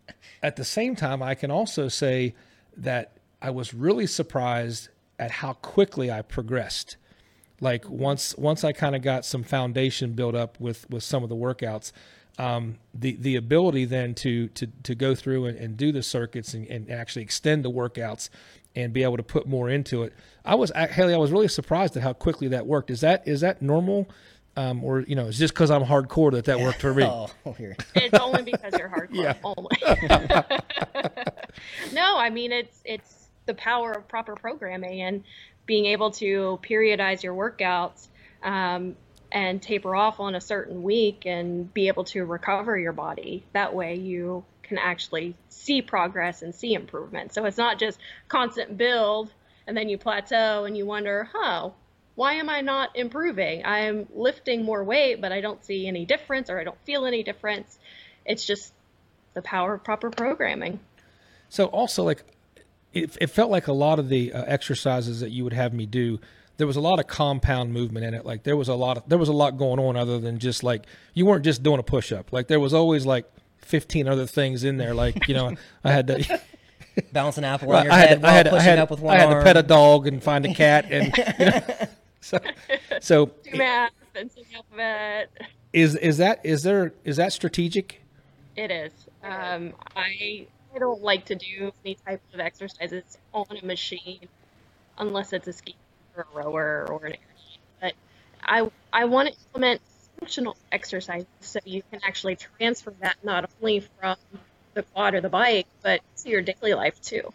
at 0.42 0.56
the 0.56 0.64
same 0.64 0.96
time, 0.96 1.22
I 1.22 1.34
can 1.34 1.50
also 1.50 1.88
say 1.88 2.34
that 2.78 3.18
I 3.42 3.50
was 3.50 3.74
really 3.74 4.06
surprised 4.06 4.88
at 5.18 5.30
how 5.30 5.52
quickly 5.54 6.10
I 6.10 6.22
progressed. 6.22 6.96
Like 7.60 7.88
once 7.88 8.36
once 8.38 8.64
I 8.64 8.72
kind 8.72 8.96
of 8.96 9.02
got 9.02 9.24
some 9.24 9.42
foundation 9.42 10.12
built 10.12 10.34
up 10.34 10.58
with 10.60 10.88
with 10.88 11.02
some 11.04 11.22
of 11.22 11.28
the 11.28 11.36
workouts, 11.36 11.92
um, 12.38 12.78
the 12.94 13.16
the 13.16 13.36
ability 13.36 13.84
then 13.84 14.14
to 14.16 14.48
to 14.48 14.66
to 14.84 14.94
go 14.94 15.14
through 15.14 15.46
and, 15.46 15.58
and 15.58 15.76
do 15.76 15.92
the 15.92 16.02
circuits 16.02 16.54
and, 16.54 16.66
and 16.68 16.90
actually 16.90 17.22
extend 17.22 17.64
the 17.64 17.70
workouts 17.70 18.30
and 18.74 18.92
be 18.92 19.02
able 19.02 19.16
to 19.16 19.22
put 19.22 19.46
more 19.46 19.68
into 19.68 20.02
it. 20.02 20.12
I 20.44 20.54
was 20.56 20.72
Haley, 20.74 21.14
I 21.14 21.18
was 21.18 21.30
really 21.30 21.46
surprised 21.48 21.96
at 21.96 22.02
how 22.02 22.14
quickly 22.14 22.48
that 22.48 22.66
worked. 22.66 22.90
Is 22.90 23.00
that 23.02 23.26
is 23.28 23.42
that 23.42 23.60
normal? 23.62 24.08
Um, 24.56 24.82
or 24.84 25.00
you 25.00 25.14
know, 25.14 25.28
it's 25.28 25.38
just 25.38 25.54
because 25.54 25.70
I'm 25.70 25.84
hardcore 25.84 26.32
that 26.32 26.44
that 26.46 26.58
worked 26.60 26.80
for 26.80 26.94
me. 26.94 27.04
Oh, 27.44 27.56
it's 27.94 28.18
only 28.18 28.42
because 28.42 28.74
you're 28.78 28.88
hardcore 28.88 29.08
Yeah. 29.14 29.34
only 29.44 29.76
no 31.92 32.16
i 32.18 32.30
mean 32.30 32.50
it's 32.52 32.80
it's 32.84 33.21
the 33.46 33.54
power 33.54 33.92
of 33.92 34.08
proper 34.08 34.34
programming 34.34 35.02
and 35.02 35.24
being 35.66 35.86
able 35.86 36.10
to 36.10 36.58
periodize 36.62 37.22
your 37.22 37.34
workouts 37.34 38.08
um, 38.42 38.96
and 39.30 39.62
taper 39.62 39.94
off 39.94 40.20
on 40.20 40.34
a 40.34 40.40
certain 40.40 40.82
week 40.82 41.24
and 41.26 41.72
be 41.72 41.88
able 41.88 42.04
to 42.04 42.24
recover 42.24 42.78
your 42.78 42.92
body 42.92 43.44
that 43.52 43.74
way 43.74 43.94
you 43.94 44.44
can 44.62 44.78
actually 44.78 45.34
see 45.48 45.82
progress 45.82 46.42
and 46.42 46.54
see 46.54 46.74
improvement 46.74 47.32
so 47.32 47.44
it's 47.44 47.58
not 47.58 47.78
just 47.78 47.98
constant 48.28 48.76
build 48.76 49.32
and 49.66 49.76
then 49.76 49.88
you 49.88 49.98
plateau 49.98 50.64
and 50.64 50.76
you 50.76 50.84
wonder 50.84 51.28
huh 51.32 51.70
why 52.14 52.34
am 52.34 52.48
I 52.48 52.60
not 52.60 52.96
improving? 52.96 53.64
I'm 53.64 54.06
lifting 54.14 54.64
more 54.64 54.84
weight, 54.84 55.20
but 55.20 55.32
I 55.32 55.40
don't 55.40 55.64
see 55.64 55.86
any 55.86 56.04
difference 56.04 56.50
or 56.50 56.60
I 56.60 56.64
don't 56.64 56.78
feel 56.84 57.06
any 57.06 57.22
difference. 57.22 57.78
It's 58.24 58.44
just 58.44 58.72
the 59.34 59.42
power 59.42 59.74
of 59.74 59.84
proper 59.84 60.10
programming. 60.10 60.80
So 61.48 61.66
also 61.66 62.02
like 62.04 62.24
it, 62.92 63.16
it 63.20 63.26
felt 63.28 63.50
like 63.50 63.66
a 63.66 63.72
lot 63.72 63.98
of 63.98 64.08
the 64.08 64.32
uh, 64.32 64.44
exercises 64.46 65.20
that 65.20 65.30
you 65.30 65.44
would 65.44 65.52
have 65.52 65.72
me 65.72 65.86
do 65.86 66.18
there 66.58 66.66
was 66.66 66.76
a 66.76 66.80
lot 66.80 67.00
of 67.00 67.06
compound 67.06 67.72
movement 67.72 68.04
in 68.04 68.14
it 68.14 68.24
like 68.24 68.42
there 68.44 68.56
was 68.56 68.68
a 68.68 68.74
lot 68.74 68.96
of 68.96 69.08
there 69.08 69.18
was 69.18 69.28
a 69.28 69.32
lot 69.32 69.56
going 69.56 69.80
on 69.80 69.96
other 69.96 70.18
than 70.18 70.38
just 70.38 70.62
like 70.62 70.84
you 71.14 71.24
weren't 71.26 71.44
just 71.44 71.62
doing 71.62 71.80
a 71.80 71.82
push 71.82 72.12
up 72.12 72.32
like 72.32 72.46
there 72.48 72.60
was 72.60 72.74
always 72.74 73.04
like 73.06 73.24
15 73.62 74.06
other 74.06 74.26
things 74.26 74.62
in 74.64 74.76
there 74.76 74.94
like 74.94 75.26
you 75.28 75.34
know 75.34 75.54
I 75.84 75.92
had 75.92 76.06
to 76.08 76.40
Bounce 77.12 77.38
an 77.38 77.44
apple 77.44 77.72
on 77.72 77.84
your 77.84 77.92
I 77.92 77.96
head 78.00 78.08
had, 78.10 78.22
while 78.22 78.30
I 78.30 78.34
had, 78.34 78.46
I 78.46 78.50
pushing 78.50 78.64
had, 78.66 78.78
up 78.78 78.90
with 78.90 79.00
one 79.00 79.16
I 79.16 79.20
had 79.20 79.28
arm. 79.30 79.38
to 79.38 79.44
pet 79.44 79.56
a 79.56 79.62
dog 79.62 80.06
and 80.06 80.22
find 80.22 80.44
a 80.44 80.52
cat 80.52 80.84
and 80.90 81.16
you 81.38 81.46
know, 81.46 81.62
so 82.20 82.38
so 83.00 83.26
Do 83.50 83.56
math 83.56 83.92
and 84.14 84.30
sing 84.30 84.44
alphabet. 84.54 85.30
is 85.72 85.94
is 85.96 86.18
that 86.18 86.40
is 86.44 86.62
there 86.64 86.92
is 87.02 87.16
that 87.16 87.32
strategic 87.32 88.02
It 88.56 88.70
is. 88.70 88.92
Um, 89.24 89.72
I 89.96 90.46
I 90.74 90.78
don't 90.78 91.02
like 91.02 91.26
to 91.26 91.34
do 91.34 91.72
any 91.84 91.96
type 92.06 92.20
of 92.32 92.40
exercises 92.40 93.18
on 93.32 93.46
a 93.60 93.64
machine 93.64 94.28
unless 94.98 95.32
it's 95.32 95.48
a 95.48 95.52
ski 95.52 95.76
or 96.16 96.26
a 96.32 96.36
rower 96.36 96.86
or 96.88 97.06
an 97.06 97.12
air. 97.12 97.18
But 97.80 97.92
I 98.42 98.70
I 98.92 99.04
want 99.06 99.28
to 99.28 99.34
implement 99.34 99.80
functional 100.18 100.56
exercises 100.70 101.26
so 101.40 101.58
you 101.64 101.82
can 101.90 102.00
actually 102.04 102.36
transfer 102.36 102.94
that 103.00 103.16
not 103.22 103.50
only 103.60 103.80
from 103.80 104.16
the 104.74 104.82
quad 104.82 105.14
or 105.14 105.20
the 105.20 105.28
bike, 105.28 105.66
but 105.82 106.00
to 106.18 106.30
your 106.30 106.42
daily 106.42 106.74
life 106.74 107.00
too. 107.02 107.32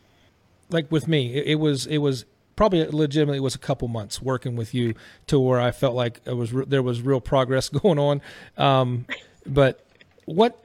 like 0.70 0.92
with 0.92 1.08
me, 1.08 1.36
it, 1.36 1.48
it 1.48 1.56
was 1.56 1.86
it 1.86 2.00
was 2.00 2.26
probably 2.56 2.86
legitimately 2.88 3.40
was 3.40 3.56
a 3.56 3.60
couple 3.60 3.88
months 3.88 4.22
working 4.22 4.56
with 4.56 4.74
you 4.74 4.96
to 5.28 5.40
where 5.40 5.62
I 5.62 5.72
felt 5.72 5.96
like 5.96 6.22
it 6.26 6.34
was 6.34 6.52
re- 6.52 6.66
there 6.68 6.82
was 6.82 7.02
real 7.02 7.22
progress 7.22 7.70
going 7.84 8.00
on. 8.00 8.22
Um, 8.58 9.06
but 9.46 9.86
what 10.26 10.58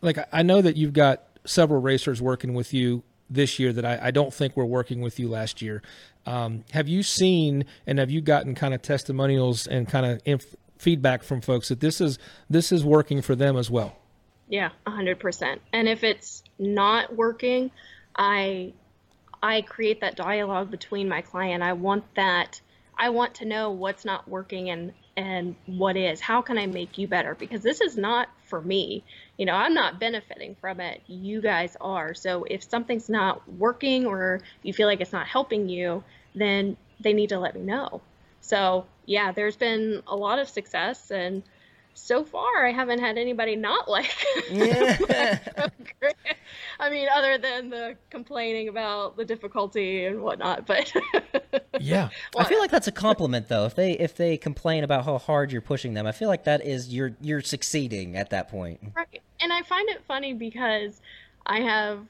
like 0.00 0.18
I 0.32 0.42
know 0.42 0.62
that 0.62 0.76
you've 0.76 0.92
got 0.92 1.23
several 1.46 1.80
racers 1.80 2.20
working 2.22 2.54
with 2.54 2.72
you 2.72 3.02
this 3.30 3.58
year 3.58 3.72
that 3.72 3.84
I, 3.84 3.98
I 4.02 4.10
don't 4.10 4.32
think 4.32 4.56
were 4.56 4.66
working 4.66 5.00
with 5.00 5.18
you 5.18 5.28
last 5.28 5.62
year. 5.62 5.82
Um, 6.26 6.64
have 6.72 6.88
you 6.88 7.02
seen 7.02 7.64
and 7.86 7.98
have 7.98 8.10
you 8.10 8.20
gotten 8.20 8.54
kind 8.54 8.74
of 8.74 8.82
testimonials 8.82 9.66
and 9.66 9.88
kind 9.88 10.06
of 10.06 10.20
inf- 10.24 10.56
feedback 10.78 11.22
from 11.22 11.40
folks 11.40 11.68
that 11.68 11.80
this 11.80 12.00
is 12.00 12.18
this 12.48 12.72
is 12.72 12.84
working 12.84 13.22
for 13.22 13.34
them 13.34 13.56
as 13.56 13.70
well? 13.70 13.96
Yeah, 14.48 14.70
hundred 14.86 15.18
percent. 15.18 15.62
And 15.72 15.88
if 15.88 16.04
it's 16.04 16.42
not 16.58 17.14
working, 17.14 17.70
I 18.16 18.72
I 19.42 19.62
create 19.62 20.00
that 20.00 20.16
dialogue 20.16 20.70
between 20.70 21.08
my 21.08 21.22
client. 21.22 21.62
I 21.62 21.72
want 21.72 22.04
that 22.14 22.60
I 22.96 23.10
want 23.10 23.34
to 23.36 23.44
know 23.44 23.70
what's 23.70 24.04
not 24.04 24.28
working 24.28 24.70
and 24.70 24.92
and 25.16 25.54
what 25.66 25.96
is. 25.96 26.20
How 26.20 26.42
can 26.42 26.58
I 26.58 26.66
make 26.66 26.98
you 26.98 27.06
better? 27.06 27.34
Because 27.34 27.62
this 27.62 27.80
is 27.80 27.96
not 27.96 28.28
for 28.44 28.60
me. 28.60 29.04
You 29.36 29.46
know, 29.46 29.54
I'm 29.54 29.74
not 29.74 29.98
benefiting 29.98 30.56
from 30.60 30.80
it. 30.80 31.00
You 31.06 31.40
guys 31.40 31.76
are. 31.80 32.14
So 32.14 32.44
if 32.44 32.62
something's 32.62 33.08
not 33.08 33.46
working 33.58 34.06
or 34.06 34.40
you 34.62 34.72
feel 34.72 34.86
like 34.86 35.00
it's 35.00 35.12
not 35.12 35.26
helping 35.26 35.68
you, 35.68 36.04
then 36.34 36.76
they 37.00 37.12
need 37.12 37.30
to 37.30 37.38
let 37.38 37.54
me 37.54 37.62
know. 37.62 38.00
So, 38.40 38.86
yeah, 39.06 39.32
there's 39.32 39.56
been 39.56 40.02
a 40.06 40.16
lot 40.16 40.38
of 40.38 40.48
success 40.48 41.10
and 41.10 41.42
so 41.94 42.24
far 42.24 42.66
I 42.66 42.72
haven't 42.72 42.98
had 42.98 43.16
anybody 43.18 43.56
not 43.56 43.88
like 43.88 44.10
Yeah. 44.50 45.38
I 46.80 46.90
mean, 46.90 47.08
other 47.14 47.38
than 47.38 47.70
the 47.70 47.96
complaining 48.10 48.68
about 48.68 49.16
the 49.16 49.24
difficulty 49.24 50.04
and 50.06 50.20
whatnot, 50.22 50.66
but 50.66 50.92
Yeah. 51.80 52.08
I 52.36 52.44
feel 52.44 52.58
like 52.58 52.70
that's 52.70 52.88
a 52.88 52.92
compliment 52.92 53.48
though. 53.48 53.64
If 53.64 53.74
they 53.74 53.92
if 53.92 54.16
they 54.16 54.36
complain 54.36 54.84
about 54.84 55.04
how 55.04 55.18
hard 55.18 55.52
you're 55.52 55.62
pushing 55.62 55.94
them, 55.94 56.06
I 56.06 56.12
feel 56.12 56.28
like 56.28 56.44
that 56.44 56.64
is 56.66 56.92
you're 56.92 57.12
you're 57.20 57.40
succeeding 57.42 58.16
at 58.16 58.30
that 58.30 58.48
point. 58.48 58.80
Right. 58.94 59.22
And 59.40 59.52
I 59.52 59.62
find 59.62 59.88
it 59.88 60.02
funny 60.06 60.34
because 60.34 61.00
I 61.46 61.60
have 61.60 62.00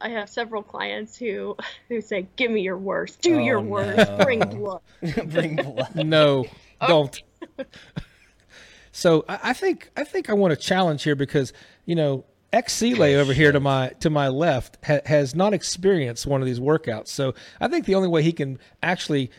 I 0.00 0.08
have 0.10 0.28
several 0.28 0.62
clients 0.62 1.16
who 1.16 1.56
who 1.88 2.00
say, 2.00 2.26
"Give 2.36 2.50
me 2.50 2.60
your 2.62 2.76
worst. 2.76 3.22
Do 3.22 3.36
Oh, 3.36 3.38
your 3.38 3.60
worst. 3.60 3.96
no. 4.10 4.18
Bring 4.24 4.40
blood." 4.40 4.80
Bring 5.26 5.56
blood. 5.56 5.94
No, 5.94 6.46
oh. 6.80 6.86
don't. 6.86 7.22
So 8.94 9.24
I, 9.28 9.38
I 9.42 9.52
think 9.52 9.90
I 9.96 10.04
think 10.04 10.30
I 10.30 10.34
want 10.34 10.52
to 10.52 10.56
challenge 10.56 11.02
here 11.02 11.16
because 11.16 11.52
you 11.84 11.96
know 11.96 12.24
ex 12.52 12.80
Lay 12.80 13.16
oh, 13.16 13.20
over 13.20 13.32
here 13.32 13.50
to 13.50 13.58
my 13.58 13.88
to 14.00 14.08
my 14.08 14.28
left 14.28 14.78
ha- 14.84 15.00
has 15.04 15.34
not 15.34 15.52
experienced 15.52 16.26
one 16.26 16.40
of 16.40 16.46
these 16.46 16.60
workouts. 16.60 17.08
So 17.08 17.34
I 17.60 17.66
think 17.66 17.86
the 17.86 17.96
only 17.96 18.08
way 18.08 18.22
he 18.22 18.32
can 18.32 18.60
actually 18.82 19.32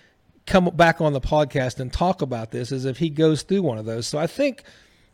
come 0.46 0.66
back 0.76 1.00
on 1.00 1.14
the 1.14 1.22
podcast 1.22 1.80
and 1.80 1.92
talk 1.92 2.22
about 2.22 2.52
this 2.52 2.72
is 2.72 2.84
if 2.84 2.98
he 2.98 3.10
goes 3.10 3.44
through 3.44 3.62
one 3.62 3.78
of 3.78 3.86
those. 3.86 4.08
So 4.08 4.20
I 4.20 4.28
think 4.28 4.64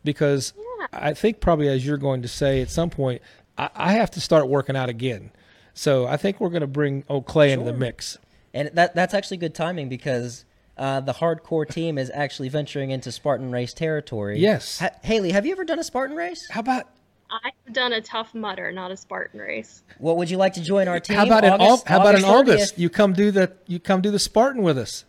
because 0.02 0.52
I 0.92 1.14
think 1.14 1.40
probably 1.40 1.68
as 1.68 1.86
you're 1.86 1.96
going 1.96 2.22
to 2.22 2.28
say 2.28 2.60
at 2.60 2.68
some 2.68 2.90
point, 2.90 3.22
I, 3.56 3.70
I 3.76 3.92
have 3.92 4.10
to 4.10 4.20
start 4.20 4.48
working 4.48 4.74
out 4.76 4.88
again. 4.88 5.30
So 5.72 6.06
I 6.08 6.16
think 6.16 6.40
we're 6.40 6.50
going 6.50 6.62
to 6.62 6.66
bring 6.66 7.04
old 7.08 7.26
Clay 7.26 7.52
into 7.52 7.64
the 7.64 7.72
mix. 7.72 8.18
And 8.52 8.70
that 8.74 8.96
that's 8.96 9.14
actually 9.14 9.36
good 9.36 9.54
timing 9.54 9.88
because 9.88 10.44
uh, 10.76 11.00
the 11.00 11.12
hardcore 11.14 11.68
team 11.68 11.98
is 11.98 12.10
actually 12.12 12.48
venturing 12.48 12.90
into 12.90 13.12
Spartan 13.12 13.50
race 13.50 13.72
territory. 13.72 14.38
Yes. 14.38 14.78
Ha- 14.78 14.90
Haley, 15.02 15.32
have 15.32 15.44
you 15.46 15.52
ever 15.52 15.64
done 15.64 15.78
a 15.78 15.84
Spartan 15.84 16.16
race? 16.16 16.48
How 16.50 16.60
about 16.60 16.86
I've 17.30 17.72
done 17.72 17.92
a 17.94 18.00
Tough 18.00 18.34
Mudder, 18.34 18.72
not 18.72 18.90
a 18.90 18.96
Spartan 18.96 19.40
race. 19.40 19.82
What 19.98 20.18
would 20.18 20.30
you 20.30 20.36
like 20.36 20.52
to 20.54 20.60
join 20.62 20.86
our 20.88 21.00
team? 21.00 21.16
How 21.16 21.24
about 21.24 21.44
in 21.44 21.52
August, 21.52 21.70
August, 21.70 21.88
how 21.88 22.00
about 22.00 22.14
in 22.14 22.22
30th? 22.22 22.28
August? 22.28 22.78
You 22.78 22.90
come 22.90 23.12
do 23.14 23.30
the 23.30 23.52
you 23.66 23.80
come 23.80 24.02
do 24.02 24.10
the 24.10 24.18
Spartan 24.18 24.62
with 24.62 24.76
us. 24.76 25.04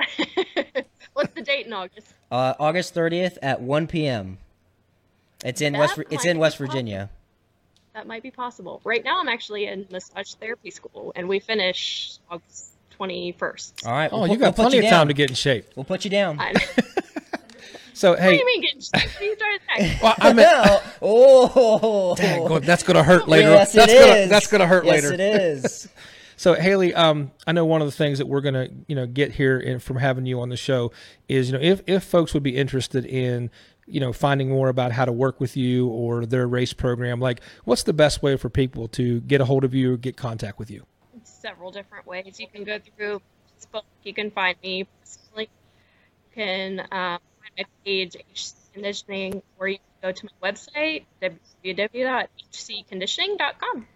What's 1.12 1.34
the 1.34 1.42
date 1.42 1.66
in 1.66 1.72
August? 1.72 2.12
Uh, 2.30 2.54
August 2.58 2.94
30th 2.94 3.38
at 3.42 3.60
1 3.60 3.86
p.m. 3.86 4.38
It's 5.44 5.60
in 5.60 5.76
West. 5.76 5.98
It's 6.10 6.24
in 6.24 6.36
be 6.36 6.40
West 6.40 6.56
possible. 6.58 6.72
Virginia. 6.72 7.10
That 7.94 8.06
might 8.06 8.22
be 8.22 8.30
possible. 8.30 8.80
Right 8.84 9.04
now, 9.04 9.20
I'm 9.20 9.28
actually 9.28 9.66
in 9.66 9.86
massage 9.90 10.34
therapy 10.34 10.70
school, 10.70 11.12
and 11.16 11.28
we 11.28 11.40
finish 11.40 12.18
August 12.30 12.69
21st. 13.00 13.86
All 13.86 13.92
right. 13.92 14.10
Oh, 14.12 14.20
we'll 14.20 14.28
you 14.28 14.34
put- 14.34 14.40
got 14.40 14.58
we'll 14.58 14.68
plenty 14.68 14.76
you 14.78 14.84
of 14.84 14.90
time 14.90 15.08
to 15.08 15.14
get 15.14 15.30
in 15.30 15.36
shape. 15.36 15.66
We'll 15.76 15.84
put 15.84 16.04
you 16.04 16.10
down. 16.10 16.38
I, 16.38 16.52
what 16.52 16.64
So 17.94 18.14
do 18.16 18.22
you 18.34 18.46
mean 18.46 18.62
getting 18.62 18.80
What 18.92 19.20
are 19.20 19.24
you 19.24 19.36
trying 19.36 19.58
to 19.98 19.98
well, 20.02 20.14
I 20.18 20.32
mean, 20.32 20.46
oh, 21.02 22.14
dang, 22.16 22.46
God, 22.46 22.62
that's 22.64 22.82
gonna 22.82 23.02
hurt 23.02 23.28
later. 23.28 23.50
Yes, 23.50 23.72
that's 23.72 23.92
it 23.92 23.98
gonna 23.98 24.12
is. 24.12 24.30
that's 24.30 24.46
gonna 24.46 24.66
hurt 24.66 24.84
yes, 24.84 25.02
later. 25.04 25.14
it 25.14 25.20
is. 25.42 25.88
So 26.36 26.54
Haley, 26.54 26.94
um, 26.94 27.32
I 27.46 27.52
know 27.52 27.66
one 27.66 27.82
of 27.82 27.86
the 27.88 27.92
things 27.92 28.16
that 28.18 28.26
we're 28.26 28.40
gonna, 28.40 28.68
you 28.86 28.96
know, 28.96 29.06
get 29.06 29.32
here 29.32 29.58
in, 29.58 29.78
from 29.78 29.96
having 29.98 30.24
you 30.24 30.40
on 30.40 30.48
the 30.48 30.56
show 30.56 30.90
is, 31.28 31.50
you 31.50 31.58
know, 31.58 31.62
if 31.62 31.82
if 31.86 32.02
folks 32.04 32.32
would 32.32 32.42
be 32.42 32.56
interested 32.56 33.04
in, 33.04 33.50
you 33.86 34.00
know, 34.00 34.12
finding 34.14 34.48
more 34.48 34.70
about 34.70 34.92
how 34.92 35.04
to 35.04 35.12
work 35.12 35.38
with 35.38 35.54
you 35.56 35.88
or 35.88 36.24
their 36.24 36.48
race 36.48 36.72
program, 36.72 37.20
like, 37.20 37.42
what's 37.64 37.82
the 37.82 37.92
best 37.92 38.22
way 38.22 38.36
for 38.38 38.48
people 38.48 38.88
to 38.88 39.20
get 39.22 39.42
a 39.42 39.44
hold 39.44 39.64
of 39.64 39.74
you 39.74 39.92
or 39.94 39.96
get 39.98 40.16
contact 40.16 40.58
with 40.58 40.70
you? 40.70 40.86
Several 41.40 41.70
different 41.70 42.06
ways. 42.06 42.38
You 42.38 42.48
can 42.48 42.64
go 42.64 42.78
through 42.78 43.22
Facebook. 43.58 43.84
You 44.04 44.12
can 44.14 44.30
find 44.30 44.56
me 44.62 44.86
personally. 45.00 45.48
You 45.48 46.34
can 46.34 46.80
um, 46.80 46.88
find 46.90 47.20
my 47.58 47.64
page, 47.84 48.16
HC 48.16 48.54
Conditioning, 48.72 49.42
or 49.58 49.68
you 49.68 49.78
can 49.78 49.84
go 50.02 50.12
to 50.12 50.26
my 50.26 50.30
website, 50.50 51.04
www.hcconditioning.com. 51.20 53.86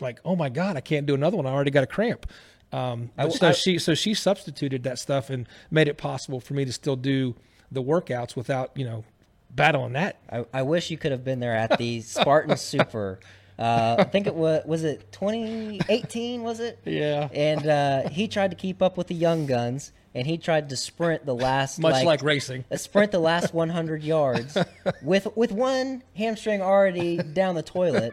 like 0.00 0.18
oh 0.24 0.34
my 0.36 0.48
god, 0.48 0.76
I 0.76 0.80
can't 0.80 1.06
do 1.06 1.14
another 1.14 1.36
one. 1.36 1.46
I 1.46 1.50
already 1.50 1.70
got 1.70 1.84
a 1.84 1.88
cramp. 1.88 2.26
Um, 2.72 3.10
I- 3.18 3.28
so 3.28 3.48
I- 3.48 3.52
she 3.52 3.78
so 3.78 3.94
she 3.94 4.14
substituted 4.14 4.82
that 4.84 4.98
stuff 4.98 5.28
and 5.30 5.46
made 5.70 5.88
it 5.88 5.98
possible 5.98 6.40
for 6.40 6.54
me 6.54 6.64
to 6.64 6.72
still 6.72 6.96
do 6.96 7.34
the 7.70 7.82
workouts 7.82 8.34
without 8.36 8.70
you 8.74 8.84
know 8.84 9.04
battling 9.50 9.92
that. 9.92 10.16
I, 10.30 10.44
I 10.52 10.62
wish 10.62 10.90
you 10.90 10.96
could 10.98 11.12
have 11.12 11.24
been 11.24 11.40
there 11.40 11.54
at 11.54 11.76
the 11.78 12.00
Spartan 12.00 12.56
Super. 12.58 13.20
Uh, 13.58 13.96
I 13.98 14.04
think 14.04 14.26
it 14.26 14.34
was 14.34 14.64
was 14.64 14.82
it 14.82 15.12
2018 15.12 16.42
was 16.42 16.58
it? 16.60 16.78
Yeah. 16.84 17.28
And 17.32 17.66
uh, 17.66 18.08
he 18.08 18.26
tried 18.28 18.50
to 18.50 18.56
keep 18.56 18.82
up 18.82 18.96
with 18.96 19.06
the 19.08 19.14
young 19.14 19.46
guns, 19.46 19.92
and 20.14 20.26
he 20.26 20.36
tried 20.38 20.68
to 20.68 20.76
sprint 20.76 21.24
the 21.26 21.34
last 21.34 21.78
Much 21.78 22.04
like 22.04 22.22
racing. 22.22 22.64
uh, 22.70 22.76
sprint 22.76 23.12
the 23.12 23.18
last 23.18 23.52
100 23.54 24.02
yards 24.02 24.56
with 25.02 25.28
with 25.36 25.52
one 25.52 26.02
hamstring 26.16 26.60
already 26.62 27.16
down 27.18 27.54
the 27.54 27.62
toilet, 27.62 28.12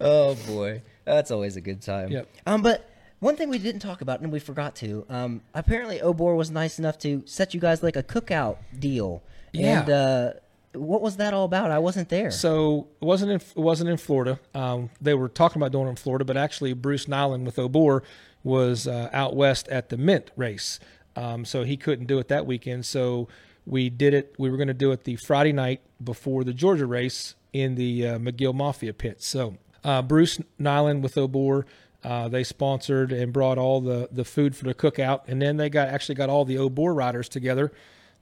Oh 0.00 0.34
boy, 0.46 0.82
that's 1.04 1.30
always 1.30 1.56
a 1.56 1.60
good 1.60 1.82
time. 1.82 2.10
Yep. 2.10 2.28
Um, 2.46 2.62
but 2.62 2.88
one 3.20 3.36
thing 3.36 3.48
we 3.48 3.58
didn't 3.58 3.80
talk 3.80 4.00
about 4.00 4.20
and 4.20 4.32
we 4.32 4.38
forgot 4.38 4.74
to. 4.76 5.04
Um, 5.08 5.42
apparently 5.54 5.98
Obor 5.98 6.36
was 6.36 6.50
nice 6.50 6.78
enough 6.78 6.98
to 7.00 7.22
set 7.26 7.52
you 7.54 7.60
guys 7.60 7.82
like 7.82 7.96
a 7.96 8.02
cookout 8.02 8.58
deal. 8.78 9.22
Yeah. 9.52 9.80
And 9.80 9.90
uh, 9.90 10.32
what 10.72 11.02
was 11.02 11.16
that 11.16 11.34
all 11.34 11.44
about? 11.44 11.70
I 11.70 11.78
wasn't 11.78 12.08
there. 12.08 12.30
So 12.30 12.88
it 13.00 13.04
wasn't 13.04 13.32
in 13.32 13.36
it 13.40 13.56
wasn't 13.56 13.90
in 13.90 13.96
Florida. 13.96 14.38
Um, 14.54 14.90
they 15.00 15.14
were 15.14 15.28
talking 15.28 15.60
about 15.60 15.72
doing 15.72 15.86
it 15.86 15.90
in 15.90 15.96
Florida, 15.96 16.24
but 16.24 16.36
actually 16.36 16.72
Bruce 16.72 17.08
Nyland 17.08 17.44
with 17.44 17.56
Obor 17.56 18.02
was 18.42 18.86
uh, 18.86 19.10
out 19.12 19.36
west 19.36 19.68
at 19.68 19.90
the 19.90 19.96
Mint 19.96 20.30
race, 20.36 20.80
um, 21.16 21.44
so 21.44 21.64
he 21.64 21.76
couldn't 21.76 22.06
do 22.06 22.18
it 22.18 22.28
that 22.28 22.46
weekend. 22.46 22.86
So 22.86 23.28
we 23.66 23.90
did 23.90 24.14
it. 24.14 24.34
We 24.38 24.50
were 24.50 24.56
going 24.56 24.68
to 24.68 24.74
do 24.74 24.92
it 24.92 25.04
the 25.04 25.16
Friday 25.16 25.52
night 25.52 25.80
before 26.02 26.44
the 26.44 26.52
Georgia 26.52 26.86
race 26.86 27.34
in 27.52 27.74
the 27.74 28.06
uh, 28.06 28.18
McGill 28.18 28.54
Mafia 28.54 28.92
pit. 28.92 29.22
So 29.22 29.56
uh, 29.84 30.02
Bruce 30.02 30.40
Nyland 30.58 31.02
with 31.02 31.14
Obor. 31.14 31.64
Uh, 32.02 32.28
they 32.28 32.42
sponsored 32.42 33.12
and 33.12 33.30
brought 33.30 33.58
all 33.58 33.82
the, 33.82 34.08
the 34.10 34.24
food 34.24 34.56
for 34.56 34.64
the 34.64 34.72
cookout, 34.72 35.20
and 35.26 35.42
then 35.42 35.58
they 35.58 35.68
got 35.68 35.88
actually 35.88 36.14
got 36.14 36.30
all 36.30 36.46
the 36.46 36.56
Obor 36.56 36.96
riders 36.96 37.28
together 37.28 37.70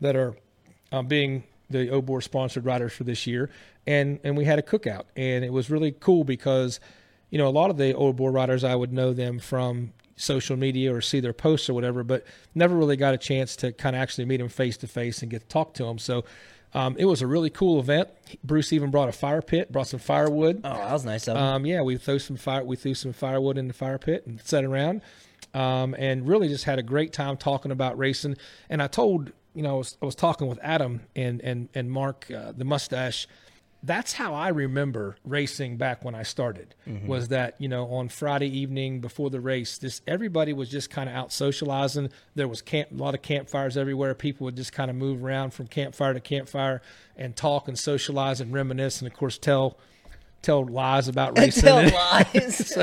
that 0.01 0.16
are 0.16 0.34
uh, 0.91 1.03
being 1.03 1.45
the 1.70 1.86
Obor 1.86 2.20
sponsored 2.20 2.64
riders 2.64 2.93
for 2.93 3.05
this 3.05 3.24
year, 3.24 3.51
and 3.86 4.18
and 4.24 4.36
we 4.36 4.47
had 4.47 4.59
a 4.59 4.62
cookout, 4.62 5.05
and 5.14 5.45
it 5.45 5.53
was 5.53 5.70
really 5.70 5.93
cool 5.93 6.24
because, 6.24 6.80
you 7.30 7.39
know, 7.39 7.47
a 7.47 7.51
lot 7.51 7.70
of 7.70 7.76
the 7.76 7.95
Obor 7.95 8.32
riders 8.32 8.64
I 8.64 8.74
would 8.74 8.93
know 8.93 9.12
them 9.12 9.39
from 9.39 9.93
social 10.19 10.57
media 10.57 10.95
or 10.95 11.01
see 11.01 11.21
their 11.21 11.33
posts 11.33 11.69
or 11.69 11.75
whatever, 11.75 12.03
but 12.05 12.25
never 12.55 12.77
really 12.77 12.97
got 12.97 13.14
a 13.14 13.19
chance 13.19 13.57
to 13.57 13.73
kind 13.73 13.97
of 13.97 14.03
actually 14.03 14.25
meet 14.25 14.41
him 14.41 14.49
face 14.49 14.77
to 14.79 14.87
face 14.87 15.23
and 15.23 15.31
get 15.31 15.43
to 15.43 15.49
talk 15.49 15.75
to 15.75 15.85
him. 15.85 15.99
So. 15.99 16.25
Um, 16.75 16.97
it 16.99 17.07
was 17.07 17.23
a 17.23 17.27
really 17.27 17.49
cool 17.49 17.81
event. 17.81 18.11
Bruce 18.45 18.75
even 18.75 18.91
brought 18.91 19.09
a 19.09 19.12
fire 19.12 19.41
pit, 19.41 19.73
brought 19.73 19.87
some 19.87 20.01
firewood. 20.01 20.61
oh, 20.64 20.75
that 20.75 20.93
was 20.93 21.03
nice 21.03 21.27
of 21.27 21.35
him. 21.35 21.43
Um, 21.43 21.64
yeah, 21.64 21.81
we 21.81 21.97
threw 21.97 22.19
some 22.19 22.37
fire. 22.37 22.62
We 22.62 22.77
threw 22.77 22.93
some 22.93 23.14
firewood 23.14 23.57
in 23.57 23.69
the 23.69 23.73
fire 23.73 23.97
pit 23.99 24.27
and 24.27 24.39
sat 24.43 24.64
around, 24.64 25.01
um, 25.55 25.95
and 25.99 26.29
really 26.29 26.47
just 26.49 26.64
had 26.64 26.79
a 26.79 26.83
great 26.83 27.14
time 27.14 27.39
talking 27.39 27.71
about 27.71 27.97
racing. 27.97 28.37
And 28.69 28.83
I 28.83 28.87
told 28.87 29.33
you 29.55 29.62
know 29.62 29.77
I 29.77 29.79
was, 29.79 29.97
I 30.03 30.05
was 30.05 30.14
talking 30.14 30.47
with 30.47 30.59
Adam 30.62 31.01
and 31.16 31.41
and 31.41 31.71
and 31.75 31.91
Mark 31.91 32.31
uh, 32.31 32.53
the 32.55 32.66
mustache. 32.66 33.27
That's 33.83 34.14
how 34.14 34.35
I 34.35 34.49
remember 34.49 35.16
racing 35.24 35.76
back 35.76 36.05
when 36.05 36.14
I 36.14 36.24
started. 36.24 36.74
Mm-hmm. 36.87 37.07
Was 37.07 37.29
that 37.29 37.55
you 37.59 37.68
know 37.68 37.87
on 37.87 38.09
Friday 38.09 38.49
evening 38.59 39.01
before 39.01 39.31
the 39.31 39.41
race, 39.41 39.79
this 39.79 40.01
everybody 40.07 40.53
was 40.53 40.68
just 40.68 40.91
kind 40.91 41.09
of 41.09 41.14
out 41.14 41.33
socializing. 41.33 42.11
There 42.35 42.49
was 42.49 42.61
camp, 42.61 42.91
a 42.91 42.95
lot 42.95 43.14
of 43.14 43.22
campfires 43.22 43.76
everywhere. 43.76 44.14
People 44.14 44.47
would 44.47 44.57
just 44.57 44.72
kind 44.72 44.91
of 44.91 44.97
move 44.97 45.22
around 45.22 45.53
from 45.53 45.68
campfire 45.68 46.12
to 46.12 46.20
campfire 46.20 46.83
and 47.16 47.37
talk 47.37 47.68
and 47.68 47.79
socialize 47.79 48.41
and 48.41 48.53
reminisce, 48.53 49.01
and 49.01 49.11
of 49.11 49.16
course 49.16 49.39
tell 49.39 49.79
tell 50.43 50.66
lies 50.66 51.07
about 51.07 51.39
racing. 51.39 51.62
Tell 51.62 51.89
lies. 52.35 52.76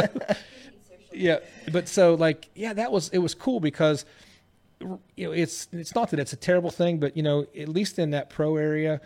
yeah, 1.14 1.40
but 1.72 1.90
so 1.90 2.16
like 2.16 2.50
yeah, 2.56 2.74
that 2.74 2.92
was 2.92 3.10
it 3.10 3.20
was 3.20 3.36
cool 3.36 3.60
because 3.60 4.06
you 4.80 5.28
know 5.28 5.32
it's 5.32 5.68
it's 5.72 5.96
not 5.96 6.10
that 6.12 6.20
it's 6.20 6.34
a 6.34 6.38
terrible 6.38 6.72
thing, 6.72 7.00
but 7.00 7.18
you 7.18 7.24
know 7.24 7.46
at 7.58 7.70
least 7.70 8.00
in 8.00 8.12
that 8.12 8.30
pro 8.30 8.56
area, 8.58 9.02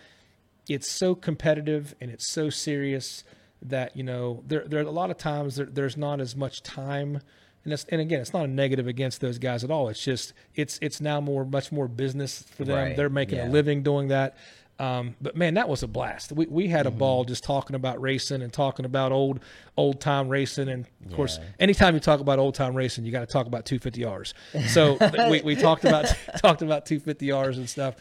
it's 0.70 0.90
so 0.90 1.16
competitive 1.16 1.96
and 2.00 2.12
it's 2.12 2.28
so 2.28 2.50
serious 2.50 3.24
that 3.62 3.96
you 3.98 4.04
know 4.04 4.44
there 4.48 4.66
there 4.68 4.80
are 4.80 4.88
a 4.88 4.92
lot 4.92 5.12
of 5.12 5.18
times 5.18 5.56
there, 5.58 5.66
there's 5.66 5.98
not 5.98 6.22
as 6.22 6.36
much 6.36 6.64
time. 6.64 7.20
And, 7.66 7.74
that's, 7.74 7.84
and 7.90 8.00
again, 8.00 8.22
it's 8.22 8.32
not 8.32 8.46
a 8.46 8.48
negative 8.48 8.88
against 8.88 9.20
those 9.20 9.38
guys 9.38 9.66
at 9.66 9.70
all. 9.70 9.90
It's 9.90 10.02
just 10.04 10.34
it's 10.56 10.80
it's 10.82 11.02
now 11.02 11.20
more 11.20 11.44
much 11.44 11.72
more 11.74 11.90
business 11.90 12.44
for 12.56 12.64
them. 12.64 12.78
Right, 12.78 12.96
They're 12.96 13.10
making 13.10 13.38
yeah. 13.38 13.50
a 13.50 13.52
living 13.52 13.84
doing 13.84 14.08
that. 14.08 14.38
Um, 14.80 15.18
but 15.20 15.36
man, 15.36 15.56
that 15.56 15.68
was 15.68 15.84
a 15.84 15.88
blast. 15.88 16.32
We 16.32 16.46
we 16.46 16.68
had 16.70 16.86
a 16.86 16.90
Mm-hmm. 16.90 17.00
ball 17.00 17.26
just 17.26 17.44
talking 17.44 17.76
about 17.76 18.00
racing 18.02 18.42
and 18.42 18.52
talking 18.54 18.86
about 18.86 19.12
old 19.12 19.42
old 19.76 20.00
time 20.00 20.30
racing. 20.30 20.70
And 20.70 20.86
of 21.06 21.14
course, 21.14 21.38
anytime 21.60 21.96
you 21.96 22.00
talk 22.00 22.22
about 22.22 22.40
old 22.40 22.56
time 22.56 22.74
racing, 22.76 23.04
you 23.04 23.12
got 23.12 23.20
to 23.20 23.26
talk 23.28 23.46
about 23.46 23.66
250Rs. 23.66 24.34
So 24.68 24.98
we, 25.30 25.42
we 25.42 25.56
talked 25.58 25.84
about 25.84 26.06
talked 26.38 26.62
about 26.62 26.86
250Rs 26.86 27.58
and 27.58 27.70
stuff. 27.70 27.96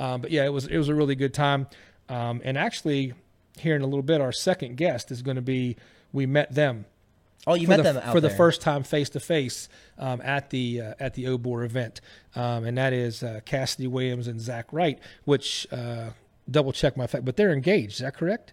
Um, 0.00 0.22
but 0.22 0.32
yeah, 0.32 0.44
it 0.44 0.52
was 0.52 0.66
it 0.66 0.76
was 0.76 0.88
a 0.88 0.94
really 0.94 1.14
good 1.14 1.32
time. 1.32 1.68
Um, 2.08 2.40
and 2.44 2.58
actually, 2.58 3.14
here 3.58 3.76
in 3.76 3.82
a 3.82 3.86
little 3.86 4.02
bit, 4.02 4.20
our 4.20 4.32
second 4.32 4.76
guest 4.76 5.10
is 5.10 5.22
going 5.22 5.36
to 5.36 5.42
be. 5.42 5.76
We 6.12 6.26
met 6.26 6.54
them 6.54 6.84
oh, 7.46 7.54
you 7.54 7.66
for 7.66 7.70
met 7.70 7.76
the, 7.78 7.82
them 7.84 7.96
out 7.98 8.12
for 8.12 8.20
the 8.20 8.30
first 8.30 8.60
time 8.60 8.82
face 8.82 9.10
to 9.10 9.20
face 9.20 9.68
um, 9.98 10.20
at 10.22 10.50
the 10.50 10.80
uh, 10.80 10.94
at 10.98 11.14
the 11.14 11.24
Obor 11.24 11.64
event, 11.64 12.00
um, 12.34 12.64
and 12.64 12.78
that 12.78 12.92
is 12.92 13.22
uh, 13.22 13.40
Cassidy 13.44 13.86
Williams 13.86 14.28
and 14.28 14.40
Zach 14.40 14.66
Wright. 14.72 14.98
Which 15.24 15.66
uh, 15.72 16.10
double 16.50 16.72
check 16.72 16.96
my 16.96 17.06
fact, 17.06 17.24
but 17.24 17.36
they're 17.36 17.52
engaged. 17.52 17.94
Is 17.94 17.98
that 18.00 18.14
correct? 18.14 18.52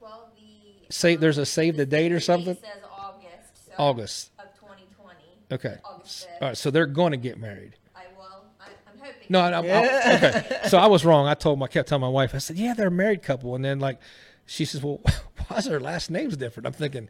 Well, 0.00 0.30
the 0.36 0.92
Say 0.92 1.16
there's 1.16 1.38
a 1.38 1.46
save 1.46 1.76
the 1.76 1.86
date 1.86 2.12
or 2.12 2.20
something. 2.20 2.54
Says 2.54 2.64
August. 2.90 3.66
So 3.66 3.72
August. 3.78 4.30
of 4.38 4.46
2020. 4.54 5.18
Okay. 5.52 5.76
August 5.84 6.26
All 6.28 6.36
5th. 6.36 6.40
right, 6.48 6.56
so 6.56 6.70
they're 6.70 6.86
going 6.86 7.12
to 7.12 7.18
get 7.18 7.38
married. 7.38 7.74
I 7.94 8.04
will. 8.16 8.44
I, 8.60 8.66
I'm 8.90 8.98
hoping. 8.98 9.14
No, 9.28 9.40
I, 9.40 9.50
I, 9.50 9.58
I- 9.58 10.14
okay. 10.16 10.58
So 10.68 10.78
I 10.78 10.86
was 10.86 11.04
wrong. 11.04 11.26
I 11.26 11.34
told 11.34 11.58
my 11.58 11.66
kept 11.66 11.88
telling 11.88 12.02
my 12.02 12.08
wife. 12.08 12.34
I 12.34 12.38
said, 12.38 12.56
"Yeah, 12.56 12.74
they're 12.74 12.88
a 12.88 12.90
married 12.90 13.22
couple," 13.22 13.54
and 13.54 13.64
then 13.64 13.78
like 13.80 14.00
she 14.46 14.64
says, 14.64 14.82
"Well, 14.82 15.00
why 15.48 15.58
is 15.58 15.64
their 15.66 15.80
last 15.80 16.10
names 16.10 16.36
different?" 16.36 16.66
I'm 16.66 16.72
thinking, 16.72 17.08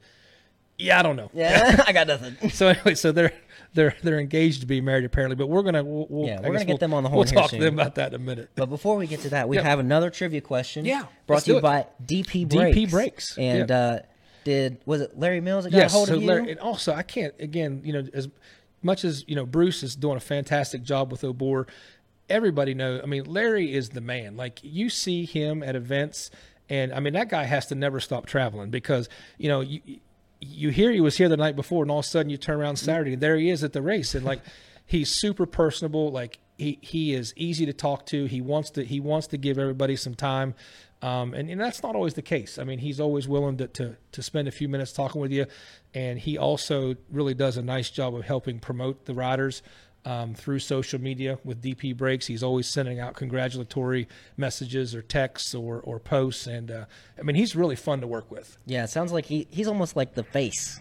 "Yeah, 0.79 0.99
I 0.99 1.03
don't 1.03 1.17
know." 1.17 1.31
Yeah, 1.35 1.83
I 1.87 1.93
got 1.93 2.07
nothing. 2.07 2.37
So 2.51 2.69
anyway, 2.69 2.95
so 2.95 3.13
they're 3.13 3.33
they're 3.75 3.95
they're 4.03 4.19
engaged 4.19 4.61
to 4.63 4.67
be 4.67 4.81
married 4.81 5.05
apparently, 5.05 5.37
but 5.37 5.49
we're 5.49 5.63
gonna 5.63 5.85
we'll, 5.85 6.07
we'll, 6.09 6.27
yeah 6.27 6.41
we're 6.41 6.47
gonna 6.53 6.61
get 6.61 6.69
we'll- 6.69 6.79
them 6.79 6.95
on 6.95 7.03
the 7.03 7.09
whole. 7.09 7.19
We'll 7.19 7.27
talk 7.29 7.51
to 7.51 7.59
them 7.59 7.75
about 7.75 7.95
that 7.97 8.15
in 8.15 8.21
a 8.21 8.25
minute. 8.25 8.51
But 8.57 8.67
before 8.67 8.97
we 8.97 9.07
get 9.07 9.21
to 9.21 9.31
that, 9.31 9.49
we 9.49 9.57
Yep. 9.57 9.65
have 9.65 9.79
another 9.79 10.11
trivia 10.11 10.41
question. 10.41 10.85
Yeah, 10.85 11.05
brought 11.27 11.43
to 11.43 11.51
you 11.53 11.59
it. 11.59 11.63
by 11.63 11.87
DP 12.05 12.49
Brakes. 12.49 12.77
DP. 12.79 12.91
Brakes, 12.91 13.39
And 13.39 13.69
yeah. 13.69 13.77
uh, 13.79 13.99
did 14.45 14.79
was 14.87 15.03
it 15.03 15.19
Larry 15.19 15.41
Mills 15.41 15.65
that 15.65 15.71
got 15.71 15.79
yes, 15.79 15.93
a 15.93 15.97
hold 15.97 16.09
so 16.09 16.15
of 16.17 16.23
you? 16.23 16.29
Larry, 16.29 16.51
and 16.51 16.61
also 16.61 16.93
I 16.95 17.03
can't 17.03 17.35
again, 17.39 17.83
you 17.85 17.93
know, 17.93 18.05
as 18.15 18.29
much 18.83 19.05
as 19.05 19.25
you 19.27 19.35
know, 19.37 19.45
Bruce 19.45 19.83
is 19.83 19.95
doing 19.97 20.17
a 20.17 20.21
fantastic 20.21 20.83
job 20.83 21.11
with 21.13 21.23
Obor. 21.23 21.67
Everybody 22.29 22.75
knows. 22.75 23.01
I 23.03 23.07
mean, 23.07 23.25
Larry 23.25 23.73
is 23.73 23.91
the 23.91 24.01
man. 24.01 24.37
Like 24.37 24.61
you 24.63 24.91
see 24.91 25.25
him 25.25 25.63
at 25.63 25.77
events, 25.77 26.31
and 26.69 26.93
I 26.93 27.01
mean 27.01 27.15
that 27.15 27.29
guy 27.29 27.45
has 27.45 27.67
to 27.67 27.75
never 27.75 28.01
stop 28.01 28.27
traveling 28.27 28.71
because 28.71 29.09
you 29.39 29.49
know 29.49 29.61
you 29.61 29.81
you 30.41 30.71
hear 30.71 30.93
he 30.93 31.01
was 31.01 31.17
here 31.17 31.29
the 31.29 31.37
night 31.37 31.57
before, 31.57 31.83
and 31.83 31.91
all 31.91 32.01
of 32.01 32.05
a 32.05 32.09
sudden 32.09 32.31
you 32.31 32.37
turn 32.37 32.61
around 32.61 32.77
Saturday, 32.77 33.15
and 33.15 33.23
there 33.23 33.37
he 33.37 33.51
is 33.51 33.65
at 33.65 33.73
the 33.73 33.83
race, 33.83 34.15
and 34.15 34.25
like 34.25 34.41
he's 34.87 35.11
super 35.11 35.47
personable. 35.47 36.11
Like 36.11 36.39
he 36.57 36.79
he 36.83 37.15
is 37.15 37.33
easy 37.37 37.67
to 37.67 37.73
talk 37.73 38.07
to. 38.07 38.27
He 38.27 38.41
wants 38.41 38.71
to 38.71 38.85
he 38.85 39.01
wants 39.01 39.27
to 39.29 39.37
give 39.37 39.59
everybody 39.59 39.97
some 39.97 40.15
time. 40.15 40.55
Um, 41.01 41.33
and, 41.33 41.49
and 41.49 41.61
that's 41.61 41.83
not 41.83 41.95
always 41.95 42.15
the 42.15 42.23
case. 42.23 42.59
I 42.59 42.65
mean, 42.65 42.81
he's 42.81 42.99
always 42.99 43.29
willing 43.29 43.57
to, 43.59 43.69
to, 43.69 43.97
to 44.13 44.23
spend 44.23 44.49
a 44.49 44.51
few 44.51 44.69
minutes 44.69 44.93
talking 44.93 45.21
with 45.21 45.31
you. 45.31 45.47
And 45.95 46.19
he 46.19 46.37
also 46.37 46.97
really 47.11 47.35
does 47.35 47.57
a 47.57 47.63
nice 47.63 47.91
job 47.91 48.17
of 48.17 48.25
helping 48.25 48.59
promote 48.59 49.05
the 49.05 49.15
riders 49.15 49.63
um, 50.05 50.35
through 50.35 50.59
social 50.61 51.01
media 51.01 51.39
with 51.45 51.63
DP 51.63 51.97
Brakes. 51.97 52.27
He's 52.27 52.43
always 52.43 52.67
sending 52.67 52.99
out 53.01 53.15
congratulatory 53.15 54.09
messages 54.37 54.95
or 54.95 55.03
texts 55.03 55.55
or, 55.55 55.81
or 55.81 55.99
posts. 55.99 56.47
And 56.47 56.71
uh, 56.71 56.85
I 57.19 57.23
mean, 57.23 57.37
he's 57.37 57.55
really 57.57 57.77
fun 57.77 58.01
to 58.01 58.07
work 58.07 58.31
with. 58.31 58.57
Yeah, 58.67 58.85
it 58.85 58.89
sounds 58.91 59.13
like 59.13 59.27
he 59.27 59.47
he's 59.51 59.67
almost 59.69 59.97
like 59.97 60.15
the 60.15 60.23
face, 60.25 60.81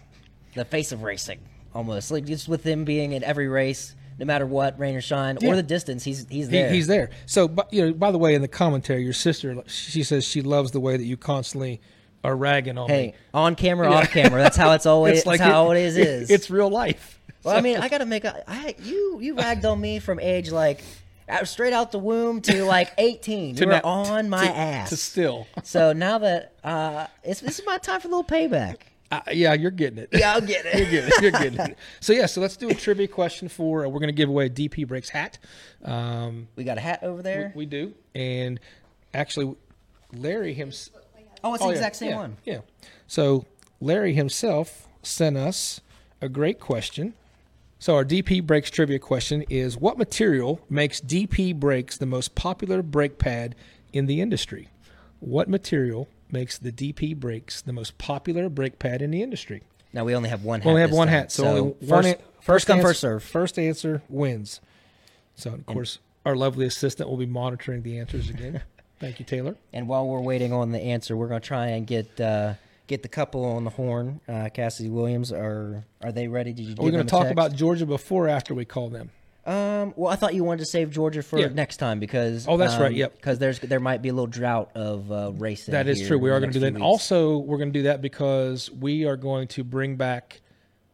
the 0.54 0.64
face 0.64 0.92
of 0.92 1.02
racing, 1.02 1.40
almost 1.74 2.10
like 2.10 2.24
just 2.24 2.48
with 2.48 2.64
him 2.64 2.84
being 2.84 3.12
in 3.12 3.22
every 3.24 3.48
race, 3.48 3.94
no 4.18 4.24
matter 4.24 4.46
what, 4.46 4.78
rain 4.78 4.94
or 4.96 5.00
shine, 5.02 5.36
Yeah. 5.40 5.50
or 5.50 5.56
the 5.56 5.62
distance. 5.62 6.04
He's 6.04 6.26
he's 6.30 6.46
He, 6.46 6.52
there. 6.52 6.70
he's 6.72 6.86
there. 6.86 7.10
So, 7.26 7.48
but, 7.48 7.72
you 7.72 7.86
know, 7.86 7.92
by 7.92 8.10
the 8.10 8.18
way, 8.18 8.34
in 8.34 8.40
the 8.42 8.48
commentary, 8.48 9.02
your 9.04 9.12
sister, 9.12 9.62
she 9.66 10.02
says 10.04 10.24
she 10.24 10.40
loves 10.42 10.70
the 10.70 10.80
way 10.80 10.96
that 10.96 11.04
you 11.04 11.16
constantly 11.16 11.80
are 12.24 12.34
ragging 12.36 12.78
on 12.78 12.88
Hey, 12.88 13.06
me. 13.08 13.14
on 13.34 13.54
camera, 13.54 13.88
off 13.92 14.10
camera. 14.10 14.40
That's 14.42 14.56
how 14.56 14.72
it's 14.72 14.86
always. 14.94 15.22
that's 15.22 15.40
how 15.40 15.70
it 15.72 15.78
is. 15.78 15.96
Is 15.96 16.30
It's 16.30 16.50
real 16.50 16.70
life. 16.70 17.17
Well, 17.48 17.56
I 17.56 17.60
mean, 17.60 17.78
I 17.78 17.88
gotta 17.88 18.06
make 18.06 18.24
a. 18.24 18.44
I 18.50 18.74
you 18.82 19.18
you 19.20 19.34
ragged 19.34 19.64
on 19.64 19.80
me 19.80 19.98
from 19.98 20.20
age 20.20 20.50
like 20.50 20.82
straight 21.44 21.72
out 21.72 21.92
the 21.92 21.98
womb 21.98 22.40
to 22.42 22.64
like 22.64 22.92
eighteen. 22.98 23.54
To 23.56 23.62
you 23.64 23.68
were 23.68 23.80
on 23.84 24.28
my 24.28 24.46
to- 24.46 24.56
ass. 24.56 24.90
to 24.90 24.96
still. 24.96 25.46
So 25.62 25.92
now 25.92 26.18
that 26.18 26.54
uh, 26.64 27.06
it's 27.24 27.40
this 27.40 27.58
is 27.58 27.66
my 27.66 27.78
time 27.78 28.00
for 28.00 28.08
a 28.08 28.10
little 28.10 28.24
payback. 28.24 28.76
Uh, 29.10 29.20
yeah, 29.32 29.54
you're 29.54 29.70
getting 29.70 29.98
it. 29.98 30.10
Yeah, 30.12 30.34
I'll 30.34 30.40
get 30.42 30.66
it. 30.66 30.74
You're 30.78 30.90
getting 30.90 31.10
it. 31.10 31.22
You're 31.22 31.30
getting 31.30 31.58
it. 31.58 31.78
So 32.00 32.12
yeah, 32.12 32.26
so 32.26 32.42
let's 32.42 32.58
do 32.58 32.68
a 32.68 32.74
trivia 32.74 33.08
question 33.08 33.48
for. 33.48 33.86
Uh, 33.86 33.88
we're 33.88 34.00
going 34.00 34.08
to 34.08 34.12
give 34.12 34.28
away 34.28 34.46
a 34.46 34.50
DP 34.50 34.86
Brakes 34.86 35.08
hat. 35.08 35.38
Um, 35.82 36.48
We 36.56 36.64
got 36.64 36.76
a 36.76 36.82
hat 36.82 37.02
over 37.02 37.22
there. 37.22 37.50
we 37.56 37.64
do, 37.64 37.94
and 38.14 38.60
actually, 39.14 39.56
Larry 40.12 40.52
himself. 40.52 41.02
oh, 41.42 41.54
it's 41.54 41.64
the 41.64 41.70
exact 41.70 41.96
same 41.96 42.10
yeah, 42.10 42.16
one. 42.16 42.36
Yeah. 42.44 42.58
So 43.06 43.46
Larry 43.80 44.12
himself 44.12 44.86
sent 45.02 45.38
us 45.38 45.80
a 46.20 46.28
great 46.28 46.60
question. 46.60 47.14
So 47.78 47.94
our 47.94 48.04
DP 48.04 48.44
Brakes 48.44 48.70
trivia 48.70 48.98
question 48.98 49.42
is: 49.48 49.76
What 49.76 49.98
material 49.98 50.60
makes 50.68 51.00
DP 51.00 51.54
Brakes 51.54 51.96
the 51.96 52.06
most 52.06 52.34
popular 52.34 52.82
brake 52.82 53.18
pad 53.18 53.54
in 53.92 54.06
the 54.06 54.20
industry? 54.20 54.68
What 55.20 55.48
material 55.48 56.08
makes 56.30 56.58
the 56.58 56.72
DP 56.72 57.16
Brakes 57.16 57.62
the 57.62 57.72
most 57.72 57.96
popular 57.98 58.48
brake 58.48 58.78
pad 58.78 59.00
in 59.00 59.10
the 59.10 59.22
industry? 59.22 59.62
Now 59.92 60.04
we 60.04 60.14
only 60.14 60.28
have 60.28 60.44
one. 60.44 60.60
hat 60.60 60.66
We 60.66 60.70
only 60.70 60.82
have 60.82 60.92
one 60.92 61.06
time. 61.06 61.16
hat, 61.16 61.32
so, 61.32 61.46
only 61.46 61.74
first, 61.80 61.90
one. 61.90 62.04
an- 62.06 62.16
first 62.40 62.66
come, 62.66 62.76
answer, 62.78 62.88
first 62.88 63.00
serve. 63.00 63.22
First 63.22 63.58
answer 63.58 64.02
wins. 64.08 64.60
So 65.36 65.54
of 65.54 65.64
course, 65.66 65.98
our 66.26 66.34
lovely 66.36 66.66
assistant 66.66 67.08
will 67.08 67.16
be 67.16 67.26
monitoring 67.26 67.82
the 67.82 67.98
answers 67.98 68.28
again. 68.28 68.62
Thank 69.00 69.20
you, 69.20 69.24
Taylor. 69.24 69.54
And 69.72 69.86
while 69.86 70.06
we're 70.08 70.20
waiting 70.20 70.52
on 70.52 70.72
the 70.72 70.80
answer, 70.80 71.16
we're 71.16 71.28
gonna 71.28 71.40
try 71.40 71.68
and 71.68 71.86
get 71.86 72.20
uh, 72.20 72.54
get 72.88 73.02
the 73.04 73.08
couple 73.08 73.44
on 73.44 73.62
the 73.62 73.70
horn. 73.70 74.20
Uh, 74.28 74.48
Cassidy 74.52 74.88
Williams, 74.88 75.30
are 75.32 75.84
are 76.02 76.10
they 76.10 76.26
ready? 76.26 76.52
Did 76.52 76.64
you? 76.66 76.74
Are 76.80 76.84
we 76.84 76.90
going 76.90 77.06
to 77.06 77.10
talk 77.10 77.28
about 77.28 77.54
Georgia 77.54 77.86
before 77.86 78.26
or 78.26 78.28
after 78.28 78.54
we 78.54 78.64
call 78.64 78.88
them? 78.88 79.10
Um, 79.46 79.94
well, 79.96 80.12
I 80.12 80.16
thought 80.16 80.34
you 80.34 80.44
wanted 80.44 80.58
to 80.60 80.66
save 80.66 80.90
Georgia 80.90 81.22
for 81.22 81.38
Yeah. 81.38 81.46
next 81.48 81.78
time 81.78 82.00
because 82.00 82.46
Oh, 82.46 82.58
that's 82.58 82.76
right, 82.76 82.92
yep. 82.92 83.16
Because 83.16 83.38
there's 83.38 83.58
there 83.60 83.80
might 83.80 84.02
be 84.02 84.10
a 84.10 84.12
little 84.12 84.26
drought 84.26 84.72
of 84.74 85.10
uh, 85.10 85.32
racing. 85.36 85.72
That 85.72 85.88
is 85.88 86.06
true. 86.06 86.18
We 86.18 86.30
are 86.30 86.38
going 86.40 86.50
to 86.52 86.58
do 86.58 86.60
that. 86.60 86.74
And 86.74 86.82
also, 86.82 87.38
we're 87.38 87.56
going 87.56 87.72
to 87.72 87.78
do 87.78 87.84
that 87.84 88.02
because 88.02 88.70
we 88.70 89.06
are 89.06 89.16
going 89.16 89.48
to 89.48 89.64
bring 89.64 89.96
back 89.96 90.40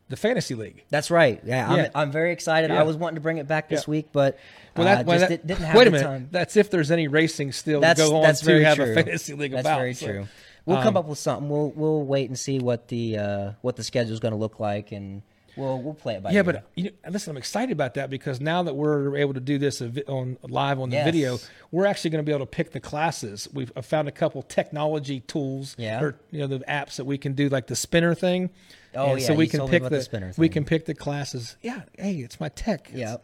the 0.09 0.17
fantasy 0.17 0.55
league. 0.55 0.85
That's 0.91 1.11
right. 1.11 1.41
Yeah, 1.45 1.75
Yeah. 1.75 1.83
I'm, 1.87 1.91
I'm 2.03 2.13
very 2.13 2.31
excited. 2.31 2.71
Yeah. 2.71 2.79
I 2.79 2.85
was 2.85 2.97
wanting 2.97 3.17
to 3.17 3.21
bring 3.23 3.39
it 3.39 3.49
back 3.49 3.69
this 3.69 3.89
week, 3.89 4.11
but 4.13 4.39
Well, 4.77 4.87
uh, 4.87 4.95
that, 4.97 5.07
well, 5.07 5.19
just 5.19 5.31
that- 5.31 5.47
didn't 5.47 5.65
have 5.65 5.75
wait 5.77 5.89
a 5.89 5.91
minute. 5.91 6.05
time. 6.05 6.29
That's 6.31 6.57
if 6.57 6.71
there's 6.71 6.93
any 6.93 7.09
racing 7.09 7.51
still 7.53 7.81
That's 7.81 8.01
to 8.01 8.09
go 8.09 8.17
on 8.19 8.23
that's 8.23 8.41
to 8.43 8.63
have 8.65 8.77
true. 8.77 8.93
a 8.93 8.95
fantasy 8.95 9.33
league 9.35 9.51
that's 9.53 9.63
about. 9.67 9.79
That's 9.81 9.81
very 9.81 9.95
so- 9.95 10.07
true. 10.07 10.29
We'll 10.67 10.79
come 10.79 10.97
um, 10.97 10.99
up 10.99 11.07
with 11.07 11.19
something. 11.19 11.49
We'll 11.49 11.71
we'll 11.73 12.05
wait 12.05 12.29
and 12.31 12.39
see 12.39 12.59
what 12.59 12.89
the 12.89 13.19
uh, 13.19 13.51
what 13.61 13.77
the 13.77 13.85
schedule's 13.85 14.21
going 14.21 14.33
to 14.33 14.39
look 14.39 14.59
like, 14.61 14.93
and 14.93 15.23
we'll 15.57 15.81
we'll 15.83 15.93
play 15.95 16.15
it 16.15 16.23
by 16.23 16.31
Yeah, 16.31 16.39
ear. 16.39 16.45
but 16.45 16.71
you 16.75 16.85
know, 16.85 16.91
listen, 17.11 17.31
I'm 17.33 17.37
excited 17.37 17.71
about 17.73 17.95
that 17.95 18.09
because 18.09 18.41
now 18.41 18.63
that 18.63 18.75
we're 18.75 19.17
able 19.17 19.35
to 19.35 19.41
do 19.41 19.59
this 19.59 19.83
on 20.09 20.39
live 20.43 20.81
on 20.81 20.89
the 20.91 20.97
Yes. 20.97 21.05
video, 21.05 21.39
we're 21.71 21.85
actually 21.87 22.11
going 22.11 22.25
to 22.25 22.27
be 22.29 22.33
able 22.35 22.47
to 22.47 22.51
pick 22.51 22.73
the 22.73 22.81
classes. 22.81 23.47
We've 23.53 23.71
I 23.77 23.83
found 23.83 24.09
a 24.09 24.13
couple 24.13 24.43
technology 24.43 25.21
tools, 25.21 25.77
Yeah. 25.79 26.01
or 26.03 26.17
you 26.31 26.41
know, 26.41 26.47
the 26.47 26.61
apps 26.61 26.97
that 26.97 27.05
we 27.05 27.19
can 27.19 27.35
do 27.35 27.49
like 27.51 27.67
the 27.67 27.77
spinner 27.77 28.15
thing. 28.15 28.49
Oh, 28.95 29.11
And 29.13 29.21
yeah, 29.21 29.27
so 29.27 29.35
we 29.35 29.49
can 29.49 29.69
pick 29.69 29.83
the, 29.83 29.91
the 29.91 30.35
we 30.39 30.49
can 30.49 30.65
pick 30.65 30.87
the 30.87 30.95
classes. 30.95 31.57
Yeah, 31.63 31.83
hey, 31.99 32.15
it's 32.15 32.41
my 32.41 32.49
tech. 32.49 32.91
Yeah. 32.95 33.17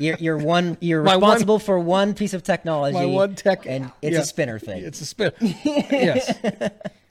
You're, 0.00 0.16
you're 0.18 0.38
one. 0.38 0.76
You're 0.80 1.02
My 1.02 1.16
one- 1.16 1.22
responsible 1.30 1.58
for 1.58 1.78
one 1.78 2.14
piece 2.14 2.34
of 2.34 2.42
technology. 2.42 2.94
My 2.94 3.06
one 3.06 3.34
tech, 3.34 3.66
and 3.66 3.90
it's 4.02 4.14
yeah. 4.14 4.20
a 4.20 4.24
spinner 4.24 4.58
thing. 4.58 4.84
It's 4.84 5.00
a 5.00 5.06
spinner. 5.06 5.32
yes, 5.40 6.30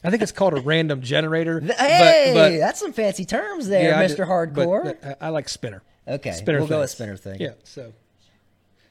I 0.03 0.09
think 0.09 0.21
it's 0.21 0.31
called 0.31 0.53
a 0.53 0.61
random 0.61 1.01
generator. 1.01 1.59
Th- 1.59 1.71
but- 1.77 1.79
hey, 1.79 2.31
but, 2.33 2.57
that's 2.59 2.79
some 2.79 2.93
fancy 2.93 3.25
terms 3.25 3.67
there, 3.67 3.89
yeah, 3.89 4.07
did- 4.07 4.17
Hardcore. 4.17 4.83
but 5.01 5.17
I 5.21 5.27
I 5.27 5.29
like 5.29 5.49
spinner. 5.49 5.83
okay, 6.07 6.31
spinner 6.31 6.59
we'll 6.59 6.67
go 6.67 6.79
with 6.81 6.89
spinner 6.89 7.17
thing. 7.17 7.39
Yeah. 7.41 7.51
So 7.63 7.93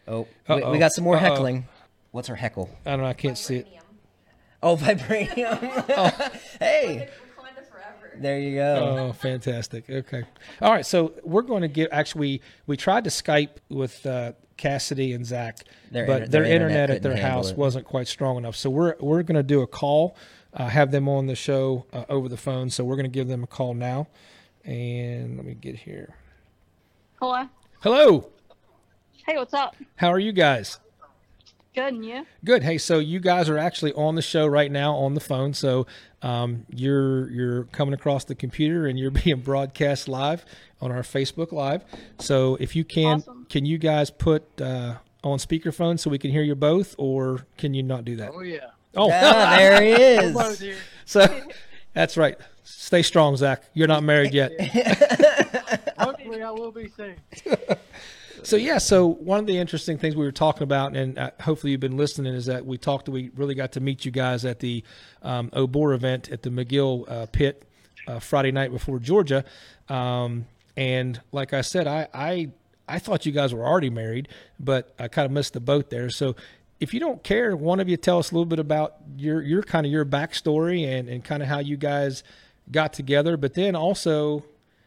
Oh, 0.06 0.26
we, 0.48 0.62
we 0.64 0.78
got 0.78 0.92
some 0.92 1.04
more 1.04 1.16
Uh-oh. 1.16 1.20
heckling. 1.20 1.66
What's 2.10 2.28
her 2.28 2.36
heckle? 2.36 2.68
I 2.84 2.90
don't 2.90 3.00
know. 3.00 3.06
I 3.06 3.14
can't 3.14 3.38
see 3.38 3.56
it. 3.56 3.68
Oh, 4.62 4.76
vibranium. 4.76 5.84
Oh. 5.96 6.30
hey. 6.60 7.08
There 8.18 8.38
you 8.38 8.56
go. 8.56 8.96
Oh, 9.08 9.12
fantastic. 9.12 9.88
Okay. 9.88 10.24
All 10.60 10.72
right. 10.72 10.86
So 10.86 11.12
we're 11.22 11.42
going 11.42 11.62
to 11.62 11.68
get, 11.68 11.90
actually, 11.92 12.42
we 12.66 12.76
tried 12.76 13.04
to 13.04 13.10
Skype 13.10 13.56
with 13.68 14.04
uh, 14.06 14.32
Cassidy 14.56 15.12
and 15.12 15.24
Zach, 15.26 15.58
Their 15.90 16.06
but 16.06 16.22
inter- 16.22 16.30
their, 16.30 16.42
their 16.42 16.52
internet, 16.52 16.90
internet 16.90 16.96
at 16.96 17.02
their 17.02 17.16
house 17.16 17.50
it. 17.50 17.56
wasn't 17.56 17.84
quite 17.86 18.08
strong 18.08 18.36
enough. 18.36 18.56
So 18.56 18.70
we're, 18.70 18.94
we're 19.00 19.22
going 19.22 19.36
to 19.36 19.42
do 19.42 19.62
a 19.62 19.66
call, 19.66 20.16
uh, 20.52 20.68
have 20.68 20.90
them 20.90 21.08
on 21.08 21.26
the 21.26 21.34
show 21.34 21.86
uh, 21.92 22.04
over 22.08 22.28
the 22.28 22.36
phone. 22.36 22.70
So 22.70 22.84
we're 22.84 22.96
going 22.96 23.04
to 23.04 23.10
give 23.10 23.28
them 23.28 23.42
a 23.42 23.48
call 23.48 23.74
now. 23.74 24.08
And 24.64 25.36
let 25.36 25.44
me 25.44 25.54
get 25.54 25.76
here. 25.76 26.14
Hello. 27.20 27.48
Hello. 27.80 28.30
Hey, 29.26 29.36
what's 29.36 29.54
up? 29.54 29.76
How 29.96 30.08
are 30.08 30.18
you 30.18 30.32
guys? 30.32 30.78
Good, 31.74 31.94
and 31.94 32.04
you? 32.04 32.24
Good. 32.44 32.62
Hey, 32.62 32.78
so 32.78 32.98
you 33.00 33.18
guys 33.18 33.48
are 33.48 33.58
actually 33.58 33.92
on 33.94 34.14
the 34.14 34.22
show 34.22 34.46
right 34.46 34.70
now 34.70 34.94
on 34.94 35.14
the 35.14 35.20
phone. 35.20 35.54
So 35.54 35.86
um, 36.22 36.66
you're 36.70 37.28
you're 37.30 37.64
coming 37.64 37.94
across 37.94 38.24
the 38.24 38.34
computer 38.36 38.86
and 38.86 38.96
you're 38.98 39.10
being 39.24 39.40
broadcast 39.40 40.08
live 40.08 40.44
on 40.80 40.92
our 40.92 41.02
Facebook 41.02 41.50
Live. 41.50 41.84
So 42.20 42.56
if 42.60 42.76
you 42.76 42.84
can, 42.84 43.16
Awesome. 43.18 43.46
can 43.50 43.66
you 43.66 43.78
guys 43.78 44.10
put 44.10 44.44
uh, 44.60 44.96
on 45.24 45.38
speakerphone 45.38 45.98
so 45.98 46.10
we 46.10 46.18
can 46.18 46.30
hear 46.30 46.42
you 46.42 46.54
both, 46.54 46.94
or 46.96 47.44
can 47.58 47.74
you 47.74 47.82
not 47.82 48.04
do 48.04 48.16
that? 48.16 48.30
Oh 48.32 48.40
yeah. 48.40 48.70
Oh, 48.96 49.10
Ah, 49.12 49.56
there 49.56 49.82
he 49.82 49.90
is. 50.02 50.60
here. 50.60 50.76
so 51.04 51.26
that's 51.92 52.16
right. 52.16 52.38
Stay 52.62 53.02
strong, 53.02 53.36
Zach. 53.36 53.64
You're 53.74 53.88
not 53.88 54.04
married 54.04 54.32
yet. 54.32 54.52
Hopefully 55.98 56.40
I 56.42 56.50
will 56.52 56.70
be 56.70 56.88
soon. 56.96 57.16
So 58.44 58.56
yeah, 58.56 58.76
so 58.76 59.06
one 59.06 59.40
of 59.40 59.46
the 59.46 59.56
interesting 59.56 59.96
things 59.96 60.14
we 60.14 60.24
were 60.24 60.32
talking 60.32 60.64
about, 60.64 60.94
and 60.94 61.18
uh, 61.18 61.30
hopefully 61.40 61.70
you've 61.70 61.80
been 61.80 61.96
listening, 61.96 62.34
is 62.34 62.44
that 62.44 62.66
we 62.66 62.76
talked. 62.76 63.08
We 63.08 63.30
really 63.36 63.54
got 63.54 63.72
to 63.72 63.80
meet 63.80 64.04
you 64.04 64.10
guys 64.10 64.44
at 64.44 64.60
the 64.60 64.84
um, 65.22 65.48
Obor 65.50 65.94
event 65.94 66.30
at 66.30 66.42
the 66.42 66.50
McGill 66.50 67.10
uh, 67.10 67.26
pit 67.32 67.66
uh, 68.06 68.18
Friday 68.18 68.52
night 68.52 68.70
before 68.70 68.98
Georgia, 68.98 69.46
um, 69.88 70.44
and 70.76 71.22
like 71.32 71.54
I 71.54 71.62
said, 71.62 71.86
I, 71.86 72.06
I 72.12 72.50
I 72.86 72.98
thought 72.98 73.24
you 73.24 73.32
guys 73.32 73.54
were 73.54 73.66
already 73.66 73.88
married, 73.88 74.28
but 74.60 74.94
I 74.98 75.08
kind 75.08 75.24
of 75.24 75.32
missed 75.32 75.54
the 75.54 75.60
boat 75.60 75.88
there. 75.88 76.10
So 76.10 76.36
if 76.80 76.92
you 76.92 77.00
don't 77.00 77.22
care, 77.22 77.56
one 77.56 77.80
of 77.80 77.88
you 77.88 77.96
tell 77.96 78.18
us 78.18 78.30
a 78.30 78.34
little 78.34 78.44
bit 78.44 78.58
about 78.58 78.96
your 79.16 79.40
your 79.40 79.62
kind 79.62 79.86
of 79.86 79.92
your 79.92 80.04
backstory 80.04 80.86
and 80.86 81.08
and 81.08 81.24
kind 81.24 81.42
of 81.42 81.48
how 81.48 81.60
you 81.60 81.78
guys 81.78 82.22
got 82.70 82.92
together, 82.92 83.38
but 83.38 83.54
then 83.54 83.74
also 83.74 84.44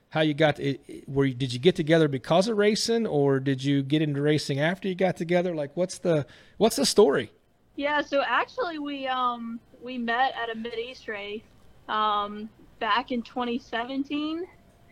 how 0.09 0.21
you 0.21 0.33
got 0.33 0.59
it 0.59 1.07
were 1.07 1.25
you, 1.25 1.33
did 1.33 1.51
you 1.53 1.59
get 1.59 1.75
together 1.75 2.07
because 2.07 2.47
of 2.47 2.57
racing 2.57 3.05
or 3.05 3.39
did 3.39 3.63
you 3.63 3.83
get 3.83 4.01
into 4.01 4.21
racing 4.21 4.59
after 4.59 4.87
you 4.87 4.95
got 4.95 5.17
together 5.17 5.53
like 5.53 5.75
what's 5.75 5.97
the 5.99 6.25
what's 6.57 6.75
the 6.77 6.85
story 6.85 7.31
Yeah, 7.75 8.01
so 8.01 8.23
actually 8.25 8.79
we 8.79 9.05
um 9.07 9.59
we 9.83 9.97
met 9.97 10.33
at 10.41 10.49
a 10.49 10.57
Mid 10.57 10.79
East 10.79 11.07
race 11.07 11.43
um 11.89 12.49
back 12.79 13.11
in 13.11 13.21
2017. 13.21 14.45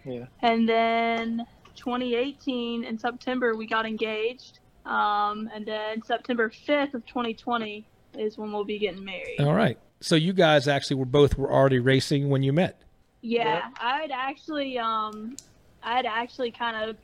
Yeah. 0.06 0.26
And 0.42 0.68
then 0.70 1.46
2018 1.76 2.84
in 2.84 2.98
September 3.00 3.56
we 3.56 3.66
got 3.68 3.86
engaged. 3.86 4.60
Um 4.86 5.50
and 5.54 5.66
then 5.66 6.04
September 6.04 6.50
5th 6.50 6.94
of 6.94 7.06
2020 7.06 7.88
is 8.18 8.38
when 8.38 8.52
we'll 8.52 8.64
be 8.66 8.80
getting 8.80 9.04
married. 9.04 9.40
all 9.40 9.54
right 9.54 9.78
so 10.02 10.16
you 10.16 10.34
guys 10.34 10.68
actually 10.68 10.96
were 10.98 11.06
both 11.06 11.38
were 11.38 11.52
already 11.52 11.80
racing 11.80 12.30
when 12.30 12.44
you 12.44 12.54
met 12.54 12.82
Yeah, 13.28 13.70
I'd 13.80 14.12
actually 14.12 14.78
um 14.78 15.36
I'd 15.84 16.06
actually 16.06 16.52
kind 16.52 16.90
of 16.90 16.98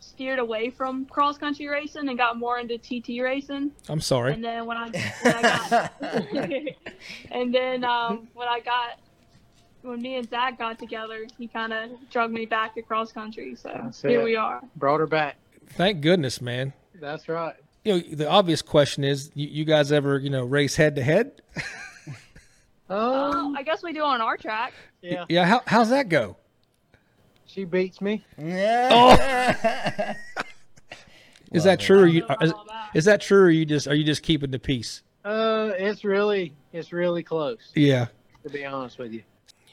steered 0.00 0.38
away 0.38 0.70
from 0.70 1.04
cross 1.06 1.36
country 1.38 1.68
racing 1.68 2.08
and 2.08 2.16
got 2.18 2.38
more 2.38 2.58
into 2.58 2.78
TT 2.78 3.20
racing. 3.22 3.70
i'm 3.88 4.00
sorry 4.00 4.32
And 4.32 4.42
then 4.42 4.64
when 4.66 4.76
I 4.78 4.88
when 5.22 5.34
I 5.36 5.42
got 5.70 5.92
and 7.30 7.54
then 7.54 7.84
um, 7.84 8.28
when 8.34 8.48
I 8.48 8.60
got 8.60 8.98
when 9.82 10.00
me 10.02 10.16
and 10.16 10.28
Zach 10.28 10.58
got 10.58 10.78
together, 10.78 11.26
he 11.38 11.46
kind 11.48 11.72
of 11.72 11.90
drug 12.10 12.30
me 12.30 12.44
back 12.46 12.74
to 12.74 12.82
cross 12.82 13.12
country. 13.12 13.54
So 13.54 13.70
That's 13.82 14.02
here 14.02 14.20
it. 14.20 14.24
we 14.24 14.36
are. 14.36 14.60
Brought 14.76 15.00
her 15.00 15.06
back. 15.06 15.36
thank 15.70 16.00
goodness 16.00 16.40
man 16.40 16.72
That's 16.94 17.28
right. 17.28 17.54
you 17.84 17.92
know 17.94 17.98
the 18.00 18.28
obvious 18.28 18.62
question 18.62 19.04
is 19.04 19.30
you, 19.34 19.46
you 19.48 19.64
guys 19.64 19.92
ever 19.92 20.18
you 20.18 20.30
know 20.30 20.44
race 20.44 20.76
head 20.76 20.96
to 20.96 21.02
head 21.02 21.42
Um, 22.90 23.56
I 23.56 23.62
guess 23.62 23.82
we 23.82 23.92
do 23.92 24.02
on 24.02 24.20
our 24.20 24.36
track. 24.36 24.72
yeah. 25.00 25.24
yeah 25.28 25.44
how, 25.46 25.62
how's 25.66 25.90
that 25.90 26.08
go 26.08 26.36
She 27.46 27.64
beats 27.64 28.00
me. 28.00 28.24
Yeah. 28.36 30.16
is 31.52 31.64
that 31.64 31.80
true 31.80 32.00
or 32.02 32.06
you 32.06 32.20
don't 32.22 32.42
is, 32.42 32.50
about 32.50 32.58
all 32.60 32.64
that. 32.66 32.90
is 32.94 33.04
that 33.06 33.20
true 33.20 33.42
or 33.44 33.50
you 33.50 33.64
just 33.64 33.86
are 33.88 33.94
you 33.94 34.04
just 34.04 34.22
keeping 34.22 34.50
the 34.50 34.58
peace 34.58 35.02
Uh, 35.24 35.70
it's 35.78 36.04
really, 36.04 36.54
it's 36.72 36.92
really 36.92 37.22
close. 37.22 37.72
yeah 37.74 38.06
To 38.44 38.50
be 38.50 38.64
honest 38.64 38.98
with 38.98 39.12
you. 39.12 39.22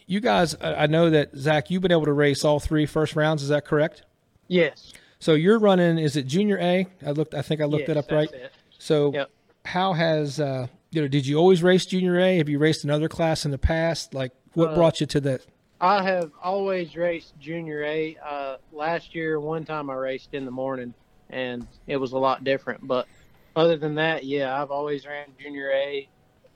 you 0.06 0.20
guys 0.20 0.56
I 0.62 0.84
I 0.84 0.88
know 0.88 1.10
that 1.10 1.36
Zach 1.36 1.70
you've 1.70 1.82
been 1.82 1.92
able 1.92 2.06
to 2.06 2.14
race 2.14 2.44
all 2.46 2.60
three 2.60 2.86
first 2.86 3.16
rounds 3.16 3.42
is 3.44 3.50
that 3.50 3.66
correct 3.66 4.04
Yes. 4.50 4.94
So 5.20 5.34
you're 5.34 5.60
running. 5.60 5.98
Is 5.98 6.16
it 6.16 6.26
junior 6.28 6.58
A? 6.60 6.88
I 7.06 7.10
looked. 7.12 7.34
I 7.34 7.42
think 7.42 7.60
I 7.60 7.66
looked 7.66 7.90
yes, 7.90 7.90
it 7.90 7.98
up 7.98 8.10
right. 8.12 8.32
it. 8.32 8.54
So 8.78 9.12
Yep. 9.12 9.30
how 9.66 9.92
has 9.92 10.40
uh, 10.40 10.68
you 10.98 11.04
know? 11.04 11.08
Did 11.08 11.28
you 11.28 11.38
always 11.38 11.62
race 11.62 11.86
junior 11.86 12.20
A? 12.20 12.38
Have 12.38 12.50
you 12.50 12.58
raced 12.58 12.84
another 12.84 13.08
class 13.08 13.46
in 13.46 13.52
the 13.52 13.58
past? 13.58 14.14
Like 14.16 14.32
what 14.54 14.72
Uh, 14.72 14.76
brought 14.76 15.00
you 15.00 15.06
to 15.08 15.20
that? 15.22 15.42
I 15.80 16.02
have 16.02 16.32
always 16.44 16.96
raced 16.96 17.40
junior 17.40 17.84
A. 17.84 18.18
Uh, 18.26 18.58
last 18.74 19.14
year, 19.14 19.40
one 19.40 19.64
time 19.64 19.92
I 19.92 19.94
raced 19.94 20.34
in 20.34 20.44
the 20.44 20.52
morning, 20.52 20.96
and 21.30 21.68
it 21.86 21.98
was 21.98 22.14
a 22.14 22.18
lot 22.18 22.44
different. 22.44 22.88
But 22.88 23.08
other 23.56 23.78
than 23.78 23.94
that, 23.96 24.26
yeah, 24.26 24.60
I've 24.60 24.72
always 24.72 25.06
ran 25.06 25.28
junior 25.40 25.70
A 25.72 26.10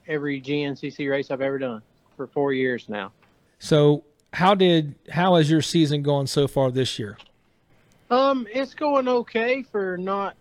every 0.08 0.42
GNCC 0.42 1.08
race 1.08 1.30
I've 1.30 1.42
ever 1.42 1.60
done 1.60 1.84
for 2.18 2.26
four 2.26 2.52
years 2.52 2.90
now. 2.90 3.12
So 3.60 4.04
how 4.34 4.56
did 4.56 4.96
how 5.12 5.36
has 5.36 5.52
your 5.52 5.62
season 5.62 6.02
gone 6.02 6.26
so 6.26 6.48
far 6.48 6.72
this 6.72 6.98
year? 6.98 7.20
Um, 8.10 8.48
it's 8.52 8.74
going 8.74 9.08
okay 9.08 9.62
for 9.62 9.98
not 9.98 10.36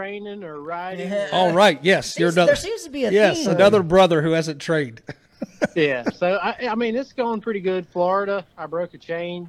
training 0.00 0.44
or 0.44 0.60
riding. 0.60 1.08
Yeah. 1.08 1.30
All 1.32 1.54
right. 1.54 1.78
Yes, 1.82 2.18
you're 2.18 2.30
Seems- 2.30 2.46
there 2.46 2.54
seems 2.56 2.82
to 2.84 2.90
be 2.90 3.06
a 3.06 3.10
Yes, 3.10 3.38
theme. 3.44 3.54
another 3.54 3.82
brother 3.82 4.20
who 4.20 4.32
hasn't 4.32 4.60
trained. 4.60 5.00
yeah, 5.74 6.02
so 6.10 6.34
I, 6.42 6.68
I 6.70 6.74
mean, 6.74 6.94
it's 6.94 7.14
going 7.14 7.40
pretty 7.40 7.60
good. 7.60 7.86
Florida, 7.88 8.44
I 8.58 8.66
broke 8.66 8.92
a 8.92 8.98
chain 8.98 9.48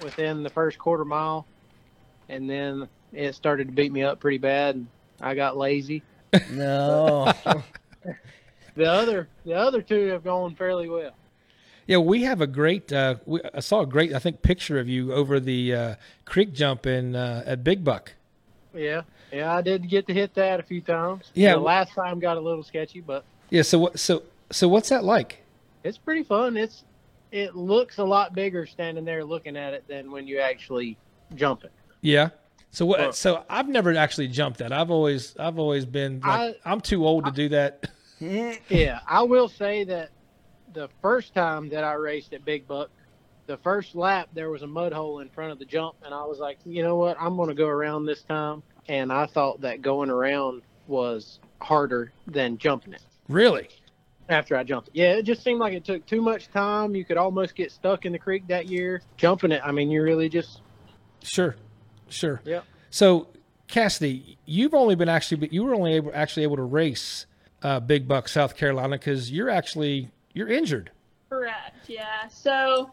within 0.00 0.44
the 0.44 0.48
first 0.50 0.78
quarter 0.78 1.04
mile, 1.04 1.44
and 2.28 2.48
then 2.48 2.88
it 3.12 3.34
started 3.34 3.66
to 3.66 3.72
beat 3.72 3.90
me 3.90 4.04
up 4.04 4.20
pretty 4.20 4.38
bad, 4.38 4.76
and 4.76 4.86
I 5.20 5.34
got 5.34 5.56
lazy. 5.56 6.02
No. 6.52 7.32
The 8.76 8.86
other, 8.86 9.28
the 9.44 9.52
other 9.54 9.82
two 9.82 10.06
have 10.06 10.22
gone 10.22 10.54
fairly 10.54 10.88
well. 10.88 11.10
Yeah, 11.88 11.98
we 11.98 12.22
have 12.22 12.40
a 12.40 12.46
great. 12.46 12.90
Uh, 12.92 13.16
we, 13.26 13.40
I 13.52 13.58
saw 13.60 13.80
a 13.80 13.86
great, 13.86 14.14
I 14.14 14.20
think, 14.20 14.42
picture 14.42 14.78
of 14.78 14.88
you 14.88 15.12
over 15.12 15.40
the 15.40 15.74
uh, 15.74 15.94
creek 16.24 16.52
jump 16.54 16.86
in 16.86 17.16
uh, 17.16 17.42
at 17.44 17.64
Big 17.64 17.82
Buck. 17.82 18.12
Yeah, 18.72 19.02
yeah, 19.32 19.54
I 19.54 19.62
did 19.62 19.88
get 19.88 20.06
to 20.08 20.14
hit 20.14 20.34
that 20.34 20.60
a 20.60 20.62
few 20.62 20.80
times. 20.80 21.30
Yeah. 21.34 21.52
the 21.54 21.60
last 21.60 21.92
time 21.94 22.18
got 22.20 22.36
a 22.36 22.40
little 22.40 22.62
sketchy, 22.62 23.00
but 23.00 23.24
Yeah. 23.50 23.62
So 23.62 23.78
what? 23.78 23.98
So 23.98 24.22
so 24.50 24.68
what's 24.68 24.88
that 24.88 25.04
like? 25.04 25.42
it's 25.82 25.96
pretty 25.98 26.22
fun. 26.22 26.56
It's 26.56 26.84
it 27.32 27.54
looks 27.56 27.98
a 27.98 28.04
lot 28.04 28.34
bigger 28.34 28.66
standing 28.66 29.04
there 29.04 29.24
looking 29.24 29.56
at 29.56 29.72
it 29.72 29.84
than 29.88 30.10
when 30.10 30.26
you 30.26 30.38
actually 30.40 30.96
jump 31.34 31.64
it. 31.64 31.72
Yeah. 32.02 32.30
So 32.72 32.84
what? 32.86 33.14
So 33.16 33.44
I've 33.48 33.68
never 33.68 33.94
actually 33.96 34.28
jumped 34.28 34.58
that. 34.58 34.72
I've 34.72 34.90
always 34.90 35.34
I've 35.38 35.58
always 35.58 35.84
been 35.86 36.20
like 36.20 36.56
I- 36.64 36.70
I'm 36.70 36.80
too 36.80 37.06
old 37.06 37.24
to 37.26 37.30
do 37.30 37.48
that. 37.50 37.88
Yeah, 38.68 39.00
I 39.08 39.22
will 39.22 39.48
say 39.48 39.82
that 39.84 40.10
the 40.74 40.90
first 41.00 41.32
time 41.34 41.70
that 41.70 41.84
I 41.84 41.94
raced 41.94 42.34
at 42.34 42.44
Big 42.44 42.68
Buck, 42.68 42.90
the 43.46 43.56
first 43.56 43.94
lap 43.94 44.28
there 44.34 44.50
was 44.50 44.60
a 44.60 44.66
mud 44.66 44.92
hole 44.92 45.20
in 45.20 45.30
front 45.30 45.52
of 45.52 45.58
the 45.58 45.64
jump, 45.64 45.96
and 46.04 46.12
I 46.12 46.22
was 46.24 46.38
like, 46.38 46.58
you 46.66 46.82
know 46.82 46.96
what, 46.96 47.16
I'm 47.18 47.34
going 47.36 47.48
to 47.48 47.54
go 47.54 47.66
around 47.66 48.04
this 48.04 48.22
time. 48.22 48.62
And 48.90 49.12
I 49.12 49.26
thought 49.26 49.60
that 49.60 49.82
going 49.82 50.10
around 50.10 50.62
was 50.88 51.38
harder 51.60 52.10
than 52.26 52.58
jumping 52.58 52.92
it 52.92 53.02
Really? 53.28 53.68
after 54.28 54.56
I 54.56 54.64
jumped 54.64 54.88
it. 54.88 54.96
Yeah, 54.96 55.12
it 55.12 55.22
just 55.22 55.44
seemed 55.44 55.60
like 55.60 55.74
it 55.74 55.84
took 55.84 56.04
too 56.06 56.20
much 56.20 56.50
time. 56.50 56.96
You 56.96 57.04
could 57.04 57.16
almost 57.16 57.54
get 57.54 57.70
stuck 57.70 58.04
in 58.04 58.10
the 58.10 58.18
creek 58.18 58.48
that 58.48 58.66
year. 58.66 59.00
Jumping 59.16 59.52
it, 59.52 59.62
I 59.64 59.70
mean, 59.70 59.90
you 59.92 60.02
really 60.02 60.28
just 60.28 60.62
Sure, 61.22 61.54
sure. 62.08 62.40
Yeah. 62.44 62.62
So 62.90 63.28
Cassidy, 63.68 64.36
you've 64.44 64.74
only 64.74 64.96
been 64.96 65.08
actually 65.08 65.36
but 65.36 65.52
you 65.52 65.62
were 65.62 65.74
only 65.74 65.94
able 65.94 66.10
actually 66.12 66.42
able 66.42 66.56
to 66.56 66.62
race 66.64 67.26
uh, 67.62 67.78
Big 67.78 68.08
Buck, 68.08 68.26
South 68.26 68.56
Carolina, 68.56 68.96
because 68.98 69.30
you're 69.30 69.50
actually 69.50 70.10
you're 70.34 70.48
injured. 70.48 70.90
Correct. 71.28 71.88
Yeah. 71.88 72.26
So, 72.28 72.90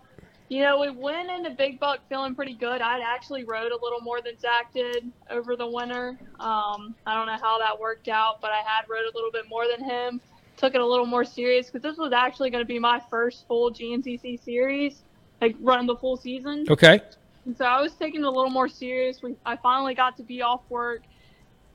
you 0.50 0.62
know, 0.62 0.80
we 0.80 0.90
went 0.90 1.30
into 1.30 1.50
Big 1.50 1.80
Buck 1.80 2.00
feeling 2.08 2.34
pretty 2.34 2.54
good. 2.54 2.82
I'd 2.82 3.02
actually 3.02 3.44
rode 3.44 3.72
a 3.72 3.82
little 3.82 4.00
more 4.02 4.22
than 4.22 4.40
Zach 4.40 4.74
did 4.74 5.12
over 5.30 5.56
the 5.56 5.68
winter. 5.68 6.18
Um, 6.40 6.96
I 7.06 7.16
don't 7.16 7.28
know 7.28 7.38
how 7.42 7.60
that 7.60 7.78
worked 7.78 8.08
out, 8.08 8.40
but 8.40 8.52
I 8.52 8.62
had 8.66 8.86
rode 8.90 9.04
a 9.04 9.16
little 9.16 9.32
bit 9.32 9.50
more 9.50 9.66
than 9.68 9.84
him. 9.84 10.22
Took 10.56 10.74
it 10.74 10.82
a 10.82 10.86
little 10.86 11.06
more 11.06 11.26
serious 11.26 11.70
because 11.70 11.82
this 11.82 11.98
was 11.98 12.14
actually 12.14 12.50
going 12.50 12.64
to 12.64 12.68
be 12.68 12.80
my 12.80 13.02
first 13.10 13.46
full 13.48 13.72
GNCC 13.72 14.42
series, 14.44 15.04
like 15.42 15.56
running 15.60 15.86
the 15.86 15.98
full 15.98 16.16
season. 16.16 16.66
Okay. 16.70 17.02
And 17.46 17.58
so 17.58 17.66
I 17.66 17.82
was 17.82 17.94
taking 17.94 18.22
it 18.22 18.26
a 18.26 18.32
little 18.32 18.50
more 18.50 18.70
serious. 18.70 19.22
We, 19.22 19.36
I 19.46 19.58
finally 19.58 19.96
got 19.96 20.18
to 20.18 20.24
be 20.24 20.42
off 20.42 20.62
work 20.70 21.02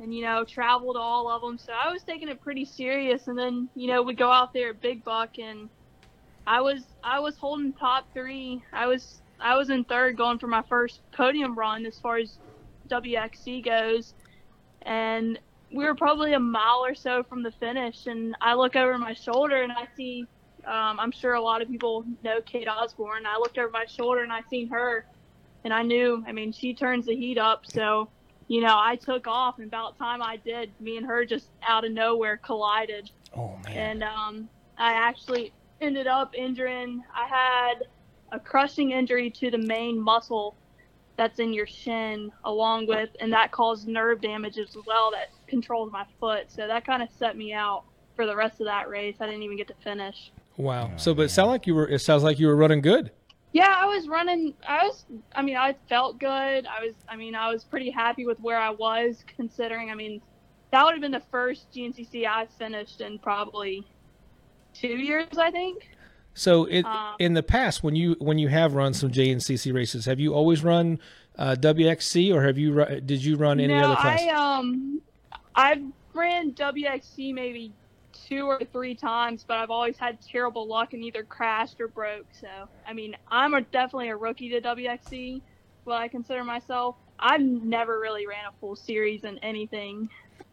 and, 0.00 0.14
you 0.14 0.22
know, 0.22 0.44
travel 0.44 0.94
to 0.94 0.98
all 0.98 1.28
of 1.28 1.42
them. 1.42 1.58
So 1.58 1.72
I 1.72 1.92
was 1.92 2.02
taking 2.02 2.28
it 2.28 2.40
pretty 2.40 2.64
serious. 2.64 3.28
And 3.28 3.38
then, 3.38 3.68
you 3.74 3.86
know, 3.86 4.02
we 4.02 4.14
go 4.14 4.32
out 4.32 4.52
there 4.52 4.70
at 4.70 4.80
Big 4.80 5.04
Buck 5.04 5.38
and 5.38 5.68
I 6.46 6.60
was, 6.60 6.82
I 7.02 7.20
was 7.20 7.36
holding 7.36 7.72
top 7.72 8.12
three. 8.12 8.62
I 8.72 8.86
was, 8.86 9.20
I 9.40 9.56
was 9.56 9.70
in 9.70 9.84
third 9.84 10.16
going 10.16 10.38
for 10.38 10.46
my 10.46 10.62
first 10.68 11.00
podium 11.12 11.56
run 11.56 11.86
as 11.86 11.98
far 11.98 12.18
as 12.18 12.38
WXC 12.88 13.64
goes. 13.64 14.14
And 14.82 15.38
we 15.72 15.84
were 15.84 15.94
probably 15.94 16.32
a 16.34 16.40
mile 16.40 16.84
or 16.84 16.94
so 16.94 17.22
from 17.22 17.42
the 17.42 17.52
finish. 17.52 18.06
And 18.06 18.36
I 18.40 18.54
look 18.54 18.76
over 18.76 18.98
my 18.98 19.14
shoulder 19.14 19.62
and 19.62 19.72
I 19.72 19.86
see, 19.96 20.26
um, 20.66 21.00
I'm 21.00 21.12
sure 21.12 21.34
a 21.34 21.40
lot 21.40 21.62
of 21.62 21.68
people 21.68 22.04
know 22.24 22.40
Kate 22.40 22.68
Osborne. 22.68 23.26
I 23.26 23.38
looked 23.38 23.58
over 23.58 23.70
my 23.70 23.86
shoulder 23.86 24.22
and 24.22 24.32
I 24.32 24.40
seen 24.50 24.68
her 24.68 25.06
and 25.64 25.72
I 25.72 25.82
knew, 25.82 26.24
I 26.26 26.32
mean, 26.32 26.52
she 26.52 26.74
turns 26.74 27.06
the 27.06 27.14
heat 27.14 27.38
up. 27.38 27.64
So, 27.66 28.08
you 28.48 28.60
know, 28.60 28.76
I 28.76 28.96
took 28.96 29.26
off, 29.26 29.58
and 29.58 29.66
about 29.66 29.96
time 29.96 30.22
I 30.22 30.36
did, 30.36 30.70
me 30.80 30.96
and 30.96 31.06
her 31.06 31.24
just 31.24 31.48
out 31.66 31.84
of 31.84 31.92
nowhere 31.92 32.36
collided. 32.36 33.10
Oh 33.36 33.56
man. 33.64 33.76
And 33.76 34.02
um, 34.02 34.48
I 34.76 34.92
actually 34.92 35.52
ended 35.82 36.06
up 36.06 36.34
injuring, 36.34 37.02
I 37.14 37.26
had 37.26 37.84
a 38.30 38.40
crushing 38.40 38.92
injury 38.92 39.30
to 39.30 39.50
the 39.50 39.58
main 39.58 40.00
muscle 40.00 40.56
that's 41.16 41.38
in 41.38 41.52
your 41.52 41.66
shin, 41.66 42.32
along 42.44 42.86
with, 42.86 43.10
and 43.20 43.32
that 43.32 43.50
caused 43.52 43.86
nerve 43.86 44.22
damage 44.22 44.56
as 44.58 44.76
well 44.86 45.10
that 45.10 45.30
controls 45.46 45.92
my 45.92 46.06
foot. 46.18 46.50
So 46.50 46.66
that 46.66 46.86
kind 46.86 47.02
of 47.02 47.10
set 47.10 47.36
me 47.36 47.52
out 47.52 47.84
for 48.16 48.26
the 48.26 48.34
rest 48.34 48.60
of 48.60 48.66
that 48.66 48.88
race. 48.88 49.16
I 49.20 49.26
didn't 49.26 49.42
even 49.42 49.56
get 49.56 49.68
to 49.68 49.74
finish. 49.84 50.32
Wow. 50.56 50.90
Oh, 50.92 50.96
so, 50.96 51.14
but 51.14 51.22
it 51.22 51.24
man. 51.24 51.28
sound 51.30 51.50
like 51.50 51.66
you 51.66 51.74
were. 51.74 51.88
It 51.88 51.98
sounds 52.00 52.22
like 52.22 52.38
you 52.38 52.46
were 52.46 52.56
running 52.56 52.80
good. 52.80 53.10
Yeah, 53.52 53.74
I 53.76 53.86
was 53.86 54.08
running. 54.08 54.54
I 54.66 54.86
was. 54.86 55.04
I 55.34 55.42
mean, 55.42 55.56
I 55.56 55.76
felt 55.88 56.18
good. 56.18 56.66
I 56.66 56.84
was. 56.84 56.94
I 57.08 57.16
mean, 57.16 57.34
I 57.34 57.52
was 57.52 57.64
pretty 57.64 57.90
happy 57.90 58.26
with 58.26 58.40
where 58.40 58.58
I 58.58 58.70
was, 58.70 59.24
considering. 59.36 59.90
I 59.90 59.94
mean, 59.94 60.22
that 60.70 60.84
would 60.84 60.92
have 60.92 61.00
been 61.00 61.12
the 61.12 61.22
first 61.30 61.70
GNCC 61.72 62.26
I 62.26 62.46
finished 62.58 63.00
in 63.00 63.18
probably 63.18 63.86
two 64.74 64.88
years, 64.88 65.26
I 65.36 65.50
think. 65.50 65.88
So, 66.34 66.64
it, 66.64 66.84
Um, 66.84 67.14
in 67.18 67.34
the 67.34 67.42
past, 67.42 67.82
when 67.82 67.94
you 67.94 68.16
when 68.18 68.38
you 68.38 68.48
have 68.48 68.74
run 68.74 68.94
some 68.94 69.10
GNCC 69.10 69.72
races, 69.72 70.06
have 70.06 70.18
you 70.18 70.34
always 70.34 70.64
run 70.64 70.98
uh, 71.38 71.56
WXC, 71.58 72.34
or 72.34 72.42
have 72.42 72.56
you 72.58 72.84
did 73.04 73.22
you 73.24 73.36
run 73.36 73.60
any 73.60 73.74
no, 73.74 73.84
other 73.84 73.96
class? 73.96 74.20
I 74.22 74.28
um, 74.28 75.00
I've 75.54 75.82
ran 76.14 76.52
WXC 76.52 77.34
maybe 77.34 77.72
two 78.12 78.46
or 78.46 78.60
three 78.72 78.94
times, 78.94 79.44
but 79.46 79.58
I've 79.58 79.70
always 79.70 79.96
had 79.96 80.20
terrible 80.20 80.66
luck 80.66 80.94
and 80.94 81.02
either 81.04 81.22
crashed 81.22 81.80
or 81.80 81.88
broke. 81.88 82.26
So, 82.32 82.48
I 82.86 82.92
mean, 82.92 83.16
I'm 83.28 83.54
a, 83.54 83.62
definitely 83.62 84.08
a 84.08 84.16
rookie 84.16 84.48
to 84.50 84.60
WXC, 84.60 85.40
what 85.84 85.96
I 85.96 86.08
consider 86.08 86.44
myself. 86.44 86.96
I've 87.18 87.40
never 87.40 88.00
really 88.00 88.26
ran 88.26 88.44
a 88.48 88.52
full 88.60 88.76
series 88.76 89.24
in 89.24 89.38
anything. 89.38 90.08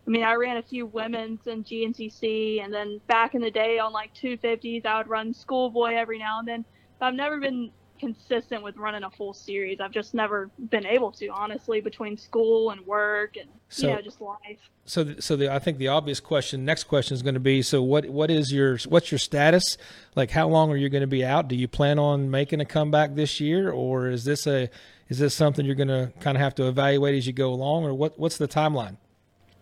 I 0.10 0.12
mean, 0.12 0.24
I 0.24 0.34
ran 0.34 0.58
a 0.58 0.64
few 0.64 0.88
women's 0.88 1.46
in 1.46 1.64
GNCC, 1.64 2.64
and 2.64 2.74
then 2.74 3.00
back 3.06 3.36
in 3.36 3.42
the 3.42 3.52
day 3.52 3.78
on 3.78 3.94
like 3.94 4.12
250s, 4.16 4.84
I 4.84 4.98
would 4.98 5.08
run 5.08 5.36
schoolboy 5.36 5.94
every 5.94 6.18
now 6.18 6.40
and 6.40 6.48
then. 6.48 6.66
But 7.00 7.06
I've 7.06 7.14
never 7.14 7.40
been 7.40 7.70
consistent 8.00 8.64
with 8.64 8.76
running 8.76 9.04
a 9.04 9.12
full 9.12 9.36
series. 9.36 9.80
I've 9.80 9.92
just 9.92 10.16
never 10.16 10.50
been 10.72 10.88
able 10.88 11.12
to, 11.12 11.28
honestly, 11.28 11.80
between 11.80 12.18
school 12.18 12.72
and 12.72 12.84
work 12.88 13.38
and 13.38 13.50
So- 13.68 13.88
you 13.88 13.94
know 13.98 14.02
just 14.02 14.20
life. 14.20 14.58
So, 14.86 15.04
th- 15.04 15.22
so 15.22 15.36
the, 15.36 15.54
I 15.54 15.60
think 15.60 15.78
the 15.78 15.90
obvious 15.90 16.20
question, 16.20 16.66
next 16.66 16.86
question 16.86 17.14
is 17.14 17.22
going 17.22 17.36
to 17.36 17.40
be: 17.40 17.62
so 17.62 17.84
what 17.84 18.10
what 18.10 18.32
is 18.32 18.52
your 18.52 18.80
what's 18.88 19.12
your 19.12 19.20
status? 19.20 19.78
Like, 20.16 20.32
how 20.32 20.48
long 20.48 20.72
are 20.72 20.76
you 20.76 20.90
going 20.90 21.02
to 21.02 21.08
be 21.08 21.24
out? 21.24 21.48
Do 21.48 21.56
you 21.56 21.68
plan 21.68 22.00
on 22.00 22.32
making 22.32 22.62
a 22.62 22.66
comeback 22.66 23.14
this 23.14 23.40
year, 23.40 23.70
or 23.70 24.08
is 24.08 24.24
this 24.24 24.48
a 24.48 24.72
is 25.08 25.20
this 25.20 25.36
something 25.36 25.68
you're 25.68 25.76
going 25.76 25.90
to 25.90 26.12
kind 26.20 26.36
of 26.36 26.42
have 26.42 26.56
to 26.56 26.68
evaluate 26.68 27.14
as 27.14 27.28
you 27.28 27.34
go 27.34 27.54
along, 27.54 27.84
or 27.84 27.94
what 27.94 28.18
what's 28.18 28.40
the 28.40 28.48
timeline? 28.48 28.98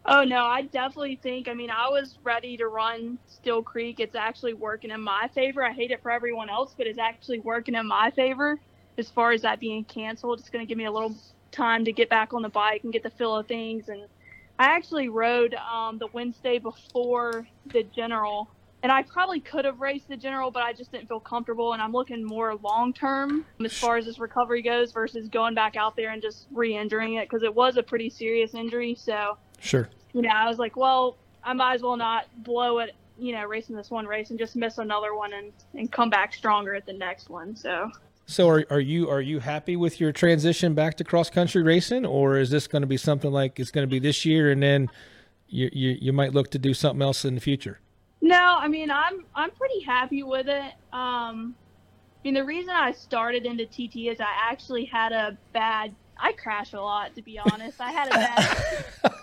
Oh 0.09 0.23
no, 0.23 0.45
I 0.45 0.61
definitely 0.61 1.19
think. 1.21 1.49
I 1.49 1.53
mean, 1.53 1.69
I 1.69 1.89
was 1.89 2.17
ready 2.23 2.55
to 2.57 2.67
run 2.67 3.19
Steele 3.27 3.61
Creek. 3.61 3.99
It's 3.99 4.15
actually 4.15 4.53
working 4.53 4.89
in 4.89 5.01
my 5.01 5.29
favor. 5.35 5.61
I 5.65 5.73
hate 5.73 5.91
it 5.91 6.01
for 6.01 6.11
everyone 6.11 6.49
else, 6.49 6.73
but 6.77 6.87
it's 6.87 6.97
actually 6.97 7.39
working 7.39 7.75
in 7.75 7.85
my 7.85 8.11
favor 8.11 8.57
as 8.97 9.09
far 9.09 9.33
as 9.33 9.41
that 9.41 9.59
being 9.59 9.83
canceled. 9.83 10.39
It's 10.39 10.49
going 10.49 10.65
to 10.65 10.67
give 10.67 10.77
me 10.77 10.85
a 10.85 10.91
little 10.91 11.13
time 11.51 11.83
to 11.85 11.91
get 11.91 12.09
back 12.09 12.33
on 12.33 12.41
the 12.41 12.49
bike 12.49 12.85
and 12.85 12.93
get 12.93 13.03
the 13.03 13.09
feel 13.09 13.35
of 13.35 13.47
things. 13.47 13.89
And 13.89 14.03
I 14.57 14.67
actually 14.67 15.09
rode 15.09 15.55
um, 15.55 15.97
the 15.97 16.07
Wednesday 16.13 16.57
before 16.57 17.45
the 17.73 17.83
general, 17.83 18.49
and 18.83 18.93
I 18.93 19.03
probably 19.03 19.41
could 19.41 19.65
have 19.65 19.81
raced 19.81 20.07
the 20.07 20.15
general, 20.15 20.51
but 20.51 20.63
I 20.63 20.71
just 20.71 20.93
didn't 20.93 21.09
feel 21.09 21.19
comfortable. 21.19 21.73
And 21.73 21.81
I'm 21.81 21.91
looking 21.91 22.23
more 22.23 22.55
long 22.55 22.93
term 22.93 23.45
as 23.63 23.77
far 23.77 23.97
as 23.97 24.05
this 24.05 24.19
recovery 24.19 24.61
goes 24.61 24.93
versus 24.93 25.27
going 25.27 25.53
back 25.53 25.75
out 25.75 25.97
there 25.97 26.11
and 26.11 26.21
just 26.21 26.47
re-injuring 26.53 27.15
it 27.15 27.29
because 27.29 27.43
it 27.43 27.53
was 27.53 27.75
a 27.75 27.83
pretty 27.83 28.09
serious 28.09 28.53
injury. 28.53 28.95
So 28.95 29.37
Sure. 29.59 29.89
You 30.17 30.23
know, 30.23 30.29
I 30.29 30.49
was 30.49 30.57
like, 30.57 30.75
well, 30.75 31.15
I 31.43 31.53
might 31.53 31.75
as 31.75 31.83
well 31.83 31.95
not 31.95 32.25
blow 32.43 32.79
it, 32.79 32.95
you 33.19 33.33
know, 33.33 33.45
racing 33.45 33.75
this 33.75 33.91
one 33.91 34.07
race 34.07 34.31
and 34.31 34.39
just 34.39 34.55
miss 34.55 34.79
another 34.79 35.13
one 35.13 35.31
and, 35.33 35.53
and 35.75 35.91
come 35.91 36.09
back 36.09 36.33
stronger 36.33 36.73
at 36.73 36.87
the 36.87 36.93
next 36.93 37.29
one. 37.29 37.55
So, 37.55 37.91
So, 38.25 38.49
are 38.49 38.65
are 38.71 38.79
you 38.79 39.09
are 39.09 39.21
you 39.21 39.39
happy 39.39 39.75
with 39.75 40.01
your 40.01 40.11
transition 40.11 40.73
back 40.73 40.97
to 40.97 41.03
cross 41.03 41.29
country 41.29 41.61
racing, 41.61 42.03
or 42.03 42.37
is 42.37 42.49
this 42.49 42.67
going 42.67 42.81
to 42.81 42.87
be 42.87 42.97
something 42.97 43.31
like 43.31 43.59
it's 43.59 43.69
going 43.69 43.87
to 43.87 43.89
be 43.89 43.99
this 43.99 44.25
year, 44.25 44.49
and 44.49 44.61
then 44.63 44.89
you 45.47 45.69
you 45.71 45.97
you 46.01 46.11
might 46.13 46.33
look 46.33 46.49
to 46.51 46.59
do 46.59 46.73
something 46.73 47.03
else 47.03 47.23
in 47.23 47.35
the 47.35 47.41
future? 47.41 47.79
no, 48.21 48.57
I 48.59 48.67
mean, 48.67 48.89
I'm 48.89 49.23
I'm 49.35 49.51
pretty 49.51 49.81
happy 49.81 50.23
with 50.23 50.47
it. 50.47 50.73
Um, 50.91 51.53
I 51.53 52.19
mean, 52.23 52.33
the 52.33 52.43
reason 52.43 52.71
I 52.71 52.91
started 52.91 53.45
into 53.45 53.67
TT 53.67 54.07
is 54.11 54.19
I 54.19 54.33
actually 54.49 54.85
had 54.85 55.11
a 55.11 55.37
bad. 55.53 55.93
I 56.19 56.31
crash 56.31 56.73
a 56.73 56.81
lot, 56.81 57.15
to 57.15 57.21
be 57.21 57.37
honest. 57.37 57.79
I 57.79 57.91
had 57.91 58.07
a 58.07 58.11
bad. 58.11 59.13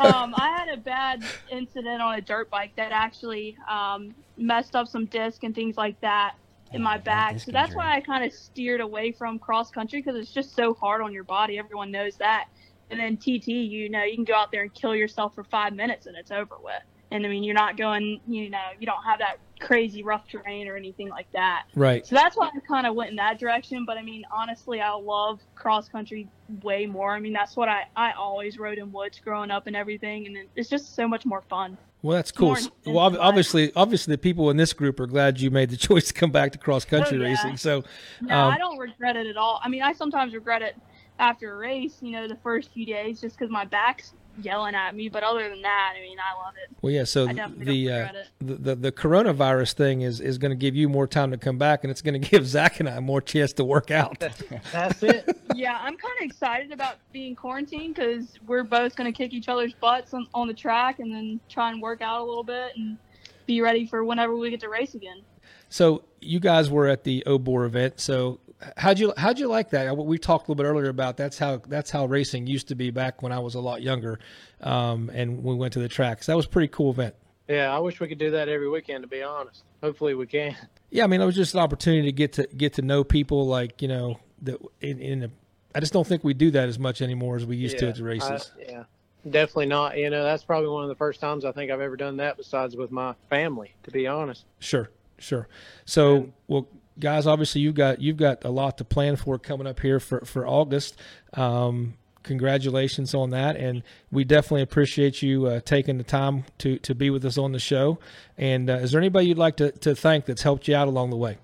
um, 0.00 0.34
I 0.36 0.56
had 0.58 0.68
a 0.68 0.76
bad 0.76 1.24
incident 1.50 2.02
on 2.02 2.14
a 2.14 2.20
dirt 2.20 2.50
bike 2.50 2.72
that 2.76 2.92
actually 2.92 3.56
um, 3.68 4.14
messed 4.36 4.76
up 4.76 4.88
some 4.88 5.06
disc 5.06 5.42
and 5.44 5.54
things 5.54 5.76
like 5.76 6.00
that 6.00 6.34
in 6.72 6.82
my 6.82 6.98
back. 6.98 7.40
So 7.40 7.52
that's 7.52 7.74
why 7.74 7.94
I 7.94 8.00
kind 8.00 8.24
of 8.24 8.32
steered 8.32 8.80
away 8.80 9.12
from 9.12 9.38
cross 9.38 9.70
country 9.70 10.02
because 10.02 10.20
it's 10.20 10.32
just 10.32 10.54
so 10.54 10.74
hard 10.74 11.00
on 11.00 11.12
your 11.12 11.24
body. 11.24 11.58
Everyone 11.58 11.90
knows 11.90 12.16
that. 12.16 12.48
And 12.90 13.00
then 13.00 13.16
TT, 13.16 13.48
you 13.48 13.88
know, 13.88 14.04
you 14.04 14.14
can 14.14 14.24
go 14.24 14.34
out 14.34 14.52
there 14.52 14.62
and 14.62 14.72
kill 14.72 14.94
yourself 14.94 15.34
for 15.34 15.44
five 15.44 15.74
minutes 15.74 16.06
and 16.06 16.16
it's 16.16 16.30
over 16.30 16.56
with. 16.62 16.82
And 17.10 17.24
I 17.24 17.28
mean, 17.28 17.44
you're 17.44 17.54
not 17.54 17.76
going, 17.76 18.20
you 18.26 18.50
know, 18.50 18.58
you 18.80 18.86
don't 18.86 19.02
have 19.04 19.20
that 19.20 19.36
crazy 19.60 20.02
rough 20.02 20.26
terrain 20.28 20.66
or 20.68 20.76
anything 20.76 21.08
like 21.08 21.30
that. 21.32 21.64
Right. 21.74 22.04
So 22.06 22.14
that's 22.16 22.36
why 22.36 22.48
I 22.48 22.60
kind 22.66 22.86
of 22.86 22.94
went 22.94 23.10
in 23.10 23.16
that 23.16 23.38
direction. 23.38 23.84
But 23.86 23.96
I 23.96 24.02
mean, 24.02 24.24
honestly, 24.30 24.80
I 24.80 24.92
love 24.92 25.40
cross 25.54 25.88
country 25.88 26.28
way 26.62 26.84
more. 26.86 27.12
I 27.12 27.20
mean, 27.20 27.32
that's 27.32 27.56
what 27.56 27.68
I, 27.68 27.84
I 27.94 28.12
always 28.12 28.58
rode 28.58 28.78
in 28.78 28.90
woods 28.92 29.20
growing 29.22 29.50
up 29.50 29.66
and 29.68 29.76
everything. 29.76 30.26
And 30.26 30.36
it's 30.56 30.68
just 30.68 30.94
so 30.96 31.06
much 31.06 31.24
more 31.24 31.42
fun. 31.48 31.78
Well, 32.02 32.16
that's 32.16 32.30
cool. 32.32 32.56
Well, 32.84 33.16
obviously, 33.20 33.72
obviously, 33.74 34.12
the 34.14 34.18
people 34.18 34.50
in 34.50 34.56
this 34.56 34.72
group 34.72 35.00
are 35.00 35.06
glad 35.06 35.40
you 35.40 35.50
made 35.50 35.70
the 35.70 35.76
choice 35.88 36.08
to 36.08 36.14
come 36.14 36.30
back 36.30 36.52
to 36.52 36.58
cross 36.58 36.84
country 36.84 37.18
Oh, 37.18 37.22
yeah. 37.22 37.28
racing. 37.28 37.56
So, 37.56 37.84
No, 38.20 38.34
Um, 38.36 38.52
I 38.52 38.58
don't 38.58 38.78
regret 38.78 39.16
it 39.16 39.26
at 39.26 39.36
all. 39.36 39.60
I 39.62 39.68
mean, 39.68 39.82
I 39.82 39.92
sometimes 39.92 40.34
regret 40.34 40.62
it 40.62 40.76
after 41.18 41.54
a 41.54 41.56
race, 41.56 41.96
you 42.02 42.10
know, 42.12 42.28
the 42.28 42.36
first 42.36 42.72
few 42.72 42.84
days 42.84 43.20
just 43.20 43.38
because 43.38 43.50
my 43.50 43.64
back's 43.64 44.12
yelling 44.42 44.74
at 44.74 44.94
me. 44.94 45.08
But 45.08 45.22
other 45.22 45.48
than 45.48 45.62
that, 45.62 45.94
I 45.96 46.00
mean, 46.00 46.18
I 46.18 46.44
love 46.44 46.54
it. 46.62 46.76
Well, 46.82 46.92
yeah. 46.92 47.04
So 47.04 47.26
the, 47.26 47.90
uh, 47.90 48.12
the 48.38 48.54
the 48.54 48.74
the 48.74 48.92
coronavirus 48.92 49.74
thing 49.74 50.02
is 50.02 50.20
is 50.20 50.38
going 50.38 50.50
to 50.50 50.56
give 50.56 50.74
you 50.74 50.88
more 50.88 51.06
time 51.06 51.30
to 51.30 51.36
come 51.36 51.58
back, 51.58 51.84
and 51.84 51.90
it's 51.90 52.02
going 52.02 52.20
to 52.20 52.28
give 52.28 52.46
Zach 52.46 52.80
and 52.80 52.88
I 52.88 53.00
more 53.00 53.20
chance 53.20 53.52
to 53.54 53.64
work 53.64 53.90
out. 53.90 54.18
That's 54.72 55.02
it. 55.02 55.36
Yeah, 55.54 55.78
I'm 55.80 55.96
kind 55.96 56.14
of 56.20 56.24
excited 56.24 56.72
about 56.72 56.96
being 57.12 57.34
quarantined 57.34 57.94
because 57.94 58.38
we're 58.46 58.64
both 58.64 58.96
going 58.96 59.12
to 59.12 59.16
kick 59.16 59.32
each 59.32 59.48
other's 59.48 59.72
butts 59.74 60.14
on, 60.14 60.26
on 60.34 60.48
the 60.48 60.54
track 60.54 60.98
and 60.98 61.12
then 61.12 61.40
try 61.48 61.70
and 61.70 61.80
work 61.80 62.02
out 62.02 62.20
a 62.20 62.24
little 62.24 62.44
bit 62.44 62.72
and 62.76 62.98
be 63.46 63.60
ready 63.60 63.86
for 63.86 64.04
whenever 64.04 64.36
we 64.36 64.50
get 64.50 64.60
to 64.60 64.68
race 64.68 64.94
again. 64.94 65.22
So 65.68 66.04
you 66.20 66.40
guys 66.40 66.70
were 66.70 66.86
at 66.86 67.04
the 67.04 67.22
Obor 67.26 67.66
event. 67.66 68.00
So 68.00 68.40
how'd 68.76 68.98
you 68.98 69.12
how'd 69.16 69.38
you 69.38 69.48
like 69.48 69.70
that? 69.70 69.96
We 69.96 70.18
talked 70.18 70.48
a 70.48 70.50
little 70.50 70.62
bit 70.62 70.68
earlier 70.68 70.88
about 70.88 71.16
that's 71.16 71.38
how 71.38 71.58
that's 71.68 71.90
how 71.90 72.06
racing 72.06 72.46
used 72.46 72.68
to 72.68 72.74
be 72.74 72.90
back 72.90 73.22
when 73.22 73.32
I 73.32 73.38
was 73.38 73.54
a 73.54 73.60
lot 73.60 73.82
younger, 73.82 74.18
um, 74.60 75.10
and 75.14 75.42
we 75.42 75.54
went 75.54 75.72
to 75.74 75.78
the 75.80 75.88
tracks. 75.88 76.26
That 76.26 76.36
was 76.36 76.46
a 76.46 76.48
pretty 76.48 76.68
cool 76.68 76.90
event. 76.90 77.14
Yeah, 77.48 77.74
I 77.74 77.78
wish 77.78 78.00
we 78.00 78.08
could 78.08 78.18
do 78.18 78.32
that 78.32 78.48
every 78.48 78.68
weekend. 78.68 79.02
To 79.02 79.08
be 79.08 79.22
honest, 79.22 79.62
hopefully 79.82 80.14
we 80.14 80.26
can. 80.26 80.56
Yeah, 80.88 81.02
I 81.02 81.08
mean, 81.08 81.20
it 81.20 81.26
was 81.26 81.34
just 81.34 81.52
an 81.52 81.58
opportunity 81.60 82.04
to 82.04 82.12
get 82.12 82.34
to 82.34 82.46
get 82.56 82.74
to 82.74 82.82
know 82.82 83.02
people. 83.02 83.46
Like 83.48 83.82
you 83.82 83.88
know, 83.88 84.20
that 84.42 84.56
in, 84.80 85.00
in 85.00 85.24
a, 85.24 85.30
I 85.74 85.80
just 85.80 85.92
don't 85.92 86.06
think 86.06 86.22
we 86.22 86.32
do 86.32 86.52
that 86.52 86.68
as 86.68 86.78
much 86.78 87.02
anymore 87.02 87.34
as 87.36 87.44
we 87.44 87.56
used 87.56 87.78
to 87.78 87.88
at 87.88 87.96
the 87.96 88.04
races. 88.04 88.52
I- 88.56 88.62
yeah, 88.70 88.84
definitely 89.28 89.66
not. 89.66 89.98
You 89.98 90.10
know, 90.10 90.22
that's 90.22 90.44
probably 90.44 90.70
one 90.70 90.84
of 90.84 90.88
the 90.88 90.94
first 90.94 91.18
times 91.20 91.44
I 91.44 91.50
think 91.50 91.72
I've 91.72 91.80
ever 91.80 91.96
done 91.96 92.18
that, 92.18 92.36
besides 92.36 92.76
with 92.76 92.92
my 92.92 93.14
family. 93.28 93.74
To 93.82 93.90
be 93.90 94.06
honest. 94.06 94.44
Sure, 94.60 94.90
sure. 95.18 95.48
So, 95.86 96.32
well, 96.46 96.68
guys, 96.98 97.26
obviously 97.26 97.60
you've 97.60 97.74
got 97.74 98.00
you've 98.00 98.16
got 98.16 98.44
a 98.44 98.50
lot 98.50 98.78
to 98.78 98.84
plan 98.84 99.16
for 99.16 99.38
coming 99.38 99.66
up 99.66 99.80
here 99.80 100.00
for 100.00 100.20
for 100.24 100.46
August. 100.46 100.98
Um, 101.34 101.94
congratulations 102.22 103.14
on 103.14 103.30
that, 103.30 103.56
and 103.56 103.82
we 104.10 104.24
definitely 104.24 104.62
appreciate 104.62 105.22
you 105.22 105.46
uh, 105.46 105.60
taking 105.60 105.98
the 105.98 106.04
time 106.04 106.44
to 106.58 106.78
to 106.78 106.94
be 106.94 107.10
with 107.10 107.24
us 107.24 107.38
on 107.38 107.52
the 107.52 107.58
show. 107.58 107.98
And 108.36 108.68
uh, 108.68 108.74
is 108.74 108.92
there 108.92 109.00
anybody 109.00 109.28
you'd 109.28 109.38
like 109.38 109.56
to 109.56 109.72
to 109.72 109.94
thank 109.94 110.26
that's 110.26 110.42
helped 110.42 110.68
you 110.68 110.76
out 110.76 110.88
along 110.88 111.10
the 111.10 111.16
way? 111.16 111.38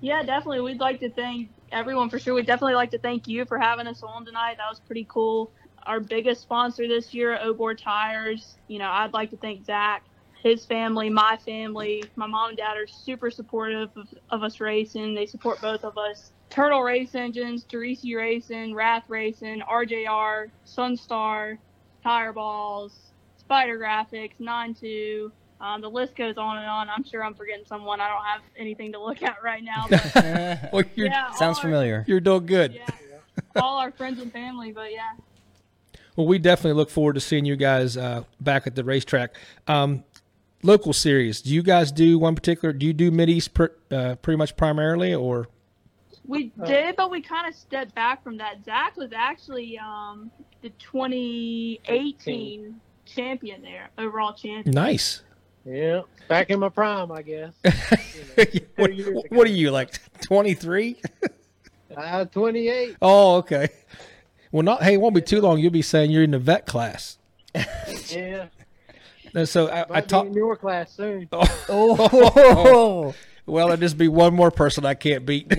Yeah, 0.00 0.22
definitely. 0.22 0.60
We'd 0.60 0.80
like 0.80 1.00
to 1.00 1.10
thank 1.10 1.50
everyone 1.72 2.08
for 2.08 2.18
sure. 2.18 2.34
We'd 2.34 2.46
definitely 2.46 2.74
like 2.74 2.90
to 2.92 2.98
thank 2.98 3.26
you 3.26 3.44
for 3.44 3.58
having 3.58 3.86
us 3.86 4.02
on 4.02 4.24
tonight. 4.24 4.56
That 4.58 4.68
was 4.70 4.80
pretty 4.80 5.06
cool. 5.08 5.50
Our 5.84 6.00
biggest 6.00 6.42
sponsor 6.42 6.86
this 6.86 7.14
year, 7.14 7.38
Obor 7.42 7.76
Tires. 7.76 8.56
You 8.68 8.78
know, 8.78 8.88
I'd 8.88 9.12
like 9.12 9.30
to 9.30 9.36
thank 9.36 9.64
Zach, 9.64 10.04
his 10.42 10.64
family, 10.64 11.10
my 11.10 11.36
family. 11.44 12.04
My 12.16 12.26
mom 12.26 12.50
and 12.50 12.58
dad 12.58 12.76
are 12.76 12.86
super 12.86 13.30
supportive 13.30 13.90
of, 13.96 14.08
of 14.30 14.42
us 14.42 14.60
racing. 14.60 15.14
They 15.14 15.26
support 15.26 15.60
both 15.60 15.84
of 15.84 15.98
us. 15.98 16.32
Turtle 16.50 16.82
Race 16.82 17.14
Engines, 17.14 17.64
Teresi 17.64 18.16
Racing, 18.16 18.74
Wrath 18.74 19.04
Racing, 19.08 19.60
RJR, 19.70 20.48
Sunstar, 20.66 21.58
Tire 22.02 22.32
Balls, 22.32 22.96
Spider 23.36 23.78
Graphics, 23.78 24.32
9-2. 24.40 25.30
Um, 25.60 25.80
the 25.80 25.90
list 25.90 26.14
goes 26.16 26.38
on 26.38 26.56
and 26.58 26.66
on. 26.66 26.88
I'm 26.88 27.02
sure 27.04 27.24
I'm 27.24 27.34
forgetting 27.34 27.64
someone. 27.66 28.00
I 28.00 28.08
don't 28.08 28.24
have 28.24 28.40
anything 28.56 28.92
to 28.92 29.00
look 29.00 29.22
at 29.22 29.42
right 29.42 29.62
now. 29.62 29.86
But 29.90 30.68
Well, 30.72 30.84
you're 30.94 31.08
yeah, 31.08 31.32
Sounds 31.32 31.40
all 31.42 31.48
our- 31.48 31.54
familiar. 31.62 32.04
you're 32.06 32.20
doing 32.20 32.46
good. 32.46 32.74
yeah, 32.74 32.86
all 33.56 33.78
our 33.78 33.90
friends 33.90 34.20
and 34.22 34.32
family. 34.32 34.70
But 34.72 34.92
yeah, 34.92 35.10
Well, 36.16 36.26
we 36.28 36.38
definitely 36.38 36.74
look 36.74 36.90
forward 36.90 37.14
to 37.14 37.20
seeing 37.20 37.44
you 37.44 37.56
guys 37.56 37.96
uh, 37.96 38.22
back 38.40 38.66
at 38.68 38.74
the 38.76 38.84
racetrack. 38.84 39.36
Um, 39.66 40.04
local 40.62 40.92
series. 40.92 41.40
Do 41.40 41.54
you 41.54 41.62
guys 41.62 41.92
do 41.92 42.18
one 42.18 42.34
particular? 42.34 42.72
Do 42.72 42.86
you 42.86 42.92
do 42.92 43.10
Mid 43.10 43.28
East 43.28 43.54
per, 43.54 43.72
uh, 43.90 44.14
pretty 44.16 44.36
much 44.36 44.56
primarily, 44.56 45.14
or 45.14 45.48
we 46.26 46.52
did, 46.66 46.96
but 46.96 47.10
we 47.10 47.22
kind 47.22 47.48
of 47.48 47.54
stepped 47.54 47.94
back 47.94 48.22
from 48.22 48.36
that. 48.38 48.64
Zach 48.64 48.96
was 48.96 49.10
actually 49.14 49.78
um, 49.78 50.30
the 50.62 50.70
2018 50.70 52.80
champion 53.06 53.62
there, 53.62 53.88
overall 53.96 54.34
champion. 54.34 54.74
nice? 54.74 55.22
Yeah, 55.64 56.02
back 56.28 56.50
in 56.50 56.60
my 56.60 56.68
prime, 56.70 57.12
I 57.12 57.22
guess. 57.22 57.52
what, 58.76 58.94
years 58.94 59.08
ago. 59.08 59.22
what 59.28 59.46
are 59.46 59.50
you 59.50 59.70
like? 59.70 59.98
Twenty 60.22 60.54
three? 60.54 61.00
Uh, 61.96 62.24
28. 62.26 62.96
Oh, 63.02 63.36
okay. 63.36 63.68
Well, 64.52 64.62
not. 64.62 64.82
Hey, 64.82 64.94
it 64.94 64.98
won't 64.98 65.14
be 65.14 65.22
too 65.22 65.40
long. 65.40 65.58
You'll 65.58 65.72
be 65.72 65.82
saying 65.82 66.10
you're 66.10 66.22
in 66.22 66.30
the 66.30 66.38
vet 66.38 66.64
class. 66.66 67.18
Yeah, 67.54 68.42
And 68.42 68.50
so 69.44 69.68
I, 69.68 69.82
I 69.82 69.86
might 69.88 70.00
be 70.02 70.08
talked. 70.08 70.28
in 70.28 70.34
your 70.34 70.56
class 70.56 70.92
soon. 70.92 71.28
Oh, 71.68 73.14
Well, 73.46 73.66
there'll 73.68 73.80
just 73.80 73.96
be 73.98 74.08
one 74.08 74.34
more 74.34 74.50
person 74.50 74.84
I 74.84 74.94
can't 74.94 75.24
beat. 75.24 75.52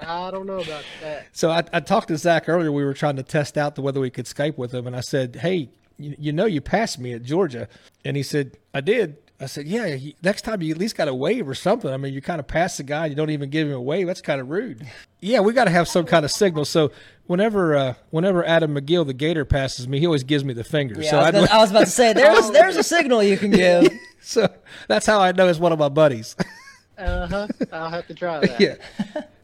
I 0.00 0.30
don't 0.30 0.46
know 0.46 0.60
about 0.60 0.84
that. 1.02 1.26
So 1.32 1.50
I, 1.50 1.64
I 1.72 1.80
talked 1.80 2.08
to 2.08 2.16
Zach 2.16 2.48
earlier. 2.48 2.70
We 2.72 2.84
were 2.84 2.94
trying 2.94 3.16
to 3.16 3.22
test 3.22 3.58
out 3.58 3.74
the 3.74 3.82
whether 3.82 4.00
we 4.00 4.10
could 4.10 4.26
Skype 4.26 4.56
with 4.58 4.72
him, 4.72 4.86
and 4.86 4.94
I 4.94 5.00
said, 5.00 5.36
"Hey, 5.36 5.70
you, 5.98 6.14
you 6.18 6.32
know, 6.32 6.44
you 6.46 6.60
passed 6.60 6.98
me 6.98 7.12
at 7.12 7.22
Georgia," 7.22 7.68
and 8.04 8.16
he 8.16 8.22
said, 8.22 8.56
"I 8.74 8.80
did." 8.80 9.16
I 9.40 9.46
said, 9.46 9.66
"Yeah, 9.66 9.86
you, 9.86 10.12
next 10.22 10.42
time 10.42 10.62
you 10.62 10.72
at 10.72 10.78
least 10.78 10.96
got 10.96 11.08
a 11.08 11.14
wave 11.14 11.48
or 11.48 11.54
something. 11.54 11.90
I 11.90 11.96
mean, 11.96 12.12
you 12.14 12.20
kind 12.20 12.38
of 12.40 12.46
pass 12.46 12.76
the 12.76 12.82
guy, 12.84 13.06
you 13.06 13.14
don't 13.14 13.30
even 13.30 13.50
give 13.50 13.68
him 13.68 13.74
a 13.74 13.80
wave. 13.82 14.06
That's 14.06 14.20
kind 14.20 14.40
of 14.40 14.48
rude." 14.50 14.86
Yeah, 15.20 15.40
we 15.40 15.52
got 15.52 15.64
to 15.64 15.70
have 15.70 15.88
some 15.88 16.04
kind 16.06 16.24
of 16.24 16.30
signal. 16.30 16.64
So 16.64 16.92
whenever 17.26 17.76
uh, 17.76 17.94
whenever 18.10 18.44
Adam 18.44 18.74
McGill, 18.74 19.06
the 19.06 19.12
Gator, 19.14 19.44
passes 19.44 19.88
me, 19.88 19.98
he 19.98 20.06
always 20.06 20.22
gives 20.24 20.44
me 20.44 20.52
the 20.54 20.64
finger. 20.64 21.00
yeah. 21.00 21.10
so 21.10 21.16
I, 21.16 21.20
was 21.20 21.26
I'd- 21.26 21.32
gonna- 21.46 21.50
I 21.50 21.58
was 21.58 21.70
about 21.70 21.80
to 21.80 21.86
say 21.86 22.12
there's 22.12 22.50
there's 22.52 22.76
a 22.76 22.82
signal 22.82 23.22
you 23.22 23.36
can 23.36 23.50
give. 23.50 23.88
so 24.20 24.48
that's 24.86 25.06
how 25.06 25.20
I 25.20 25.32
know 25.32 25.48
it's 25.48 25.58
one 25.58 25.72
of 25.72 25.78
my 25.78 25.88
buddies. 25.88 26.36
Uh 26.98 27.28
huh. 27.28 27.46
I'll 27.72 27.90
have 27.90 28.08
to 28.08 28.14
try 28.14 28.40
that. 28.40 28.58
yeah. 28.60 28.74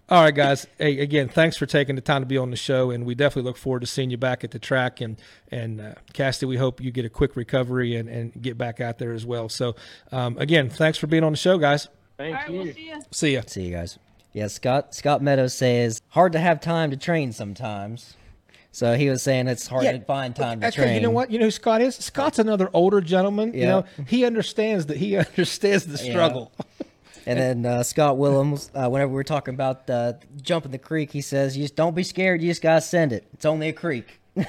All 0.08 0.22
right, 0.24 0.34
guys. 0.34 0.66
Hey, 0.76 0.98
again, 0.98 1.28
thanks 1.28 1.56
for 1.56 1.66
taking 1.66 1.94
the 1.94 2.00
time 2.02 2.22
to 2.22 2.26
be 2.26 2.36
on 2.36 2.50
the 2.50 2.56
show, 2.56 2.90
and 2.90 3.06
we 3.06 3.14
definitely 3.14 3.48
look 3.48 3.56
forward 3.56 3.78
to 3.82 3.86
seeing 3.86 4.10
you 4.10 4.16
back 4.16 4.42
at 4.42 4.50
the 4.50 4.58
track. 4.58 5.00
And 5.00 5.22
and 5.52 5.80
uh, 5.80 5.94
Casty, 6.14 6.48
we 6.48 6.56
hope 6.56 6.80
you 6.80 6.90
get 6.90 7.04
a 7.04 7.08
quick 7.08 7.36
recovery 7.36 7.94
and, 7.94 8.08
and 8.08 8.42
get 8.42 8.58
back 8.58 8.80
out 8.80 8.98
there 8.98 9.12
as 9.12 9.24
well. 9.24 9.48
So, 9.48 9.76
um, 10.10 10.36
again, 10.38 10.68
thanks 10.68 10.98
for 10.98 11.06
being 11.06 11.22
on 11.22 11.30
the 11.32 11.38
show, 11.38 11.56
guys. 11.56 11.86
Thank 12.16 12.34
All 12.34 12.42
right, 12.42 12.50
you. 12.50 12.58
we'll 12.58 12.74
see 12.74 12.86
you. 12.88 13.00
See 13.12 13.32
ya. 13.34 13.42
See 13.46 13.62
you 13.66 13.72
guys. 13.76 13.98
Yeah, 14.34 14.48
Scott 14.48 14.94
Scott 14.94 15.22
Meadows 15.22 15.54
says 15.54 16.02
hard 16.08 16.32
to 16.32 16.38
have 16.38 16.60
time 16.60 16.90
to 16.90 16.96
train 16.96 17.32
sometimes. 17.32 18.16
So 18.72 18.96
he 18.96 19.08
was 19.08 19.22
saying 19.22 19.46
it's 19.46 19.68
hard 19.68 19.84
Yeah, 19.84 19.92
to 19.92 20.00
find 20.00 20.34
time 20.34 20.60
to 20.60 20.66
Actually, 20.66 20.86
train. 20.86 20.94
you 20.96 21.00
know 21.02 21.10
what? 21.10 21.30
You 21.30 21.38
know 21.38 21.44
who 21.44 21.50
Scott 21.52 21.80
is? 21.80 21.94
Scott's 21.94 22.40
another 22.40 22.68
older 22.72 23.00
gentleman. 23.00 23.54
You 23.54 23.66
know, 23.66 23.84
he 24.08 24.24
understands 24.24 24.86
that 24.86 24.96
he 24.96 25.16
understands 25.16 25.86
the 25.86 26.04
Yeah. 26.04 26.10
struggle. 26.12 26.52
And 27.26 27.38
then 27.38 27.64
uh, 27.64 27.82
Scott 27.82 28.18
Willems, 28.18 28.70
uh, 28.74 28.86
whenever 28.90 29.08
we 29.08 29.14
were 29.14 29.24
talking 29.24 29.54
about 29.54 29.88
uh, 29.88 30.12
jumping 30.42 30.72
the 30.72 30.78
creek, 30.78 31.10
he 31.10 31.22
says, 31.22 31.56
"You 31.56 31.64
just 31.64 31.74
don't 31.74 31.94
be 31.94 32.02
scared. 32.02 32.42
You 32.42 32.50
just 32.50 32.60
gotta 32.60 32.82
send 32.82 33.14
it. 33.14 33.26
It's 33.32 33.46
only 33.46 33.68
a 33.68 33.72
creek." 33.72 34.20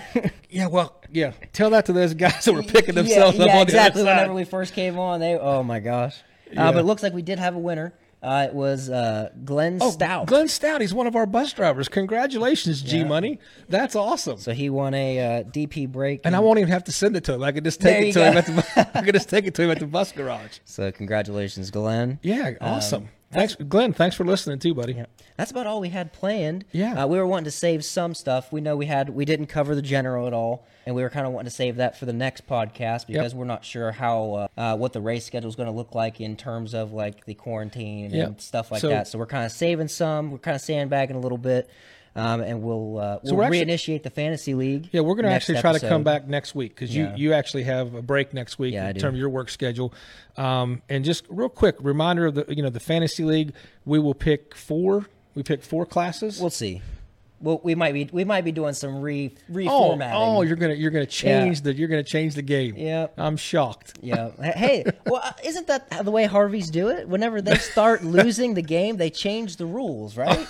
Yeah, 0.50 0.68
well, 0.68 1.02
yeah. 1.12 1.32
Tell 1.54 1.70
that 1.70 1.86
to 1.86 1.94
those 1.94 2.14
guys 2.14 2.44
that 2.44 2.54
were 2.54 2.64
picking 2.64 2.96
themselves 2.96 3.38
yeah, 3.38 3.44
up 3.44 3.48
yeah, 3.50 3.56
on 3.58 3.62
exactly. 3.62 3.62
the. 3.62 3.62
Exactly. 3.62 4.04
Whenever 4.04 4.34
we 4.34 4.44
first 4.46 4.74
came 4.74 5.00
on, 5.00 5.22
they 5.22 5.38
oh 5.38 5.64
my 5.64 5.80
gosh. 5.80 6.18
Yeah. 6.52 6.68
Uh, 6.68 6.72
but 6.74 6.80
it 6.80 6.84
looks 6.84 7.02
like 7.02 7.14
we 7.14 7.22
did 7.22 7.40
have 7.40 7.56
a 7.56 7.60
winner. 7.60 7.94
Uh, 8.26 8.48
it 8.50 8.54
was 8.56 8.90
uh, 8.90 9.30
Glenn 9.46 9.78
Oh, 9.82 9.92
Stout. 9.92 10.26
Glenn 10.26 10.48
Stout. 10.48 10.82
He's 10.82 10.94
one 10.96 11.06
of 11.06 11.16
our 11.16 11.28
bus 11.28 11.54
drivers. 11.54 11.88
Congratulations, 11.88 12.82
G 12.82 13.04
Money. 13.04 13.38
That's 13.70 13.96
awesome. 13.96 14.38
so 14.40 14.52
he 14.52 14.70
won 14.72 14.96
a 14.96 15.20
uh, 15.20 15.44
DP 15.44 15.88
Brake. 15.92 16.22
And 16.24 16.36
I 16.36 16.40
won't 16.40 16.58
even 16.58 16.72
have 16.72 16.86
to 16.86 16.92
send 16.92 17.16
it 17.16 17.24
to 17.26 17.34
him. 17.36 17.44
I 17.44 17.52
could 17.52 17.64
just 17.64 17.80
take 17.82 18.14
There 18.14 18.26
it 18.32 18.34
to 18.36 18.42
go. 18.42 18.52
him 18.52 18.58
at 18.60 18.66
the. 18.76 18.90
I 18.98 19.02
could 19.04 19.14
just 19.14 19.30
take 19.30 19.46
it 19.46 19.54
to 19.56 19.62
him 19.64 19.70
at 19.70 19.80
the 19.80 19.86
bus 19.86 20.12
garage. 20.12 20.58
So 20.66 20.92
congratulations, 20.92 21.70
Glenn. 21.70 22.20
Yeah, 22.24 22.54
awesome. 22.62 23.10
Thanks, 23.36 23.56
Glenn. 23.56 23.94
Thanks 23.94 24.16
for 24.16 24.24
listening 24.26 24.60
too, 24.60 24.74
buddy. 24.74 25.04
That's 25.38 25.52
about 25.52 25.68
all 25.68 25.82
we 25.82 25.90
had 25.90 26.14
planned. 26.14 26.66
Yeah. 26.72 27.04
uh, 27.04 27.08
we 27.08 27.18
were 27.18 27.26
wanting 27.28 27.46
to 27.46 27.52
save 27.52 27.84
some 27.86 28.14
stuff. 28.16 28.52
We 28.52 28.62
know 28.62 28.76
we 28.76 28.86
had 28.86 29.10
we 29.10 29.26
didn't 29.26 29.48
cover 29.48 29.76
the 29.76 29.82
general 29.82 30.28
at 30.28 30.34
all, 30.34 30.66
and 30.86 30.96
we 30.96 31.02
were 31.04 31.10
kind 31.10 31.28
of 31.28 31.34
wanting 31.34 31.50
to 31.50 31.56
save 31.56 31.76
that 31.76 31.98
for 31.98 32.06
the 32.06 32.14
next 32.14 32.48
podcast 32.48 33.08
because 33.08 33.36
we're 33.36 33.46
not 33.46 33.66
sure 33.66 33.92
how 33.92 34.34
uh, 34.34 34.48
uh, 34.58 34.78
what 34.78 34.94
the 34.94 35.02
race 35.02 35.26
schedule 35.26 35.50
is 35.50 35.56
going 35.56 35.68
to 35.68 35.76
look 35.76 35.94
like 35.94 36.22
in 36.22 36.36
terms 36.38 36.74
of 36.74 36.94
like 36.94 37.26
the 37.26 37.34
quarantine 37.34 38.12
Yep. 38.12 38.28
and 38.28 38.42
stuff 38.42 38.72
like 38.72 38.82
So- 38.82 38.90
that. 38.90 39.08
So 39.08 39.20
we're 39.20 39.26
kind 39.28 39.46
of 39.46 39.52
saving 39.52 39.90
some. 39.90 40.32
We're 40.32 40.38
kind 40.40 40.56
of 40.56 40.62
sandbagging 40.62 41.16
a 41.16 41.20
little 41.20 41.38
bit, 41.38 41.70
um, 42.16 42.42
and 42.42 42.62
we'll 42.62 42.98
uh, 42.98 43.20
we'll 43.24 43.36
we're 43.36 43.44
actually- 43.44 43.66
reinitiate 43.66 44.04
the 44.04 44.10
fantasy 44.10 44.54
league. 44.56 44.90
Yeah, 44.92 45.02
we're 45.02 45.16
going 45.16 45.26
to 45.26 45.32
actually 45.32 45.60
try 45.60 45.78
to 45.78 45.80
come 45.88 46.04
back 46.04 46.28
next 46.28 46.56
week 46.56 46.74
because 46.76 46.96
Yeah. 46.96 47.16
you 47.16 47.30
you 47.30 47.34
actually 47.34 47.64
have 47.64 47.94
a 47.94 48.02
break 48.02 48.34
next 48.34 48.58
week 48.58 48.74
Yeah, 48.74 48.90
in 48.90 48.96
terms 48.96 49.16
of 49.16 49.20
your 49.20 49.30
work 49.30 49.50
schedule. 49.50 49.94
Um, 50.38 50.82
and 50.90 51.04
just 51.04 51.26
real 51.30 51.50
quick 51.50 51.76
reminder 51.80 52.26
of 52.28 52.36
the 52.36 52.46
you 52.50 52.64
know 52.64 52.70
the 52.70 52.80
fantasy 52.80 53.24
league, 53.24 53.54
we 53.86 54.00
will 54.00 54.14
pick 54.16 54.56
four. 54.56 55.08
We 55.36 55.44
pick 55.44 55.64
four 55.64 55.86
classes. 55.86 56.40
We'll 56.40 56.50
see. 56.50 56.82
Well, 57.42 57.60
we 57.64 57.76
might 57.76 57.94
be 57.94 58.10
we 58.14 58.24
might 58.24 58.46
be 58.46 58.54
doing 58.54 58.74
some 58.74 59.02
re 59.02 59.36
oh, 59.50 59.54
reformatting. 59.54 60.12
oh, 60.14 60.42
you're 60.42 60.56
gonna 60.56 60.74
you're 60.74 60.90
gonna 60.90 61.06
change 61.06 61.62
the 61.62 61.74
you're 61.74 61.90
gonna 61.90 62.02
change 62.02 62.34
the 62.34 62.42
game. 62.42 62.76
Yeah, 62.78 63.08
I'm 63.18 63.36
shocked. 63.36 63.98
Yeah. 64.02 64.32
Hey, 64.42 64.86
well, 65.06 65.22
isn't 65.44 65.68
that 65.68 66.06
the 66.06 66.12
way 66.12 66.26
Harveys 66.26 66.70
do 66.70 66.88
it? 66.90 67.10
Whenever 67.10 67.42
they 67.42 67.56
start 67.58 68.04
losing 68.18 68.54
the 68.54 68.62
game, 68.62 68.96
they 68.98 69.10
change 69.10 69.58
the 69.58 69.66
rules, 69.66 70.16
right? 70.16 70.48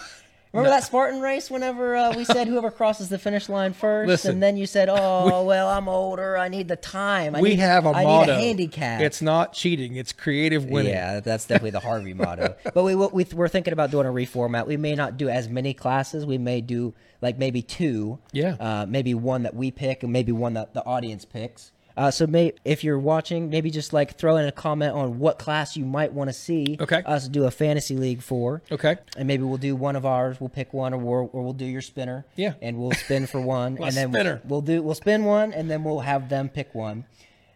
Remember 0.56 0.76
that 0.76 0.84
Spartan 0.84 1.22
race? 1.22 1.52
Whenever 1.52 1.96
uh, 1.96 2.16
we 2.16 2.24
said 2.24 2.48
whoever 2.48 2.72
crosses 2.72 3.10
the 3.10 3.20
finish 3.20 3.50
line 3.50 3.74
first, 3.86 4.08
Listen, 4.08 4.32
and 4.32 4.44
then 4.44 4.58
you 4.58 4.66
said, 4.66 4.90
"Oh, 4.92 5.44
well, 5.44 5.68
I'm 5.68 5.88
older. 5.88 6.38
I 6.38 6.48
need 6.48 6.68
the 6.68 6.76
time. 6.76 7.36
I 7.36 7.42
we 7.42 7.50
need, 7.50 7.60
have 7.60 7.86
a 7.86 7.90
I 7.90 8.04
motto. 8.04 8.26
Need 8.26 8.32
a 8.32 8.46
handicap." 8.46 9.02
It's 9.02 9.22
not 9.22 9.54
cheating. 9.54 9.96
It's 9.96 10.14
creative 10.14 10.66
winning. 10.66 10.94
Yeah, 10.94 11.20
that's 11.20 11.46
definitely 11.46 11.72
the 11.72 11.80
Harvey 11.82 12.14
motto. 12.14 12.56
But 12.74 12.84
we, 12.84 12.96
we 12.96 13.26
we're 13.34 13.48
thinking 13.48 13.74
about 13.74 13.92
doing 13.92 14.06
a 14.06 14.12
reformat. 14.12 14.68
We 14.68 14.76
may 14.76 14.96
not 14.96 15.18
do 15.18 15.30
as 15.30 15.48
many 15.48 15.74
classes. 15.74 16.26
We 16.26 16.38
may 16.38 16.62
do 16.62 16.94
like 17.22 17.38
maybe 17.38 17.62
two. 17.62 18.20
Yeah. 18.32 18.56
Uh, 18.60 18.86
maybe 18.88 19.14
one 19.14 19.44
that 19.44 19.56
we 19.56 19.72
pick, 19.72 20.04
and 20.04 20.12
maybe 20.12 20.32
one 20.32 20.54
that 20.54 20.74
the 20.74 20.84
audience 20.84 21.26
picks. 21.26 21.72
Uh, 21.98 22.12
so 22.12 22.28
may, 22.28 22.52
if 22.66 22.84
you're 22.84 23.00
watching, 23.00 23.50
maybe 23.50 23.72
just 23.72 23.94
like 23.94 24.18
throw 24.18 24.36
in 24.38 24.46
a 24.46 24.52
comment 24.52 24.94
on 24.94 25.18
what 25.20 25.40
class 25.40 25.78
you 25.78 25.86
might 25.86 26.12
want 26.12 26.30
to 26.30 26.34
see 26.34 26.78
Okay. 26.82 27.02
us 27.06 27.28
do 27.30 27.46
a 27.46 27.52
fantasy 27.52 27.96
league 27.96 28.22
for. 28.22 28.62
Okay. 28.72 28.98
And 29.18 29.28
maybe 29.28 29.44
we'll 29.44 29.58
do 29.58 29.76
one 29.76 29.96
of 29.96 30.06
ours. 30.06 30.40
We'll 30.40 30.50
pick 30.50 30.74
one, 30.74 30.94
or 30.94 30.98
we'll, 30.98 31.30
or 31.32 31.44
we'll 31.44 31.54
do 31.54 31.66
your 31.66 31.82
spinner. 31.82 32.26
Yeah. 32.36 32.54
And 32.62 32.78
we'll 32.78 32.92
spin 32.92 33.28
for 33.28 33.40
one, 33.58 33.78
and 33.82 33.96
then 33.96 34.12
spinner. 34.12 34.42
we'll 34.46 34.62
do 34.62 34.82
we'll 34.84 34.96
spin 34.96 35.24
one, 35.24 35.54
and 35.54 35.70
then 35.72 35.84
we'll 35.84 36.02
have 36.02 36.28
them 36.30 36.50
pick 36.50 36.76
one. 36.76 37.06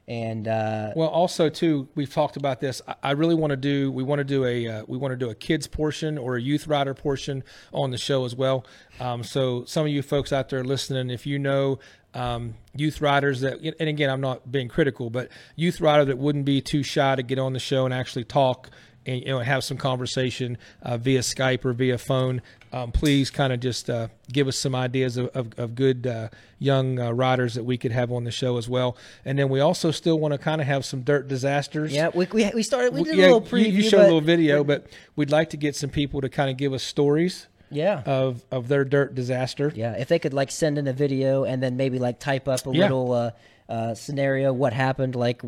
And 0.07 0.47
uh, 0.47 0.93
Well, 0.95 1.07
also 1.07 1.49
too, 1.49 1.87
we've 1.93 2.11
talked 2.11 2.35
about 2.35 2.59
this. 2.59 2.81
I, 2.87 2.95
I 3.03 3.11
really 3.11 3.35
want 3.35 3.51
to 3.51 3.57
do. 3.57 3.91
We 3.91 4.01
want 4.01 4.17
to 4.19 4.23
do 4.23 4.43
a. 4.43 4.67
Uh, 4.67 4.83
we 4.87 4.97
want 4.97 5.11
to 5.11 5.15
do 5.15 5.29
a 5.29 5.35
kids 5.35 5.67
portion 5.67 6.17
or 6.17 6.35
a 6.35 6.41
youth 6.41 6.65
rider 6.65 6.95
portion 6.95 7.43
on 7.71 7.91
the 7.91 7.97
show 7.99 8.25
as 8.25 8.35
well. 8.35 8.65
Um, 8.99 9.23
so 9.23 9.65
some 9.65 9.85
of 9.85 9.91
you 9.91 10.01
folks 10.01 10.33
out 10.33 10.49
there 10.49 10.63
listening, 10.63 11.11
if 11.11 11.27
you 11.27 11.37
know 11.37 11.77
um, 12.13 12.55
youth 12.75 13.01
riders 13.01 13.41
that, 13.41 13.59
and 13.61 13.89
again, 13.89 14.09
I'm 14.09 14.21
not 14.21 14.51
being 14.51 14.67
critical, 14.67 15.09
but 15.09 15.29
youth 15.55 15.79
rider 15.79 16.05
that 16.05 16.17
wouldn't 16.17 16.45
be 16.45 16.61
too 16.61 16.83
shy 16.83 17.15
to 17.15 17.23
get 17.23 17.39
on 17.39 17.53
the 17.53 17.59
show 17.59 17.85
and 17.85 17.93
actually 17.93 18.23
talk 18.23 18.69
and 19.05 19.21
you 19.21 19.27
know 19.27 19.39
have 19.39 19.63
some 19.63 19.77
conversation 19.77 20.57
uh, 20.83 20.97
via 20.97 21.19
Skype 21.19 21.65
or 21.65 21.73
via 21.73 21.97
phone, 21.97 22.41
um, 22.71 22.91
please 22.91 23.31
kind 23.31 23.51
of 23.51 23.59
just 23.59 23.89
uh, 23.89 24.07
give 24.31 24.47
us 24.47 24.57
some 24.57 24.75
ideas 24.75 25.17
of, 25.17 25.27
of, 25.27 25.57
of 25.57 25.75
good 25.75 26.05
uh, 26.05 26.29
young 26.59 26.99
uh, 26.99 27.11
riders 27.11 27.55
that 27.55 27.63
we 27.63 27.77
could 27.77 27.91
have 27.91 28.11
on 28.11 28.23
the 28.23 28.31
show 28.31 28.57
as 28.57 28.69
well. 28.69 28.97
And 29.25 29.39
then 29.39 29.49
we 29.49 29.59
also 29.59 29.91
still 29.91 30.19
want 30.19 30.33
to 30.33 30.37
kind 30.37 30.61
of 30.61 30.67
have 30.67 30.85
some 30.85 31.01
dirt 31.01 31.27
disasters. 31.27 31.93
yeah, 31.93 32.09
we, 32.13 32.27
we, 32.31 32.51
we 32.53 32.63
started. 32.63 32.93
We 32.93 33.03
did 33.03 33.15
Yeah, 33.15 33.25
a 33.25 33.33
little 33.33 33.41
preview. 33.41 33.71
You, 33.71 33.89
showed 33.89 34.01
a 34.01 34.03
little 34.03 34.21
video, 34.21 34.63
but 34.63 34.87
we'd 35.15 35.31
like 35.31 35.49
to 35.51 35.57
get 35.57 35.75
some 35.75 35.89
people 35.89 36.21
to 36.21 36.29
kind 36.29 36.49
of 36.49 36.57
give 36.57 36.73
us 36.73 36.83
stories 36.83 37.47
Yeah. 37.71 38.01
of 38.05 38.43
of 38.51 38.67
their 38.67 38.83
dirt 38.85 39.15
disaster. 39.15 39.71
Yeah, 39.75 39.93
if 39.93 40.07
they 40.07 40.19
could 40.19 40.33
like 40.33 40.51
send 40.51 40.77
in 40.77 40.87
a 40.87 40.93
video 40.93 41.43
and 41.43 41.61
then 41.61 41.77
maybe 41.77 41.99
like 41.99 42.19
type 42.19 42.47
up 42.47 42.65
a 42.65 42.71
Yeah. 42.71 42.83
little 42.83 43.11
uh, 43.13 43.31
uh, 43.67 43.93
scenario, 43.95 44.51
what 44.53 44.73
happened, 44.73 45.15
like 45.15 45.41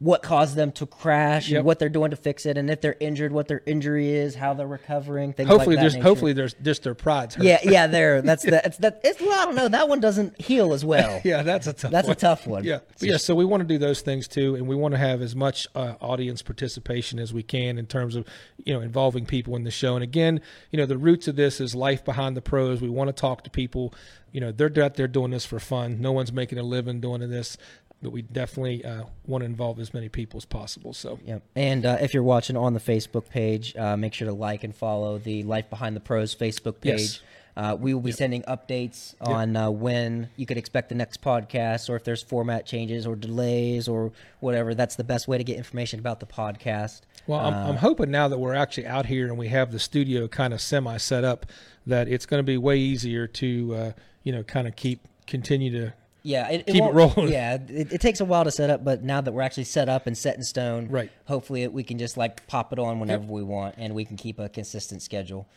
what 0.00 0.22
caused 0.22 0.54
them 0.54 0.70
to 0.70 0.86
crash, 0.86 1.48
Yep. 1.48 1.56
and 1.58 1.66
what 1.66 1.80
they're 1.80 1.88
doing 1.88 2.10
to 2.12 2.16
fix 2.16 2.46
it, 2.46 2.56
and 2.56 2.70
if 2.70 2.80
they're 2.80 2.96
injured, 3.00 3.32
what 3.32 3.48
their 3.48 3.62
injury 3.66 4.10
is, 4.10 4.36
how 4.36 4.54
they're 4.54 4.66
recovering, 4.66 5.32
things 5.32 5.48
Hopefully, 5.48 5.74
like 5.74 5.78
that. 5.78 5.82
there's 5.82 5.94
nature. 5.94 6.02
hopefully 6.04 6.32
there's 6.34 6.54
just 6.62 6.84
their 6.84 6.94
pride's 6.94 7.34
hurt. 7.34 7.44
Yeah, 7.44 7.58
yeah, 7.64 7.86
there. 7.88 8.22
That's 8.28 8.44
the. 8.44 8.64
It's 8.64 8.76
that. 8.78 9.00
It's. 9.02 9.20
Well, 9.20 9.32
I 9.40 9.44
don't 9.44 9.56
know. 9.56 9.66
That 9.68 9.88
one 9.88 9.98
doesn't 9.98 10.40
heal 10.40 10.72
as 10.72 10.84
well. 10.84 11.20
Yeah, 11.24 11.42
that's 11.42 11.66
a 11.66 11.72
tough. 11.72 11.90
That's 11.90 12.06
a 12.06 12.10
one. 12.10 12.16
tough 12.16 12.46
one. 12.46 12.64
Yeah, 12.68 12.78
But 13.00 13.08
yeah. 13.08 13.16
So 13.16 13.34
we 13.34 13.44
want 13.44 13.60
to 13.62 13.66
do 13.66 13.76
those 13.76 14.00
things 14.00 14.28
too, 14.28 14.54
and 14.54 14.68
we 14.68 14.76
want 14.76 14.92
to 14.92 14.98
have 14.98 15.20
as 15.20 15.34
much 15.34 15.66
uh, 15.74 15.94
audience 16.00 16.42
participation 16.42 17.18
as 17.18 17.32
we 17.34 17.42
can 17.42 17.76
in 17.76 17.86
terms 17.86 18.14
of 18.14 18.24
you 18.64 18.72
know 18.72 18.80
involving 18.80 19.26
people 19.26 19.56
in 19.56 19.64
the 19.64 19.70
show. 19.72 19.94
And 19.96 20.04
again, 20.04 20.40
you 20.70 20.76
know, 20.78 20.86
the 20.86 20.96
roots 20.98 21.26
of 21.26 21.34
this 21.36 21.60
is 21.60 21.74
life 21.74 22.04
behind 22.04 22.36
the 22.36 22.40
pros. 22.42 22.80
We 22.80 22.88
want 22.88 23.08
to 23.08 23.12
talk 23.20 23.42
to 23.44 23.50
people. 23.50 23.92
You 24.30 24.40
know, 24.42 24.52
they're 24.52 24.70
out 24.84 24.94
there 24.94 25.08
doing 25.08 25.30
this 25.32 25.44
for 25.46 25.58
fun. 25.58 26.00
No 26.00 26.12
one's 26.12 26.32
making 26.32 26.58
a 26.58 26.62
living 26.62 27.00
doing 27.00 27.28
this, 27.30 27.56
but 28.02 28.10
we 28.10 28.22
definitely 28.22 28.84
uh, 28.84 29.04
want 29.26 29.42
to 29.42 29.46
involve 29.46 29.80
as 29.80 29.92
many 29.92 30.08
people 30.08 30.38
as 30.38 30.44
possible. 30.44 30.92
So 30.92 31.18
yeah. 31.24 31.38
And 31.56 31.84
uh, 31.84 31.98
if 32.00 32.14
you're 32.14 32.22
watching 32.22 32.56
on 32.56 32.74
the 32.74 32.80
Facebook 32.80 33.28
page, 33.28 33.76
uh, 33.76 33.96
make 33.96 34.14
sure 34.14 34.26
to 34.26 34.34
like 34.34 34.64
and 34.64 34.74
follow 34.74 35.18
the 35.18 35.42
Life 35.42 35.68
Behind 35.70 35.96
the 35.96 36.00
Pros 36.00 36.34
Facebook 36.34 36.80
page. 36.80 37.00
Yes. 37.00 37.20
Uh, 37.56 37.74
we 37.74 37.92
will 37.92 38.00
be 38.00 38.12
sending 38.12 38.42
updates 38.42 39.16
on 39.20 39.56
uh, 39.56 39.68
when 39.68 40.28
you 40.36 40.46
could 40.46 40.56
expect 40.56 40.90
the 40.90 40.94
next 40.94 41.20
podcast, 41.20 41.90
or 41.90 41.96
if 41.96 42.04
there's 42.04 42.22
format 42.22 42.64
changes 42.64 43.04
or 43.04 43.16
delays 43.16 43.88
or 43.88 44.12
whatever. 44.38 44.76
That's 44.76 44.94
the 44.94 45.02
best 45.02 45.26
way 45.26 45.38
to 45.38 45.42
get 45.42 45.56
information 45.56 45.98
about 45.98 46.20
the 46.20 46.26
podcast. 46.26 47.00
Well, 47.26 47.40
I'm, 47.40 47.54
Uh, 47.54 47.68
I'm 47.70 47.76
hoping 47.78 48.12
now 48.12 48.28
that 48.28 48.38
we're 48.38 48.54
actually 48.54 48.86
out 48.86 49.06
here 49.06 49.26
and 49.26 49.36
we 49.36 49.48
have 49.48 49.72
the 49.72 49.80
studio 49.80 50.28
kind 50.28 50.54
of 50.54 50.60
semi 50.60 50.98
set 50.98 51.24
up, 51.24 51.46
that 51.84 52.06
it's 52.06 52.26
going 52.26 52.38
to 52.38 52.46
be 52.46 52.56
way 52.56 52.78
easier 52.78 53.26
to, 53.26 53.74
uh, 53.74 53.92
you 54.22 54.30
know, 54.30 54.44
kind 54.44 54.68
of 54.68 54.76
keep 54.76 55.08
continue 55.26 55.72
to. 55.72 55.94
Yeah, 56.22 56.50
it, 56.50 56.66
Keep 56.66 56.82
it 56.82 56.92
rolling. 56.92 57.28
Yeah, 57.32 57.54
it, 57.54 57.92
it 57.92 58.00
takes 58.00 58.20
a 58.20 58.24
while 58.24 58.44
to 58.44 58.50
set 58.50 58.70
up, 58.70 58.84
but 58.84 59.02
now 59.02 59.20
that 59.20 59.32
we're 59.32 59.42
actually 59.42 59.64
set 59.64 59.88
up 59.88 60.06
and 60.06 60.16
set 60.16 60.36
in 60.36 60.42
stone, 60.42 60.88
Right. 60.88 61.10
Hopefully, 61.26 61.66
we 61.68 61.82
can 61.82 61.98
just 61.98 62.16
like 62.16 62.46
pop 62.46 62.72
it 62.72 62.78
on 62.78 63.00
whenever 63.00 63.24
we 63.24 63.42
want, 63.42 63.74
and 63.78 63.94
we 63.94 64.04
can 64.04 64.16
keep 64.16 64.38
a 64.38 64.48
consistent 64.48 65.02
schedule 65.02 65.48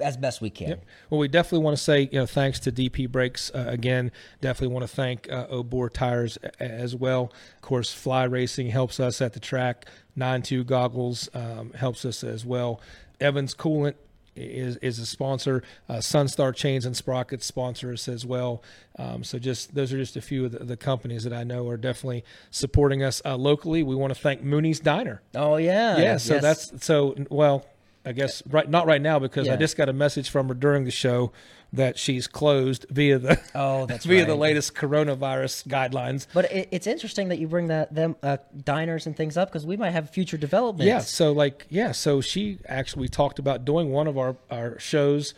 as 0.00 0.16
best 0.16 0.40
we 0.40 0.50
can. 0.50 0.68
Yep. 0.68 0.84
Well, 1.10 1.20
we 1.20 1.28
definitely 1.28 1.64
want 1.64 1.76
to 1.76 1.82
say, 1.82 2.08
you 2.10 2.20
know, 2.20 2.26
thanks 2.26 2.58
to 2.60 2.72
DP 2.72 3.10
Brakes 3.10 3.50
uh, 3.54 3.66
again. 3.68 4.10
Definitely 4.40 4.74
want 4.74 4.88
to 4.88 4.94
thank 4.94 5.30
uh, 5.30 5.46
Obor 5.48 5.92
Tires 5.92 6.38
as 6.58 6.94
well. 6.94 7.32
Of 7.56 7.62
course, 7.62 7.92
Fly 7.92 8.24
Racing 8.24 8.68
helps 8.70 8.98
us 8.98 9.20
at 9.20 9.34
the 9.34 9.40
track. 9.40 9.86
Nine 10.16 10.42
Two 10.42 10.64
Goggles 10.64 11.28
um, 11.34 11.72
helps 11.74 12.04
us 12.04 12.24
as 12.24 12.44
well. 12.44 12.80
Evans 13.20 13.54
Coolant 13.54 13.94
is 14.36 14.76
is 14.76 14.98
a 14.98 15.06
sponsor. 15.06 15.62
Uh, 15.88 15.94
Sunstar 15.94 16.54
Chains 16.54 16.86
and 16.86 16.96
Sprockets 16.96 17.44
sponsor 17.46 17.92
us 17.92 18.08
as 18.08 18.24
well. 18.24 18.62
Um, 18.98 19.24
so 19.24 19.38
just 19.38 19.74
those 19.74 19.92
are 19.92 19.98
just 19.98 20.16
a 20.16 20.20
few 20.22 20.44
of 20.44 20.52
the, 20.52 20.60
the 20.60 20.76
companies 20.76 21.24
that 21.24 21.32
I 21.32 21.44
know 21.44 21.68
are 21.68 21.76
definitely 21.76 22.24
supporting 22.50 23.02
us 23.02 23.20
uh, 23.24 23.36
locally. 23.36 23.82
We 23.82 23.94
want 23.94 24.14
to 24.14 24.20
thank 24.20 24.42
Mooney's 24.42 24.80
Diner. 24.80 25.22
Oh 25.34 25.56
yeah, 25.56 25.98
Yeah, 25.98 26.16
so 26.16 26.34
yes. 26.34 26.42
that's 26.70 26.84
so 26.84 27.16
well. 27.30 27.66
I 28.04 28.12
guess 28.12 28.42
right 28.46 28.68
not 28.68 28.86
right 28.86 29.02
now 29.02 29.18
because 29.18 29.46
I 29.46 29.56
just 29.56 29.76
got 29.76 29.90
a 29.90 29.92
message 29.92 30.30
from 30.30 30.48
her 30.48 30.54
during 30.54 30.84
the 30.84 30.90
show 30.90 31.32
that 31.72 31.98
she's 31.98 32.26
closed 32.26 32.86
via 32.90 33.18
the 33.18 33.40
Oh, 33.54 33.86
that's 33.86 34.04
via 34.06 34.24
the 34.24 34.34
latest 34.34 34.74
coronavirus 34.74 35.66
guidelines. 35.66 36.26
But 36.32 36.50
it, 36.50 36.68
it's 36.70 36.86
interesting 36.86 37.28
that 37.28 37.38
you 37.38 37.48
bring 37.48 37.68
that 37.68 37.94
them 37.94 38.16
uh, 38.22 38.38
diners 38.64 39.06
and 39.06 39.16
things 39.16 39.36
up 39.36 39.48
because 39.48 39.66
we 39.66 39.76
might 39.76 39.90
have 39.90 40.10
future 40.10 40.36
developments. 40.36 40.86
Yeah, 40.86 41.00
so 41.00 41.32
like 41.32 41.66
yeah, 41.68 41.92
so 41.92 42.20
she 42.20 42.58
actually 42.66 43.08
talked 43.08 43.38
about 43.38 43.64
doing 43.64 43.90
one 43.90 44.06
of 44.06 44.18
our 44.18 44.36
our 44.50 44.78
shows 44.78 45.34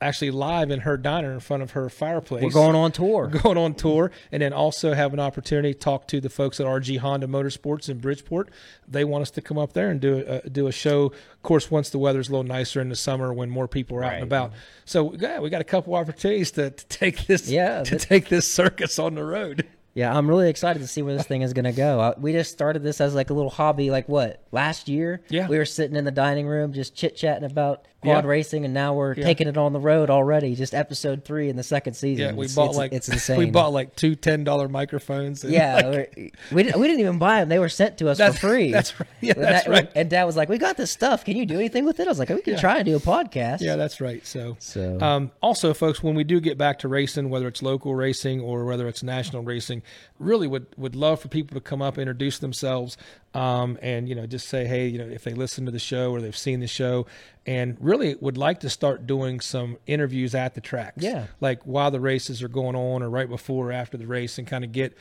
actually 0.00 0.30
live 0.30 0.70
in 0.70 0.80
her 0.80 0.96
diner 0.96 1.32
in 1.32 1.40
front 1.40 1.62
of 1.62 1.70
her 1.70 1.88
fireplace. 1.88 2.42
we're 2.44 2.50
going 2.50 2.76
on 2.76 2.92
tour. 2.92 3.26
going 3.42 3.56
on 3.56 3.74
tour 3.74 4.10
and 4.30 4.42
then 4.42 4.52
also 4.52 4.92
have 4.92 5.12
an 5.14 5.20
opportunity 5.20 5.72
to 5.72 5.78
talk 5.78 6.06
to 6.08 6.20
the 6.20 6.28
folks 6.28 6.60
at 6.60 6.66
RG 6.66 6.98
Honda 6.98 7.26
Motorsports 7.26 7.88
in 7.88 7.98
Bridgeport. 7.98 8.50
They 8.86 9.04
want 9.04 9.22
us 9.22 9.30
to 9.32 9.40
come 9.40 9.56
up 9.58 9.72
there 9.72 9.88
and 9.88 10.00
do 10.00 10.22
a, 10.44 10.48
do 10.50 10.66
a 10.66 10.72
show. 10.72 11.06
Of 11.06 11.42
course, 11.42 11.70
once 11.70 11.88
the 11.90 11.98
weather's 11.98 12.28
a 12.28 12.32
little 12.32 12.44
nicer 12.44 12.80
in 12.80 12.88
the 12.90 12.96
summer 12.96 13.32
when 13.32 13.48
more 13.48 13.68
people 13.68 13.96
are 13.96 14.04
out 14.04 14.14
and 14.14 14.22
about. 14.24 14.52
So 14.84 15.14
yeah, 15.14 15.40
we 15.40 15.48
got 15.48 15.60
a 15.60 15.64
couple 15.64 15.94
opportunities 15.94 16.50
to, 16.52 16.70
to 16.70 16.86
take 16.88 17.26
this 17.26 17.48
Yeah, 17.48 17.82
to 17.84 17.92
that- 17.92 18.00
take 18.00 18.28
this 18.28 18.50
circus 18.52 18.98
on 18.98 19.14
the 19.14 19.24
road. 19.24 19.66
Yeah, 19.94 20.14
I'm 20.14 20.28
really 20.28 20.50
excited 20.50 20.80
to 20.80 20.86
see 20.86 21.00
where 21.00 21.16
this 21.16 21.26
thing 21.26 21.40
is 21.40 21.54
going 21.54 21.64
to 21.64 21.72
go. 21.72 21.98
Uh, 21.98 22.14
we 22.18 22.32
just 22.32 22.52
started 22.52 22.82
this 22.82 23.00
as 23.00 23.14
like 23.14 23.30
a 23.30 23.32
little 23.32 23.50
hobby, 23.50 23.90
like 23.90 24.06
what 24.10 24.42
last 24.52 24.90
year. 24.90 25.22
Yeah. 25.30 25.48
we 25.48 25.56
were 25.56 25.64
sitting 25.64 25.96
in 25.96 26.04
the 26.04 26.10
dining 26.10 26.46
room 26.46 26.74
just 26.74 26.94
chit 26.94 27.16
chatting 27.16 27.44
about 27.50 27.86
quad 28.06 28.24
Yeah. 28.24 28.30
racing, 28.30 28.64
and 28.64 28.72
now 28.72 28.94
we're 28.94 29.14
Yeah. 29.14 29.24
taking 29.24 29.48
it 29.48 29.56
on 29.56 29.72
the 29.72 29.80
road 29.80 30.10
already. 30.10 30.54
Just 30.54 30.74
episode 30.74 31.24
three 31.24 31.48
in 31.48 31.56
the 31.56 31.62
second 31.62 31.94
season. 31.94 32.24
Yeah, 32.26 32.32
we 32.32 32.46
It's- 32.46 32.54
bought 32.54 32.68
it's, 32.70 32.78
like 32.78 32.92
it's 32.92 33.08
insane. 33.16 33.38
We 33.38 33.50
bought 33.50 33.72
like 33.72 33.94
two 33.96 34.14
ten 34.14 34.44
dollar 34.44 34.68
microphones. 34.68 35.44
and, 35.44 35.52
Yeah, 35.52 35.82
like, 35.86 36.34
we 36.52 36.62
didn't, 36.62 36.80
we 36.80 36.86
didn't 36.86 37.00
even 37.00 37.18
buy 37.18 37.40
them; 37.40 37.48
they 37.48 37.58
were 37.58 37.68
sent 37.68 37.98
to 37.98 38.08
us 38.08 38.18
for 38.18 38.32
free. 38.32 38.72
that's 38.72 38.98
right. 38.98 39.08
Yeah, 39.20 39.32
And 39.36 39.44
that's 39.44 39.64
that- 39.64 39.70
right. 39.70 39.88
And 39.94 40.08
Dad 40.10 40.24
was 40.24 40.36
like, 40.36 40.48
"We 40.48 40.58
got 40.58 40.76
this 40.76 40.90
stuff. 40.90 41.24
Can 41.24 41.36
you 41.36 41.46
do 41.46 41.56
anything 41.56 41.84
with 41.84 42.00
it?" 42.00 42.06
I 42.06 42.10
was 42.10 42.18
like, 42.18 42.28
"We 42.30 42.40
can 42.42 42.54
Yeah. 42.54 42.60
try 42.60 42.76
and 42.76 42.84
do 42.86 42.96
a 42.96 43.00
podcast." 43.00 43.60
yeah, 43.60 43.76
that's 43.76 44.00
right. 44.00 44.26
So 44.26 44.56
So 44.60 44.98
Um, 45.00 45.30
also, 45.42 45.74
folks, 45.74 46.02
when 46.02 46.14
we 46.14 46.24
do 46.24 46.40
get 46.40 46.56
back 46.56 46.78
to 46.80 46.88
racing, 46.88 47.30
whether 47.30 47.48
it's 47.48 47.62
local 47.62 47.94
racing 47.94 48.40
or 48.40 48.64
whether 48.64 48.86
it's 48.88 49.02
national 49.02 49.42
racing, 49.42 49.82
really 50.18 50.46
would 50.46 50.66
would 50.76 50.94
love 50.94 51.20
for 51.20 51.28
people 51.28 51.54
to 51.54 51.60
come 51.60 51.82
up, 51.82 51.98
introduce 51.98 52.38
themselves, 52.38 52.96
um, 53.36 53.78
and 53.82 54.08
you 54.08 54.14
know 54.14 54.26
just 54.26 54.48
say, 54.48 54.64
hey, 54.66 54.86
you 54.88 54.98
know, 54.98 55.06
if 55.08 55.24
they 55.24 55.34
listen 55.34 55.64
to 55.66 55.70
the 55.70 55.78
show 55.78 56.10
or 56.12 56.20
they've 56.20 56.36
seen 56.36 56.60
the 56.60 56.66
show, 56.66 57.06
and 57.46 57.76
really 57.80 58.14
would 58.20 58.36
like 58.38 58.60
to 58.60 58.70
start 58.70 59.06
doing 59.06 59.40
some 59.40 59.76
interviews 59.86 60.34
at 60.34 60.54
the 60.54 60.60
tracks, 60.60 61.02
Yeah. 61.02 61.26
like 61.40 61.62
while 61.64 61.90
the 61.90 62.00
races 62.00 62.42
are 62.42 62.48
going 62.48 62.74
on 62.76 63.02
or 63.02 63.10
right 63.10 63.28
before 63.28 63.68
or 63.68 63.72
after 63.72 63.96
the 63.96 64.06
race, 64.06 64.38
and 64.38 64.46
kind 64.46 64.64
of 64.64 64.72
get 64.72 64.96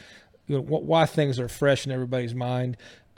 you 0.47 0.57
know 0.57 0.61
why 0.61 1.05
things 1.05 1.39
are 1.39 1.47
fresh 1.47 1.85
in 1.85 1.91
everybody's 1.91 2.35
mind. 2.35 2.77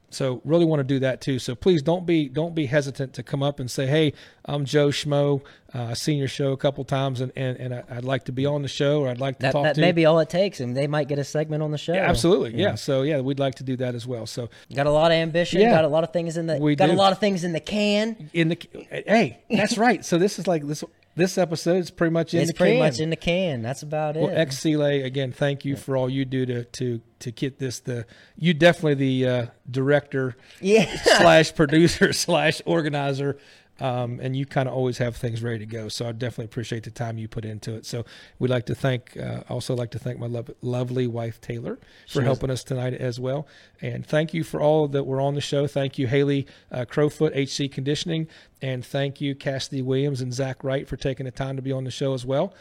So 0.09 0.41
really 0.45 0.63
want 0.63 0.79
to 0.79 0.83
do 0.85 0.99
that 0.99 1.19
too. 1.19 1.37
So 1.37 1.53
please 1.53 1.81
don't 1.81 2.05
be 2.05 2.29
don't 2.29 2.55
be 2.55 2.65
hesitant 2.67 3.13
to 3.15 3.23
come 3.23 3.43
up 3.43 3.59
and 3.59 3.69
say, 3.69 3.87
"Hey, 3.87 4.13
I'm 4.45 4.63
Joe 4.63 4.87
Schmo. 4.87 5.41
Uh, 5.75 5.83
I've 5.89 5.97
seen 5.97 6.17
your 6.17 6.29
show 6.29 6.53
a 6.53 6.57
couple 6.57 6.83
times, 6.85 7.19
and 7.19 7.31
and, 7.35 7.57
and 7.57 7.73
I- 7.73 7.83
I'd 7.89 8.05
like 8.05 8.23
to 8.25 8.31
be 8.31 8.45
on 8.45 8.61
the 8.61 8.69
show, 8.69 9.01
or 9.01 9.09
I'd 9.09 9.19
like 9.19 9.35
to 9.39 9.41
that, 9.43 9.51
talk 9.51 9.63
that 9.63 9.75
to." 9.75 9.81
may 9.81 9.87
you." 9.87 9.93
be 9.93 10.05
all 10.05 10.19
it 10.19 10.29
takes, 10.29 10.61
and 10.61 10.77
they 10.77 10.87
might 10.87 11.09
get 11.09 11.19
a 11.19 11.25
segment 11.25 11.61
on 11.61 11.71
the 11.71 11.77
show. 11.77 11.93
Yeah, 11.93 12.09
absolutely. 12.09 12.55
Yeah. 12.55 12.75
So 12.75 13.01
yeah, 13.01 13.19
we'd 13.19 13.39
like 13.39 13.55
to 13.55 13.63
do 13.63 13.75
that 13.77 13.95
as 13.95 14.07
well. 14.07 14.25
So 14.25 14.49
Got 14.73 14.87
a 14.87 14.91
lot 14.91 15.11
of 15.11 15.15
ambition. 15.17 15.59
Yeah. 15.59 15.71
Got 15.71 15.83
a 15.83 15.89
lot 15.89 16.05
of 16.05 16.13
things 16.13 16.37
in 16.37 16.47
the. 16.47 16.57
We 16.57 16.75
got 16.77 16.89
a 16.89 16.93
lot 16.93 17.11
of 17.11 17.19
things 17.19 17.43
in 17.43 17.51
the 17.51 17.59
can. 17.59 18.29
in 18.33 18.47
the 18.47 18.57
hey, 18.89 19.39
that's 19.49 19.77
right. 19.77 20.05
So 20.05 20.17
this 20.17 20.39
is 20.39 20.47
like 20.47 20.65
this 20.65 20.85
this 21.17 21.37
episode 21.37 21.77
is 21.77 21.91
pretty 21.91 22.13
much 22.13 22.33
in 22.33 22.41
it's 22.41 22.51
the 22.51 22.57
pretty 22.57 22.73
can. 22.73 22.79
much 22.79 22.99
in 22.99 23.09
the 23.09 23.15
can. 23.15 23.61
That's 23.61 23.81
about 23.81 24.15
it. 24.15 24.21
Well, 24.21 24.51
Seeley, 24.51 25.01
again, 25.01 25.31
thank 25.31 25.65
you 25.65 25.75
for 25.75 25.97
all 25.97 26.09
you 26.09 26.23
do 26.23 26.45
to 26.45 26.63
to 26.63 27.01
to 27.19 27.31
get 27.31 27.57
this. 27.57 27.79
The 27.79 28.05
you 28.37 28.53
definitely 28.53 28.93
the 28.93 29.27
uh, 29.27 29.45
director 29.69 30.37
yeah. 30.61 30.95
slash 31.03 31.53
producer 31.53 32.13
slash 32.13 32.61
organizer 32.65 33.37
um, 33.79 34.19
and 34.21 34.35
you 34.35 34.45
kind 34.45 34.67
of 34.67 34.75
always 34.75 34.97
have 34.97 35.15
things 35.15 35.43
ready 35.43 35.59
to 35.59 35.65
go. 35.65 35.87
So 35.89 36.07
I 36.07 36.11
definitely 36.11 36.45
appreciate 36.45 36.83
the 36.83 36.91
time 36.91 37.17
you 37.17 37.27
put 37.27 37.45
into 37.45 37.73
it. 37.75 37.85
So 37.85 38.05
we'd 38.39 38.49
like 38.49 38.65
to 38.67 38.75
thank, 38.75 39.15
uh, 39.17 39.43
also 39.49 39.75
like 39.75 39.91
to 39.91 39.99
thank 39.99 40.19
my 40.19 40.27
lov 40.27 40.49
lovely 40.61 41.07
wife 41.07 41.39
Taylor 41.41 41.77
for 42.09 42.19
was- 42.19 42.25
helping 42.25 42.49
us 42.49 42.63
tonight 42.63 42.93
as 42.95 43.19
well, 43.19 43.47
and 43.81 44.05
thank 44.05 44.33
you 44.33 44.43
for 44.43 44.61
all 44.61 44.87
that 44.87 45.03
were 45.05 45.21
on 45.21 45.35
the 45.35 45.41
show. 45.41 45.67
Thank 45.67 45.97
you 45.97 46.07
Haley 46.07 46.47
uh, 46.71 46.85
Crowfoot 46.85 47.33
HC 47.35 47.71
Conditioning, 47.71 48.27
and 48.61 48.85
thank 48.85 49.21
you 49.21 49.35
Cassidy 49.35 49.81
Williams 49.81 50.21
and 50.21 50.33
Zach 50.33 50.63
Wright 50.63 50.87
for 50.87 50.97
taking 50.97 51.25
the 51.25 51.31
time 51.31 51.55
to 51.55 51.61
be 51.61 51.71
on 51.71 51.83
the 51.83 51.91
show 51.91 52.13
as 52.13 52.25
well. 52.25 52.53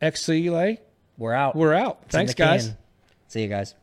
XC 0.00 0.50
Lay, 0.50 0.80
We're 1.16 1.32
out. 1.32 1.56
we're 1.56 1.74
out. 1.74 2.00
It's 2.04 2.12
Thanks, 2.14 2.34
guys. 2.34 2.72
See 3.28 3.42
you 3.42 3.48
guys. 3.48 3.74